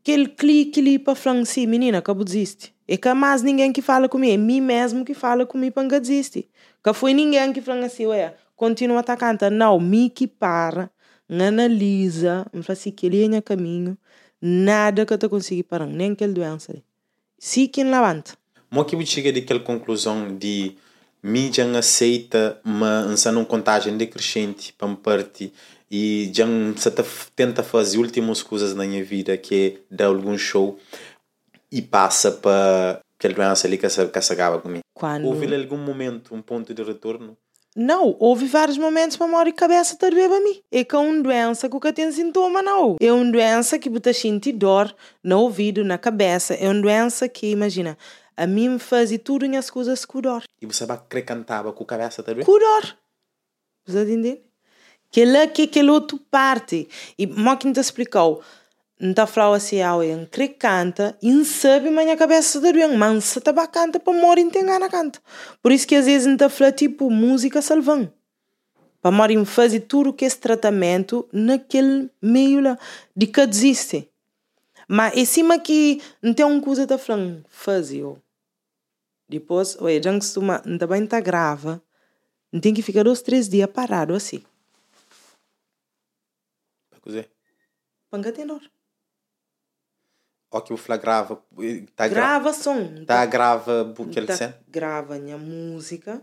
[0.00, 2.74] aquele clique ali para falar assim, menina, acabou desiste.
[2.86, 6.00] É que mais ninguém que fala comigo, é mim mesmo que fala comigo para não
[6.00, 6.48] desistir.
[6.82, 9.50] Que foi ninguém que fala assim, ué, continua a cantar.
[9.50, 10.90] Não, me que para,
[11.28, 13.96] analisa, me assim, que ele é caminho,
[14.40, 16.74] nada que eu consigo parar, nem aquele doença.
[17.38, 18.34] Se quem levanta.
[18.70, 20.76] Mo que chega daquela conclusão de
[21.22, 25.52] mídia aceita mas não contagem decrescente para me parte
[25.90, 26.46] e já
[27.36, 30.78] tenta fazer últimas coisas na minha vida que é dar algum show
[31.70, 34.82] e passa para aquele doença ali que se, que se acaba comigo.
[34.94, 35.26] Quando...
[35.26, 37.36] Houve algum momento um ponto de retorno?
[37.74, 40.62] Não, houve vários momentos para morrer cabeça a para mim.
[40.70, 42.96] É que é uma doença que tem sintoma, não.
[43.00, 44.94] É uma doença que você sente dor
[45.24, 46.52] no ouvido, na cabeça.
[46.54, 47.96] É uma doença que, imagina,
[48.36, 50.42] a mim me fazia tudo as coisas com dor.
[50.60, 52.44] E você vai querer cantava com a cabeça também?
[52.44, 52.98] Com dor.
[53.86, 54.42] Você entende?
[55.10, 56.86] Que lá que aquele outro parte.
[57.18, 58.42] E mal que não te explicou.
[59.16, 63.40] Tá falando assim, ah, eu querer canta, e não sabe a cabeça doendo, mas se
[63.40, 65.20] tá canta para morrer tem gana canta.
[65.60, 68.12] Por isso que às vezes não tá falando tipo música salvão.
[69.00, 72.78] Para morrer fazer tudo que esse tratamento naquele meio lá
[73.16, 74.08] de que desiste.
[74.86, 78.04] Mas em cima que não tem uma coisa que tá falando, fazer.
[79.28, 81.82] Depois, olha, já costuma, não também tá grava,
[82.52, 84.44] não tem que ficar dois, três dias parado assim.
[86.88, 87.30] Para cozer?
[88.08, 88.71] Para dor.
[90.52, 91.42] Ou que o Fla grava.
[91.96, 93.04] Tá grava gra som.
[93.06, 96.22] Tá grava porque ele tá grava minha música.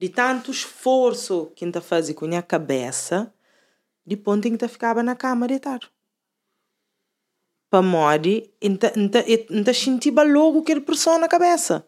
[0.00, 3.32] De tanto esforço que está fazendo com a minha cabeça,
[4.04, 5.88] de ponto em que ficava na cama deitado.
[7.68, 8.54] Para morrer,
[9.50, 11.86] não sentia logo aquele pressão na cabeça.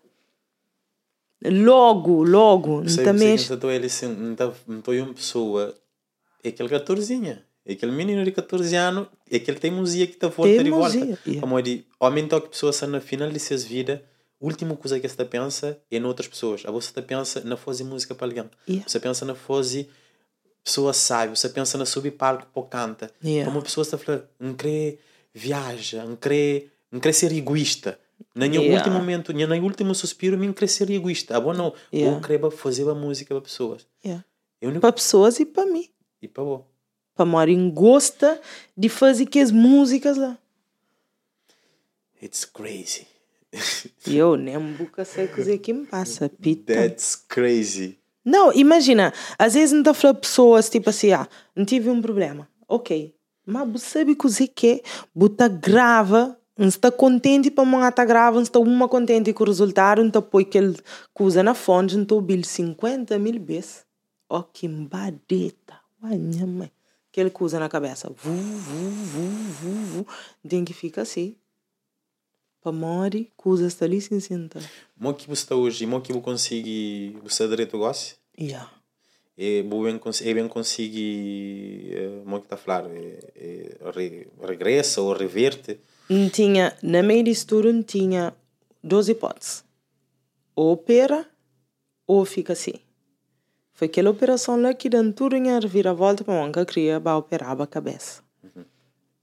[1.43, 2.83] Logo, logo.
[2.83, 3.57] Não tá mesmo.
[4.67, 5.75] Não estou uma pessoa.
[6.43, 10.97] É aquele 14 Aquele menino de 14 anos, aquele teimosia que está volta de volta.
[10.97, 11.41] Yeah.
[11.41, 14.01] Como eu digo, homem que pessoa está na final de suas vidas,
[14.41, 16.63] a última coisa que você pensa é em outras pessoas.
[16.65, 18.45] A você pensa na fazer música para alguém.
[18.67, 18.89] Yeah.
[18.89, 19.89] Você pensa na fazer
[20.65, 23.11] pessoa sabe, você pensa na subir palco para canta.
[23.23, 23.47] Yeah.
[23.47, 24.99] Como a pessoa está falando, não quer
[25.35, 27.99] viaja, não quer, não quer ser egoísta.
[28.35, 28.77] No yeah.
[28.77, 31.37] último momento, no último suspiro, não quer ser egoísta.
[31.37, 31.75] Ah, bom, não.
[31.93, 32.17] Yeah.
[32.17, 33.87] Eu queria fazer a música para pessoas.
[34.05, 34.25] Yeah.
[34.63, 34.81] Único...
[34.81, 35.89] Para pessoas e para mim.
[36.21, 36.65] E para você
[37.19, 38.41] para Maureen gosta
[38.77, 40.39] de fazer que as músicas lá.
[42.23, 43.09] It's crazy.
[44.07, 46.75] Eu nem nunca sei o que me passa, pita.
[46.75, 47.99] That's crazy.
[48.25, 51.27] Não, imagina, às vezes não está falando pessoas tipo assim, ah,
[51.57, 52.49] não tive um problema.
[52.69, 53.13] Ok,
[53.45, 54.83] mas você sabe que que
[55.13, 59.47] você grava, não está contente para não estar grava, não está uma contente com o
[59.47, 60.77] resultado, não está põe aquele
[61.13, 63.85] coisa na fonte, não está ouvindo 50 mil vezes.
[64.29, 65.81] Oh, que badeta.
[66.01, 66.71] Uai, minha mãe
[67.19, 68.09] aquele coisa na cabeça.
[68.09, 70.07] Vu, vu, vu, vu, vu.
[70.49, 71.35] Tem que ficar assim.
[72.63, 74.63] Para morrer, coisa está ali sem sentar.
[74.97, 78.17] Mo que você está hoje, mo que você consegue, você direito gosto?
[78.39, 78.71] Yeah.
[79.37, 85.01] E bem, é bem consegue, eh, mo que está a falar, é, é, re, regressa
[85.01, 85.79] ou reverte?
[86.33, 88.35] Tinha, na meio disso tudo, tinha
[88.83, 89.65] duas hipóteses.
[90.57, 91.29] Ou opera,
[92.07, 92.75] ou fica assim.
[93.79, 97.65] Foi aquela operação lá que deu tudo em reviravolta para onde queria para operar a
[97.65, 98.23] cabeça.
[98.43, 98.65] Uhum.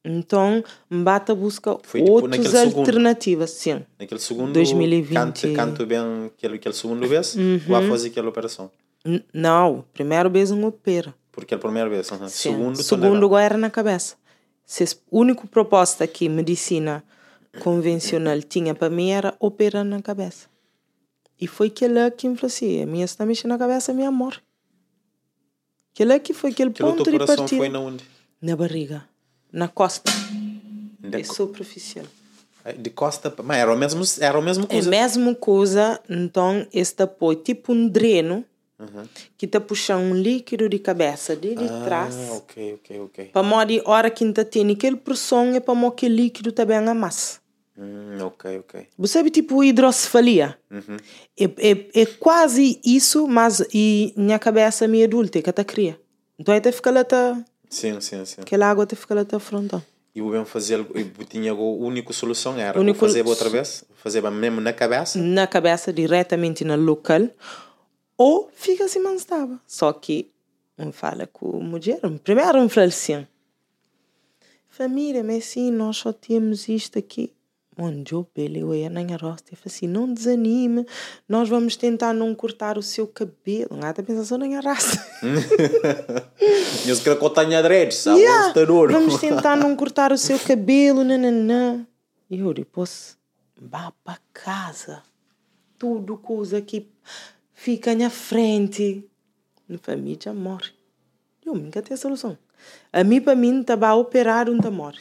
[0.05, 3.87] Então, Mbata busca Foi, tipo, outras alternativas, segundo, sim.
[3.99, 5.13] Naquele segundo, 2020.
[5.13, 7.59] Canto, canto bem aquele, aquele segundo vez, uhum.
[7.67, 8.71] vai fazer aquela operação?
[9.03, 11.13] N não, primeiro vez não opera.
[11.33, 12.19] Porque é a primeira vez, uhum.
[12.29, 12.29] sim.
[12.29, 14.15] segundo Segundo agora era na cabeça.
[14.65, 17.03] Se a única proposta que medicina
[17.59, 20.54] convencional tinha para mim era operar na cabeça.
[21.39, 24.07] E foi que lá que me falou assim, a minha está mexendo na cabeça, minha
[24.07, 24.41] amor.
[25.93, 27.57] Aquele aqui foi aquele Aquele ponto de coração partida.
[27.57, 28.03] foi na onde?
[28.41, 29.05] Na barriga.
[29.51, 30.11] Na costa.
[30.99, 32.05] De, É superficial.
[32.77, 33.33] de costa.
[33.43, 34.89] Mas era o mesmo, era o mesmo É a coisa.
[34.89, 38.43] mesma coisa, então, este apoio, tipo um dreno,
[39.37, 42.13] que está puxando um líquido de cabeça de, de trás.
[42.15, 43.25] Ah, ok, ok, ok.
[43.31, 47.39] Para morrer, hora que ainda tem aquele pressão, é para morrer aquele líquido também amassa.
[47.77, 48.87] Hum, ok, ok.
[48.97, 50.57] Você sabe, tipo, hidrocefalia.
[51.37, 55.99] É, é, é quase isso, mas e minha cabeça me adulta, que está cria.
[56.39, 58.41] Então, até fica lá, tá, Sim, sim, sim.
[58.41, 59.81] aquela água até fica lá, tá frontal.
[60.13, 64.21] E o bem fazer, e tinha a única solução era Único- fazer outra vez, fazer
[64.31, 65.19] mesmo na cabeça.
[65.19, 67.27] Na cabeça, diretamente no local,
[68.17, 69.59] ou fica assim, mas estava.
[69.67, 70.31] Só que,
[70.77, 73.27] não fala com a mulher, primeiro um fala assim,
[74.69, 77.33] família, mas sim, nós só temos isto aqui.
[77.77, 78.25] Onde eu
[78.89, 80.85] na rosta e falei assim, não desanime,
[81.27, 83.75] nós vamos tentar não cortar o seu cabelo.
[83.75, 85.05] Nada pensa só na minha raça.
[86.87, 88.19] Eu se quero que eu tenha dreads, sabe?
[88.19, 88.53] Yeah.
[88.91, 91.85] Vamos tentar não cortar o seu cabelo, nananã.
[92.29, 93.17] E eu depois,
[93.59, 95.01] vá para casa.
[95.79, 96.87] Tudo coisa que
[97.53, 99.03] fica na frente.
[99.67, 100.71] A família morre.
[101.43, 102.37] Eu nunca tenho solução.
[102.93, 104.99] A mim, para mim, estava a operar um morre.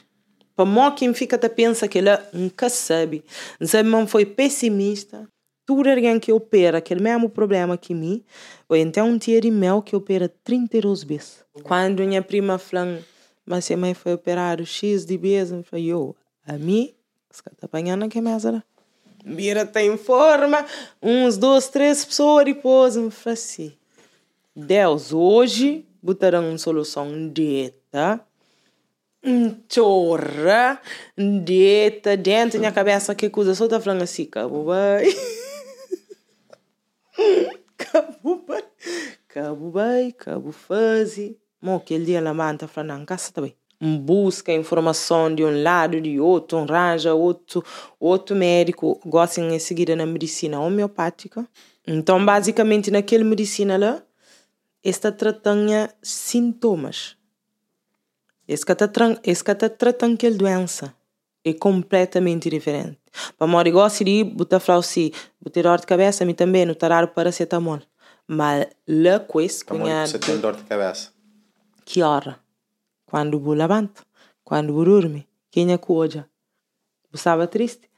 [0.57, 3.25] Para mim, fica a pensa que ele nunca sabe.
[3.61, 5.29] Sabe, não foi pessimista.
[5.67, 8.23] Tudo alguém que opera aquele mesmo problema que mim,
[8.69, 11.45] ou então um tio meu que opera 32 vezes.
[11.63, 12.99] Quando minha prima falou,
[13.47, 16.15] mas a mãe foi operar o X de vezes, eu falei, eu,
[16.47, 16.93] a mim,
[17.31, 18.65] se está apanhando que mesa lá.
[19.25, 20.67] Mira, tem forma,
[21.03, 23.73] uns, dois, três pessoas depois, eu falei assim,
[24.55, 28.21] Deus, hoje, botarão uma solução dieta,
[29.71, 30.81] chorra,
[31.45, 35.05] dieta, dentro minha cabeça, que coisa, só tá falando assim, cabo, vai.
[39.29, 41.37] Cabo, vai, cabo, faze.
[41.61, 43.57] Mo, aquele dia ela manda falando, não, casa também.
[43.81, 47.65] Busca informação de um lado, de outro, um arranja outro,
[47.99, 51.47] outro médico, gosta em seguida na medicina homeopática.
[51.87, 54.03] Então, basicamente, naquela medicina lá,
[54.85, 55.73] está tratando
[56.03, 57.17] sintomas.
[58.47, 58.75] Esse que
[59.55, 60.95] tá tratando aquela doença
[61.45, 62.99] é completamente diferente.
[63.39, 65.11] Para morrer gosto de botar falar assim,
[65.41, 67.81] botar dor de cabeça, me também, não tarar paracetamol.
[68.27, 71.12] Mas lá Como é que você tem dor de cabeça?
[71.85, 72.39] que hora?
[73.07, 74.03] Quando eu levanto,
[74.43, 76.25] quando eu dorme, quem é que hoje?
[77.12, 77.89] Estava triste.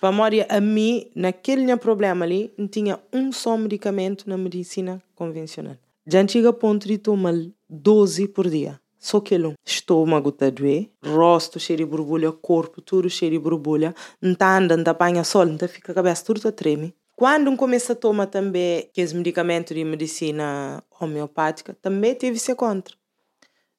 [0.00, 5.02] Para morrer a mim, naquele meu problema ali, não tinha um só medicamento na medicina
[5.14, 5.76] convencional.
[6.06, 7.34] Já chega a ponto de tomar
[7.68, 8.80] 12 por dia.
[9.04, 13.94] Só que um estômago está doer, rosto cheio de borbulha, corpo tudo cheio de borbulha,
[14.18, 16.96] não está andando, não apanha sol, não fica a cabeça tudo a treme.
[17.14, 22.96] Quando um começa a tomar também aqueles medicamentos de medicina homeopática, também teve ser contra.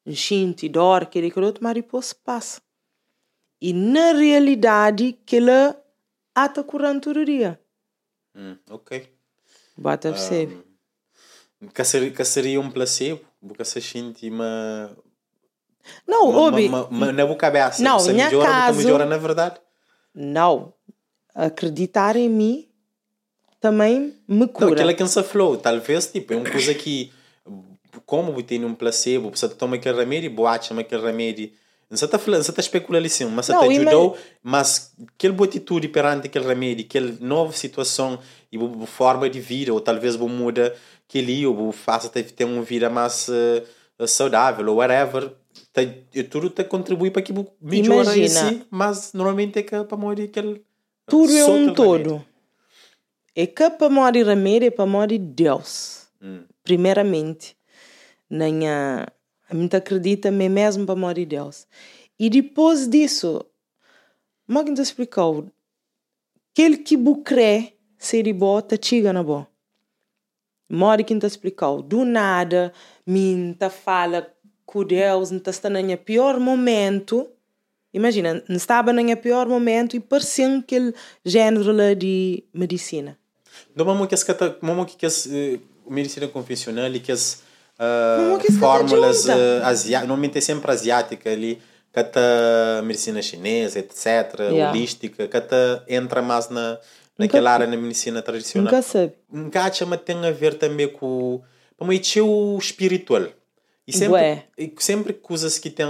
[0.06, 2.62] Enchinte, dor, aquele que outro, mas depois passa.
[3.60, 5.76] E na realidade, que ela
[6.38, 7.60] está curando todo dia.
[8.32, 9.12] Hum, ok.
[9.76, 10.62] Bota percebe.
[11.74, 13.24] Que seria, que seria um placebo?
[13.40, 14.96] Porque você sente uma.
[16.06, 16.66] Não, uma, ouve.
[16.68, 17.82] uma, uma, na boca cabeça.
[17.82, 19.56] Não, você minha melhora, caso- você melhora na verdade.
[20.14, 20.72] Não.
[21.34, 22.68] Acreditar em mim
[23.60, 24.90] também me Não, cura.
[24.90, 25.56] é que você falou.
[25.56, 27.12] Talvez, tipo, é uma coisa que.
[28.04, 31.50] Como tem um placebo, você toma aquele remédio, boate aquele remédio.
[31.88, 35.46] Não está falando, você está especulando assim, mas você Não, te ajudou, mas aquele boa
[35.48, 38.18] atitude perante aquele remédio, aquela nova situação
[38.50, 40.74] e boa forma de vida, ou talvez vou muda
[41.08, 43.62] aquele, ou vou faça ter uma vida mais eh,
[44.06, 45.32] saudável, ou whatever.
[45.76, 49.96] Te, e tudo te contribui para que melhore em si, mas normalmente é que para
[49.98, 50.64] morrer aquele.
[51.06, 52.24] Tudo é um todo.
[53.34, 56.08] É que para morrer remédio é para morrer Deus.
[56.64, 57.54] Primeiramente,
[58.30, 59.06] na minha,
[59.50, 61.66] a mim acredita me mesmo para morrer Deus.
[62.18, 63.44] E depois disso,
[64.46, 65.46] como é que te explicou?
[66.52, 69.46] Aquele que bu crê ser bom, tá chega na bom.
[70.70, 71.82] Mori que te explicou.
[71.82, 72.72] Do nada,
[73.06, 74.34] mim tá fala
[74.66, 77.28] com Deus, não está no pior momento.
[77.94, 80.92] Imagina, não estava no pior momento e parecia aquele
[81.24, 83.16] género de medicina.
[83.74, 87.42] Não, mas que as cata- mas que as eh, medicina convencional e que as
[88.42, 89.30] que uh, fórmulas uh,
[89.64, 91.58] asiáticas, normalmente é sempre asiática ali,
[91.92, 92.20] cata
[92.84, 93.96] medicina chinesa, etc,
[94.40, 94.70] Yeah.
[94.70, 96.78] holística, cata entra mais na
[97.18, 98.70] naquela área na medicina tradicional.
[98.70, 99.12] Nunca sabe.
[99.32, 101.40] Nunca mas tem a ver também com
[101.78, 103.28] que é o espiritual.
[103.86, 105.86] E sempre, e sempre coisas que tem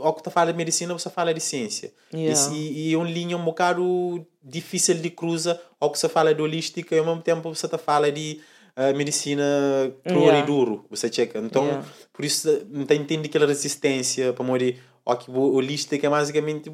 [0.00, 1.92] ao que tu fala de medicina, você fala de ciência.
[2.12, 2.54] Yeah.
[2.54, 6.42] E, e é uma linha um bocado difícil de cruzar ao que você fala de
[6.42, 8.40] holística e ao mesmo tempo você tá fala de
[8.76, 9.42] a medicina
[10.04, 10.40] cru Yeah.
[10.40, 11.38] e duro, você checa.
[11.38, 11.88] Então, Yeah.
[12.12, 14.78] por isso, não entende aquela resistência para morrer.
[15.04, 16.70] Ó, que holística basicamente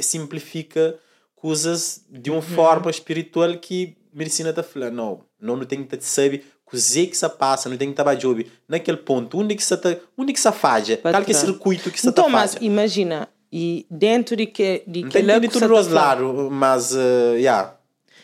[0.00, 0.98] simplifica
[1.34, 4.94] coisas de uma forma espiritual que medicina está falando.
[4.94, 8.46] Não, não, não tem que saber cozer que se passa, não tem que estar job.
[8.68, 11.90] Naquele ponto, onde que tá, onde que se faja, Para qual que é o circuito
[11.90, 12.64] que se Então, tá mas faja.
[12.64, 16.52] imagina, e dentro de que de Não que tem de que você tudo os lados,
[16.52, 17.74] mas, uh, yeah,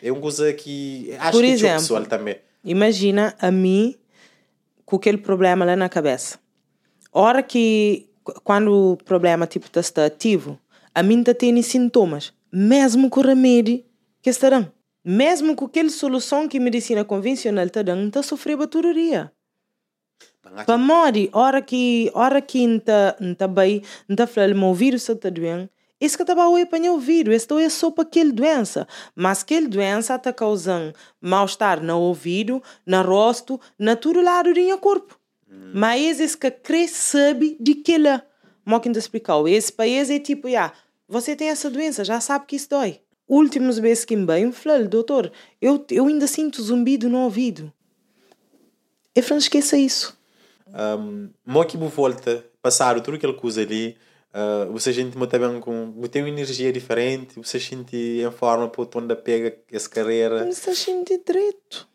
[0.03, 2.37] é uma coisa que acho Por que é exemplo, pessoal também.
[2.63, 3.95] Imagina a mim
[4.85, 6.39] com aquele problema lá na cabeça.
[7.11, 8.09] Hora que,
[8.43, 10.59] quando o problema tipo tá está ativo,
[10.95, 13.83] a mim tá tendo sintomas, mesmo com o remédio
[14.21, 14.71] que estarão.
[15.05, 19.31] Mesmo com aquela solução que a medicina convencional está dando, está sofrendo baturia.
[20.65, 22.77] Para morrer, hora que, hora que não
[23.33, 25.69] está bem, não está falando, meu vírus está doendo,
[26.01, 28.87] isso que estava a apanhar o vírus, isso é só para aquela doença.
[29.15, 34.79] Mas aquela doença está causando mal-estar no ouvido, no rosto, na todo lado do meu
[34.79, 35.19] corpo.
[35.73, 38.23] Mas esse que cresce sabe de que lá.
[38.65, 40.73] Mas que te explicar, esse país é tipo, já,
[41.09, 43.01] você tem essa doença, já sabe que isso dói.
[43.27, 47.73] Últimas vezes que me bem, falei, doutor, eu, eu ainda sinto zumbido no ouvido.
[49.15, 50.19] Eu falei, esqueça isso.
[50.67, 53.97] Um, mo que volta, passar tudo aquele coisa ali,
[54.35, 55.93] uh, você sente muito bem com.
[55.93, 60.45] Você tem uma energia diferente, você sente em forma para onde pega essa carreira.
[60.53, 61.89] Você sente direito.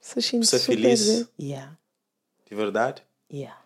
[0.00, 1.28] Você sente Você é super feliz?
[1.40, 1.78] Yeah,
[2.48, 3.02] De verdade?
[3.32, 3.62] yeah.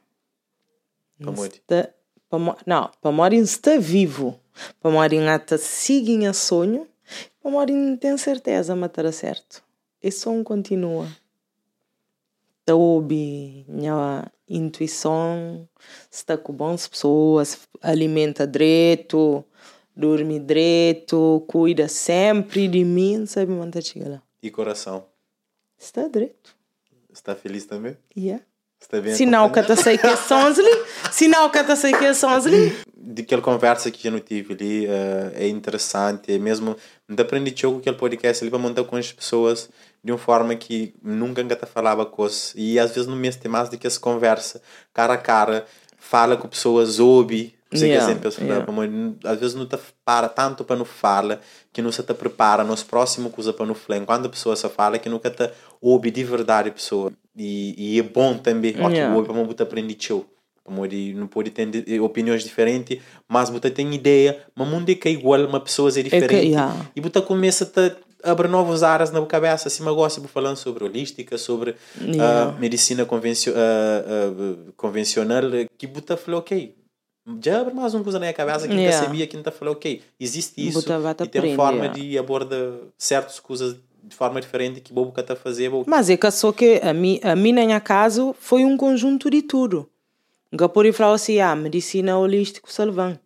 [2.28, 2.64] Para morrer.
[2.66, 4.38] Não, para morrer está vivo.
[4.80, 6.86] Para morrer até seguem a sonho.
[7.42, 9.62] Para não tem certeza, mas estará certo.
[10.02, 11.08] E só um continua.
[12.60, 15.68] Está ouve minha intuição,
[16.10, 19.44] está com boas pessoas, alimenta direito,
[19.94, 24.22] dorme direito, cuida sempre de mim, sabe manter chega lá.
[24.42, 25.06] E coração?
[25.78, 26.56] Está direito.
[27.12, 27.96] Está feliz também?
[28.16, 28.44] Yeah.
[28.92, 30.64] Bem Sinal que eu sei que é Sonsli.
[31.10, 32.76] Sinal que eu sei que é Sonsli.
[32.96, 36.76] de aquela conversa que eu não tive ali eh, é interessante, é mesmo
[37.08, 39.68] de aprender com aquele podcast ali para montar com as pessoas
[40.02, 43.68] de uma forma que nunca te falava coisas e às vezes no mês tem mais
[43.68, 44.62] do que essa conversa
[44.94, 45.66] cara a cara,
[45.98, 48.44] fala com pessoas, ouve sei Yeah, que exemplo,
[48.84, 49.12] yeah.
[49.24, 51.40] às vezes não te para tanto para não fala
[51.72, 54.68] que não se te prepara nos próximos coisa para não falar quando a pessoa se
[54.68, 59.14] fala que nunca te ouve de verdade a pessoa e, e é bom também Yeah.
[59.14, 59.96] ouve para você aprender
[60.64, 64.96] Pode, não pode ter de- opiniões diferentes, mas você tem ideia, mas o mundo é
[64.96, 66.34] que é igual, mas pessoas é diferente.
[66.48, 66.74] yeah.
[66.96, 67.70] E você começa
[68.24, 69.68] a abrir novas áreas na cabeça.
[69.68, 72.50] Assim, eu gosto de falando sobre holística, sobre Yeah.
[72.50, 75.42] ah, medicina convencio, ah, ah, convencional,
[75.78, 76.74] que você falou, ok,
[77.42, 78.90] já mais uma coisa na minha cabeça que yeah.
[78.90, 79.06] Yeah.
[79.06, 81.94] sabia que você falou, ok, existe isso e tem uma aprender, forma yeah.
[81.98, 85.68] de abordar certas coisas de forma diferente que você está a fazer.
[85.68, 88.76] bo- Mas é que só que a mim, a mim, na minha caso, foi um
[88.76, 89.88] conjunto de tudo.
[90.52, 93.18] Nunca pode falar assim, ah, medicina holística salvão.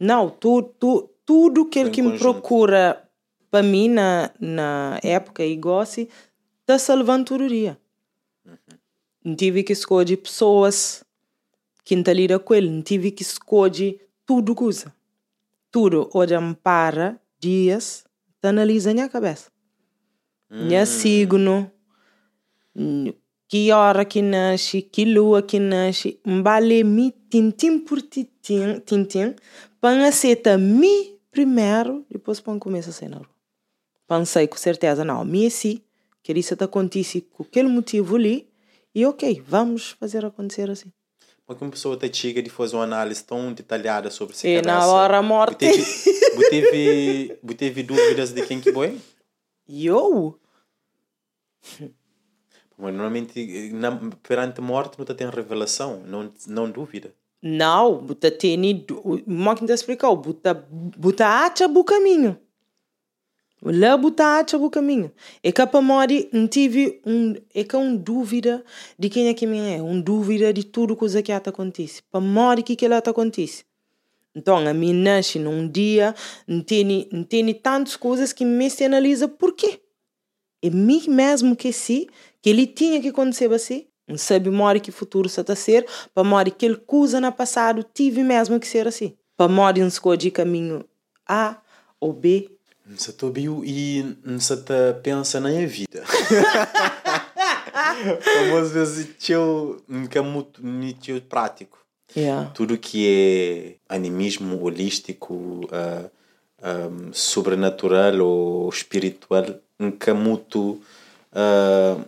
[0.00, 3.02] Não, tu, tu, tudo que ele um que me procura
[3.50, 6.08] para mim na, na época e goste,
[6.62, 7.78] está salvando todo dia.
[9.22, 11.04] Não tive que escolher pessoas
[12.44, 14.94] com ele, não tive que escolher tudo coisa.
[15.70, 18.04] Tudo, hoje me para dias,
[18.42, 19.50] analisa na minha cabeça.
[20.50, 21.72] Minha signo,
[23.48, 29.34] que hora que nasce, que lua que nasce, mbale mi tintim por tintim, tintim,
[29.80, 33.30] para aceitar mi primeiro, depois para começar a ser na rua.
[34.06, 35.80] Pensei com certeza, não, mi é sim,
[36.22, 38.46] que isso está com aquele motivo ali,
[38.94, 40.92] e ok, vamos fazer acontecer assim.
[41.46, 44.86] Porque uma pessoa te chega de fazer uma análise tão detalhada sobre si E na
[44.86, 48.98] hora morte, Teve, você teve, você teve dúvidas de quem que foi?
[49.68, 50.38] eu,
[52.78, 53.92] Mas normalmente, na,
[54.22, 57.14] perante a morte, não tem revelação, não, não dúvida.
[57.42, 58.86] não, buta teni,
[59.26, 62.38] mo que te explicar, buta acha bu caminho.
[63.64, 65.12] Lá buta acha bu caminho.
[65.42, 68.64] É que para morrer, não tive um, é que um dúvida
[68.98, 72.02] de quem é que me é, um dúvida de tudo coisa que ata acontece.
[72.10, 73.64] Para morrer, que que ela acontece.
[74.34, 76.14] Então, a mim nasce num dia,
[76.46, 79.78] não tem, tantas coisas que me se analisa por quê.
[80.64, 82.06] Mim mesmo que sim,
[82.40, 83.86] que ele tinha que acontecer assim.
[84.08, 87.30] Não sabe morre que futuro se está a ser, para morrer que ele coisa no
[87.30, 89.16] passado tive mesmo que ser assim.
[89.36, 90.84] Para morrer não escolhe caminho
[91.28, 91.60] A
[92.00, 92.50] ou B.
[92.86, 96.02] Não se te ouviu e não se te pensa na minha vida.
[98.60, 101.78] Às vezes eu nunca é muito, muito prático.
[102.16, 102.50] Yeah.
[102.50, 106.10] Tudo que é animismo holístico, ah,
[106.62, 109.44] ah, sobrenatural ou espiritual,
[109.78, 110.80] nunca muito
[111.32, 111.98] ah,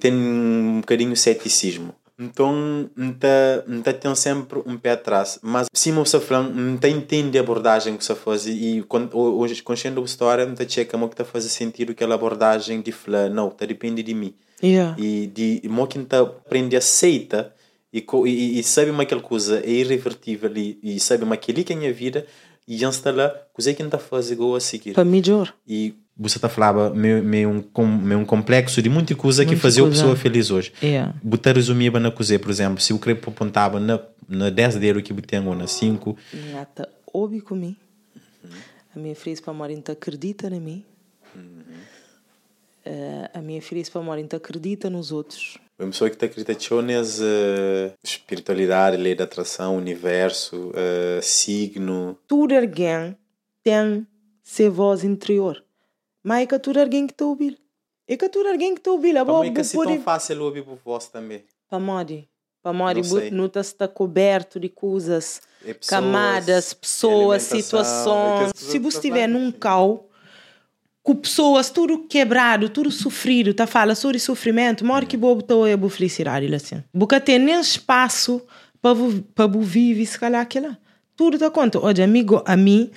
[0.00, 1.94] tem um bocadinho ceticismo.
[2.18, 5.38] Então, nta tem sempre um pé atrás.
[5.42, 8.46] Mas, se você falar, nta entende a abordagem que você faz.
[8.46, 12.92] E hoje, conhecendo a história, nta checa como que está fazer sentido aquela abordagem de
[12.92, 14.34] falar, não, tá depende de mim.
[14.62, 14.96] Yeah.
[14.98, 17.52] E de mo que nta aprende aceita
[17.92, 21.72] e, e, e sabe uma aquela coisa é irrevertível e, e sabe uma aquele que
[21.72, 22.26] é a minha vida
[22.66, 24.94] e antes lá, coisa que nta faz igual a seguir.
[24.94, 25.52] Para melhor.
[25.66, 29.84] E você está falava meio, meio, um, meio um complexo de muita coisa que fazia
[29.84, 30.72] a pessoa feliz hoje.
[30.82, 31.14] Yeah.
[31.22, 35.12] Botar resumia na coisa, por exemplo, se o crepe apontava na, na 10 dedo que
[35.22, 36.16] tenho na 5.
[36.52, 37.76] Nata, ouve comigo.
[38.94, 40.84] A minha filha para morar acredita em mim.
[42.84, 45.56] Uh, a minha filha para morar acredita nos outros.
[45.78, 52.18] Uma pessoa que está acreditando nessa uh, espiritualidade, lei da atração, universo, uh, signo.
[52.28, 53.16] Tudo alguém
[53.64, 54.06] tem
[54.42, 55.62] seu voz interior.
[56.22, 57.56] Mas é que tudo alguém que está ouvindo.
[58.06, 59.18] É que tudo alguém que ouvindo.
[59.18, 61.44] É bom, é que é tão fácil ouvir por voz também.
[61.68, 62.28] Para mori,
[63.32, 65.40] não está coberto de coisas,
[65.88, 68.52] camadas, pessoas, situações.
[68.54, 70.08] Se você estiver num cal
[71.02, 75.76] com pessoas tudo quebrado, tudo sofrido, tá fala sobre sofrimento, mora que bobo tô é
[75.88, 76.82] felicidade assim.
[76.92, 78.40] Porque tem nem espaço
[78.80, 78.94] para
[79.34, 80.78] para viver se calhar aquela.
[81.16, 81.80] Tudo tá conta.
[81.80, 82.90] Olha, amigo, a mim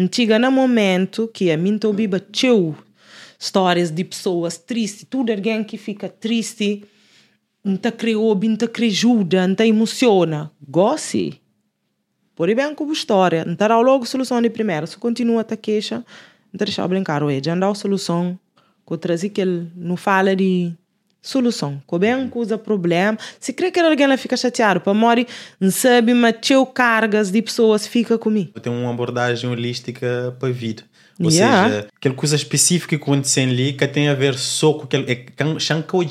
[0.00, 2.74] Antiga no momento que a mim estou biba teu
[3.38, 6.84] histórias de pessoas tristes, tudo alguém que fica triste,
[7.62, 10.50] não criou, não te ajuda, não te emociona.
[10.66, 11.38] Goste.
[12.34, 14.86] Por bem com a história, não terá logo solução de primeira.
[14.86, 15.96] Se continua a queixa,
[16.50, 18.38] não te deixar brincar, já dá a solução,
[18.86, 20.72] que eu trazi que ele não fala de
[21.22, 21.82] solução.
[21.88, 23.18] Que bem que usa problema.
[23.38, 25.26] Se crê que alguém fica chateado, para morrer,
[25.60, 26.36] não sabe, mas
[26.74, 28.58] cargas de pessoas fica comigo.
[28.60, 30.82] Tem uma abordagem holística para a vida.
[31.22, 31.68] Ou yeah.
[31.68, 35.12] seja, aquela coisa específica que acontece ali que tem a ver só com aquele.
[35.12, 35.14] É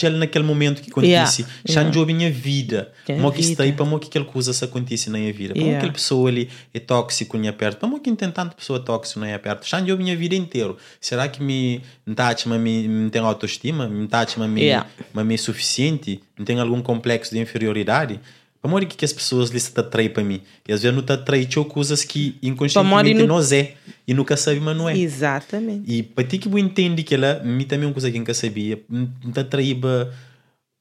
[0.05, 1.41] ele naquele momento que acontece.
[1.41, 1.81] Yeah.
[1.81, 1.99] yeah.
[1.99, 2.91] a minha vida.
[3.07, 5.55] Como que está aí para que aquela coisa se acontece na minha vida.
[5.55, 5.79] Como yeah.
[5.79, 7.79] aquela pessoa ali é tóxico nem perto.
[7.79, 9.65] Para que tem tanta pessoa tóxica nem perto.
[9.65, 10.75] Xanjo a minha vida inteira.
[11.01, 11.81] Será que me
[12.15, 13.87] tátima me, me tem autoestima?
[13.87, 14.87] Me tátima me, yeah.
[15.15, 16.21] me é suficiente?
[16.37, 18.19] Me tem algum complexo de inferioridade?
[18.61, 20.41] Amor, que, que as pessoas lhe se atraem para mim.
[20.67, 23.75] E às vezes não te atrai coisas que inconscientemente nós é
[24.05, 24.97] e nunca sabe, mas não é.
[24.97, 25.83] Exatamente.
[25.89, 28.81] E para ti que eu entende que ela, me também uma coisa que nunca sabia,
[28.89, 29.71] não te atrai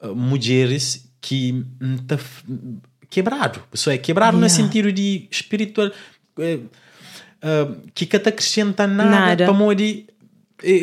[0.02, 1.64] uh, mulheres que
[2.06, 2.18] tá
[3.08, 3.62] quebrado.
[3.70, 4.44] Pessoa é quebrado yeah.
[4.44, 9.44] no sentido de espiritual, uh, uh, que que te acrescenta nada, nada.
[9.44, 10.06] para morrer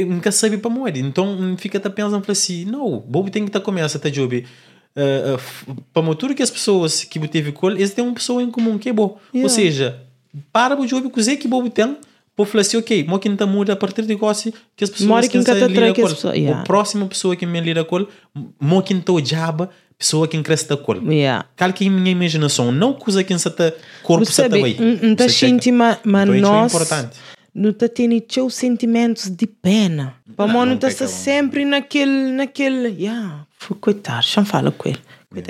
[0.07, 0.97] nunca sabe para.
[0.97, 4.45] Então fica te pensando assim, não, bobo tem que estar começa a job
[4.95, 5.35] uh,
[5.71, 8.77] uh, para tudo que as pessoas que teve com eles têm uma pessoa em comum
[8.77, 9.15] que é boa.
[9.33, 9.43] Yeah.
[9.43, 10.01] Ou seja,
[10.51, 11.97] para o jogo que que bobo tem,
[12.35, 15.07] por falar assim, ok, mo que não muda a partir de gosto que as pessoas
[15.07, 16.61] Mori que não lida com pessoa, yeah.
[16.61, 18.07] a próxima pessoa que me lida com ele,
[18.59, 21.01] mo que não jaba pessoa que cresce da cor.
[21.01, 21.45] Yeah.
[21.55, 23.71] Cal que minha imaginação, não coisa que se tá
[24.03, 24.75] corpo se bem.
[25.01, 26.73] Não tá íntima, mas nós
[27.53, 30.13] não tá tendo teus sentimentos de pena.
[30.35, 33.47] Para não, não tá sempre naquele, naquele, yeah,
[33.79, 34.99] coitado, já fala com ele.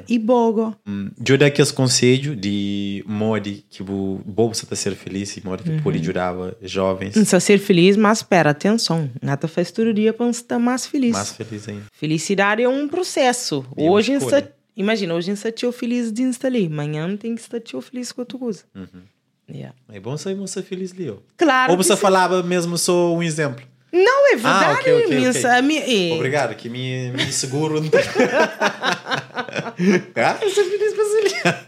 [0.08, 0.76] E bogo.
[0.88, 5.46] Hum, eu dou aquele conselho de modo que o bom você tá ser feliz e
[5.46, 5.82] modo que uhum.
[5.82, 7.16] pode ajudar jovens.
[7.16, 9.10] Não ser feliz, mas espera, atenção.
[9.22, 11.12] Nada faz todo dia para estar mais feliz.
[11.12, 11.84] Mais feliz ainda.
[11.92, 13.66] Felicidade é um processo.
[13.78, 14.44] E hoje está,
[14.76, 18.40] imagina, hoje está teu feliz de instalar, amanhã tem que estar feliz com a tua
[18.40, 18.64] coisa.
[18.74, 19.02] Uhum.
[19.48, 19.76] Yeah.
[19.90, 21.22] É bom ser, ser feliz, Leo.
[21.38, 21.72] Claro.
[21.72, 23.64] Ou você falava mesmo só um exemplo.
[23.96, 24.66] Não, é verdade.
[24.66, 25.62] Ah, okay, okay, minha, okay.
[25.62, 26.14] Minha, é.
[26.16, 27.82] Obrigado, que me, me seguro.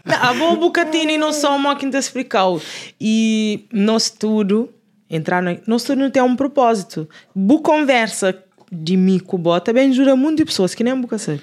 [0.04, 2.60] ah, A boa bocadinho não só uma que te explicou.
[3.00, 4.68] E nós tudo,
[5.08, 7.08] entrar no, nós tudo não tem um propósito.
[7.34, 8.38] Boa conversa
[8.70, 11.40] de mim com o também ajuda muito de pessoas que nem um bocadinho.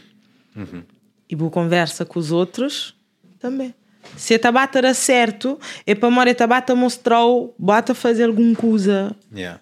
[0.55, 0.83] Uhum.
[1.27, 2.93] E boa conversa com os outros
[3.39, 3.73] também.
[4.15, 9.15] Se a tabata era certo, é para a tabata mostrou, bata fazer alguma coisa.
[9.35, 9.59] Yeah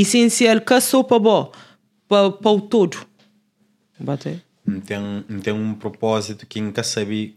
[0.00, 1.52] essencial que só para bom,
[2.08, 2.98] para, para o todo.
[3.98, 4.42] Bate.
[4.84, 7.36] Tem, tem um propósito que nunca sabe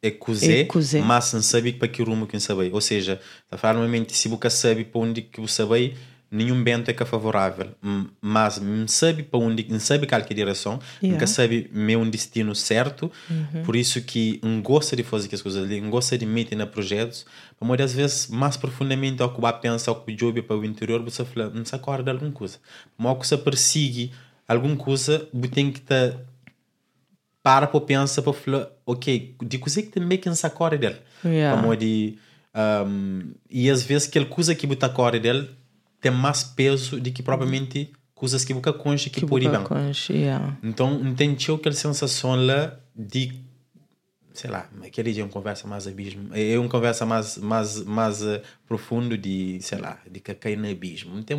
[0.00, 2.70] é cozer, é mas não sabe para que rumo que sabe.
[2.72, 3.20] Ou seja,
[3.50, 5.96] a falar normalmente se você sabe para onde que você sabe,
[6.30, 7.70] nenhum vento é que é favorável,
[8.20, 11.14] mas não sabe para onde, não sabe qual que é a direção, yeah.
[11.14, 13.62] nunca sabe meu destino certo, uhum.
[13.64, 16.66] por isso que não gosta de fazer as coisas ali, não gosta de meter na
[16.66, 17.24] projetos,
[17.60, 21.02] mas às vezes mais profundamente ao que vai pensar, ao que joga para o interior,
[21.02, 22.58] você fala, não se acorda alguma coisa,
[22.96, 24.12] mas que você persegue
[24.46, 26.14] alguma coisa, você tem que estar
[27.42, 30.96] para para pensar para falar, ok, de coisa que também que não se acorda dele,
[31.24, 31.58] yeah.
[31.58, 32.18] como de
[32.58, 35.48] um, e às vezes aquela coisa que você acorda dele
[36.00, 39.66] tem mais peso do que propriamente coisas que nunca conche que, Que por boca bem.
[39.66, 40.56] conche, yeah.
[40.62, 43.32] Então, entendi aquela sensação lá de,
[44.32, 48.22] sei lá, aquele dia é uma conversa mais abismo, é uma conversa mais, mais, mais
[48.22, 51.14] uh, profundo de, sei lá, de que cair no abismo.
[51.14, 51.36] Não tem,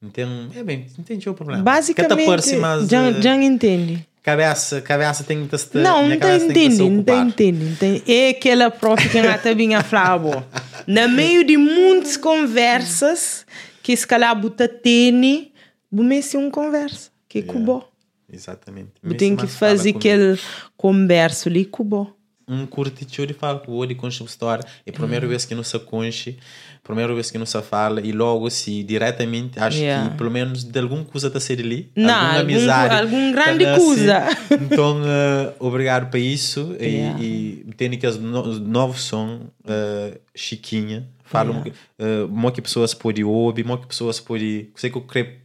[0.00, 1.62] não tem, é bem, entendi o problema.
[1.62, 4.06] Basicamente, Que te mais, já, uh, já entende.
[4.22, 7.64] cabeça, cabeça tem que estar, Não, não tem tem entende, não tem entende.
[7.64, 10.46] não tem- É aquela própria que a Tabinha falava.
[10.86, 13.44] No meio de muitas conversas,
[13.82, 15.52] que se calhar buta tene,
[15.90, 17.88] bumesse uma conversa, que é cubó.
[18.32, 18.90] Exatamente.
[19.02, 20.38] Bu tem que fazer aquele
[20.76, 22.14] converso ali, cubó.
[22.48, 25.62] um curtitiu de falar com o de conche história é a primeira vez que não
[25.62, 26.36] se conche
[26.82, 30.10] primeira vez que não se fala e logo se diretamente acho Yeah.
[30.10, 33.32] que pelo menos de alguma coisa está a ser ali Não, alguma algum- amizade algum
[33.32, 33.84] grande tá a ser.
[33.86, 34.18] coisa.
[34.60, 37.22] então eh, obrigado por isso e- Yeah.
[37.22, 41.64] e, tem que as no, novos som eh, chiquinha falam
[41.98, 42.24] yeah.
[42.26, 45.40] uh, que pessoas podem ouvir mo que pessoas podem sei que eu creio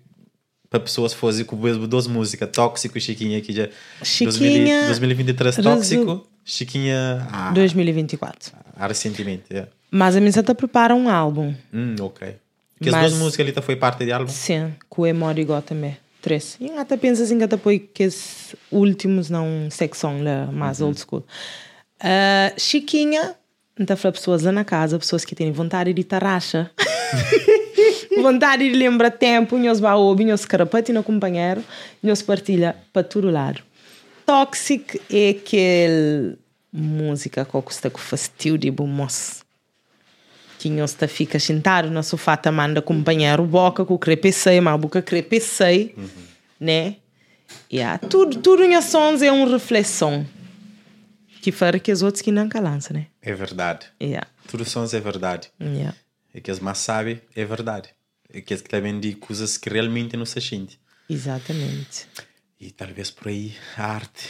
[0.69, 3.69] para pessoas fazer com mesmo duas músicas tóxico e chiquinha aqui já
[4.03, 8.51] Chiquinha, 2023 resu- tóxico chiquinha ah, 2024.
[8.75, 9.71] ah, recentemente yeah.
[9.89, 11.55] Mas a minha prepara um álbum.
[11.73, 12.35] hum, ok
[12.81, 15.41] que as Mas- duas músicas ali tá foi parte de álbum Sim, com o Emori
[15.41, 15.97] igual também.
[16.21, 16.57] Três.
[16.59, 21.23] E até pensa assim que até que os últimos não secção lá, mais old school.
[21.99, 23.35] Ah, Chiquinha,
[23.79, 26.71] então para pessoas lá na casa, pessoas que têm vontade de tarraxa.
[28.21, 31.63] vontade de lembrar tempo, nós vai ouvir, nós carapete no companheiro,
[32.01, 33.61] nós partilha para todo lado.
[34.25, 36.37] Toxic é aquele
[36.73, 39.47] música que custa com fastio de bom moço
[40.59, 44.77] que nós tá fica sentado no sofá tá manda companheiro boca com crepecei mas a
[44.77, 45.95] boca crepecei
[46.59, 46.95] né
[47.71, 47.97] yeah.
[47.97, 50.25] tudo tudo em sons é uma reflexão
[51.47, 53.07] que faz que os outros que não calançam né?
[53.21, 53.85] É verdade.
[54.01, 54.27] Yeah.
[54.49, 55.95] tudo sons é verdade Yeah.
[56.35, 57.87] e que as mais sabem é verdade.
[58.33, 60.77] E que as que também de coisas que realmente não se sente
[61.09, 62.05] exatamente.
[62.59, 64.27] E talvez por aí a arte.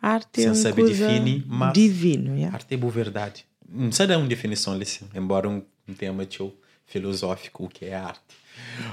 [0.00, 2.54] Arte é uma saber coisa definir, mas- divino yeah.
[2.54, 3.44] arte é boa verdade.
[3.68, 8.22] Não sei dar uma definição ali embora um, tema teu filosófico o que é arte.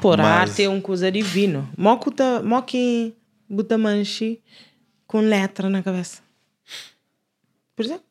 [0.01, 1.69] Por a Mas- arte é uma coisa divino.
[1.77, 3.13] Mó que
[3.77, 4.41] manche
[5.05, 6.25] com letra na cabeça
[7.77, 8.07] por exemplo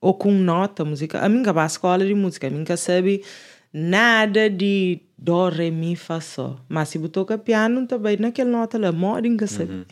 [0.00, 1.22] ou com nota musical.
[1.22, 3.22] A minha vai à escola de música, a minha sabe
[3.72, 6.60] nada de dó, ré, mi, fá, sol.
[6.68, 9.86] Mas se botou piano, também naquela nota lá, mora que sabe.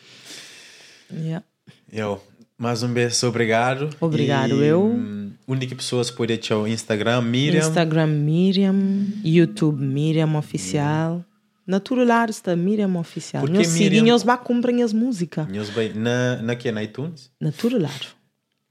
[1.12, 1.44] yeah.
[1.90, 2.20] Eu,
[2.56, 3.90] mais um beijo, obrigado.
[4.00, 4.84] Obrigado, e, eu.
[4.84, 7.66] hum, Única pessoa que pode ter o Instagram, Miriam.
[7.66, 11.24] Instagram Miriam, YouTube Miriam Oficial.
[12.04, 13.42] Lado está Miriam Oficial.
[13.42, 14.00] Por que Nós Miriam?
[14.00, 15.46] seguimos, vá comprem as músicas.
[15.94, 16.70] Na, na que?
[16.72, 17.30] Na iTunes?
[17.40, 18.06] Na todo lado.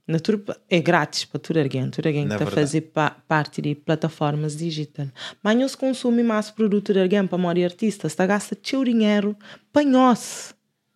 [0.08, 1.90] Na tudo, é grátis para todo alguém.
[1.90, 2.56] Todo alguém que está a verdade.
[2.68, 5.08] fazer pa- parte de plataformas digitais.
[5.42, 8.08] Mas nós consumimos mais produto de alguém para morrer artista.
[8.08, 9.38] Está gasta teu dinheiro
[9.72, 10.54] para nós.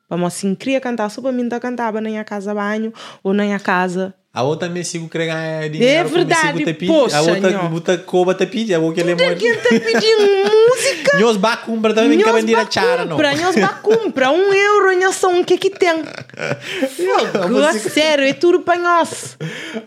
[0.10, 2.92] Para nós se queria cantar só para mim tá cantava nem a casa banho
[3.24, 4.14] ou nem a casa.
[4.36, 6.10] A outra me sigo querer ganhar dinheiro.
[6.10, 6.88] verdade, tapete.
[6.88, 7.70] poxa, A outra nhó.
[7.70, 8.74] buta coba tapete.
[8.74, 11.16] A outra ele é Alguém está pedindo música.
[11.18, 13.18] Nós ba compra também que vender a chara, não.
[13.18, 16.04] nós vai comprar um euro, nós só um que que tem.
[16.04, 19.38] Fogo, sério, é tudo para nós.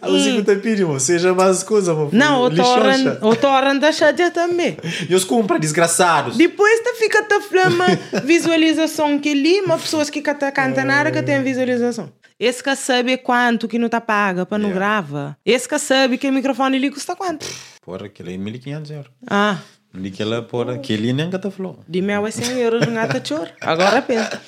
[0.01, 0.99] A música tapete, mo.
[0.99, 2.09] Seja mais coisa, mo.
[2.11, 4.79] Não, o o torrent da chateia também.
[5.11, 6.39] Nós compra, desgraçados.
[6.39, 7.85] Depois tá fica tá flama
[8.25, 12.11] visualização que ali, mas pessoas que canta canta nada que tem visualização.
[12.39, 14.79] Esse que sabe quanto que não tá paga para não Yeah.
[15.03, 15.37] grava.
[15.45, 17.47] Esse que sabe que o microfone ali custa quanto.
[17.83, 19.11] Porra, aquele é 1500 euros.
[19.29, 19.59] Ah,
[20.07, 21.81] Aquela, porra, aquele nem que tá falou.
[21.89, 23.51] de mel é 100 euros não gata choro.
[23.61, 24.41] Agora pensa.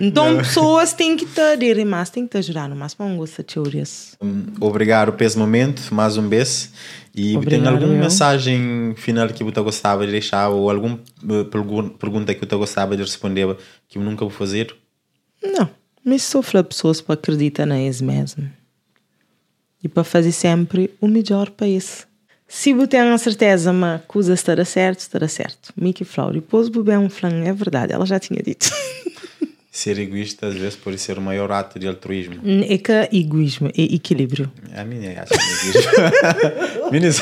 [0.00, 3.16] Então pessoas têm que estar de mais tem que te ajudar no mais para um
[3.16, 4.16] gosto de teorias.
[4.60, 6.68] Obrigado por esse momento, mais um beijo.
[7.14, 7.98] E tem Obrigado, alguma eu.
[8.00, 10.98] mensagem final que você gostava de deixar ou alguma
[11.30, 13.56] eh, pergun- pergunta que você gostava de responder
[13.88, 14.74] que eu nunca vou fazer?
[15.42, 15.70] Não,
[16.04, 18.50] mas falar pessoas para acreditar na eles mesmo.
[19.82, 22.06] E para fazer sempre o melhor para isso.
[22.54, 25.72] Se você tem a certeza que a coisa estará certo, estará certo.
[25.74, 28.70] Mickey Flow, depois beber um flan, é verdade, ela já tinha dito.
[29.74, 32.34] Ser egoísta às vezes pode ser o maior ato de altruísmo.
[32.68, 34.52] É que egoísmo, é equilíbrio.
[34.76, 36.90] A minha acho que é egoísmo.
[36.92, 37.20] Meninos,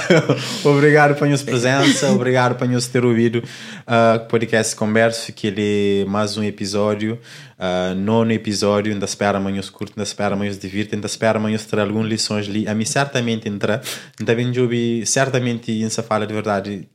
[0.64, 3.40] obrigado pela sua presença, obrigado por nos ter ouvido.
[3.86, 7.20] Uh, podcast Converso, que ele mais um episódio,
[7.60, 11.38] uh, nono episódio, ainda espera amanhã os curto, ainda espera amanhã os divirta, ainda espera
[11.38, 12.66] amanhã os ter algumas lições ali.
[12.66, 13.80] A mim certamente entra,
[14.18, 16.88] ainda bem de ouvir, certamente essa fala de verdade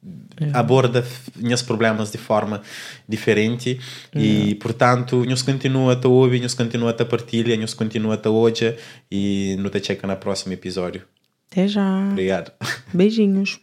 [0.53, 2.61] aborda f- meus problemas de forma
[3.07, 3.79] diferente
[4.13, 8.75] e portanto nos continua a ouvir, nos continua a partilha, nos continua a hoje
[9.09, 11.03] e nos te checa no próximo episódio.
[11.51, 12.09] Até já.
[12.11, 12.51] Obrigado.
[12.93, 13.59] Beijinhos.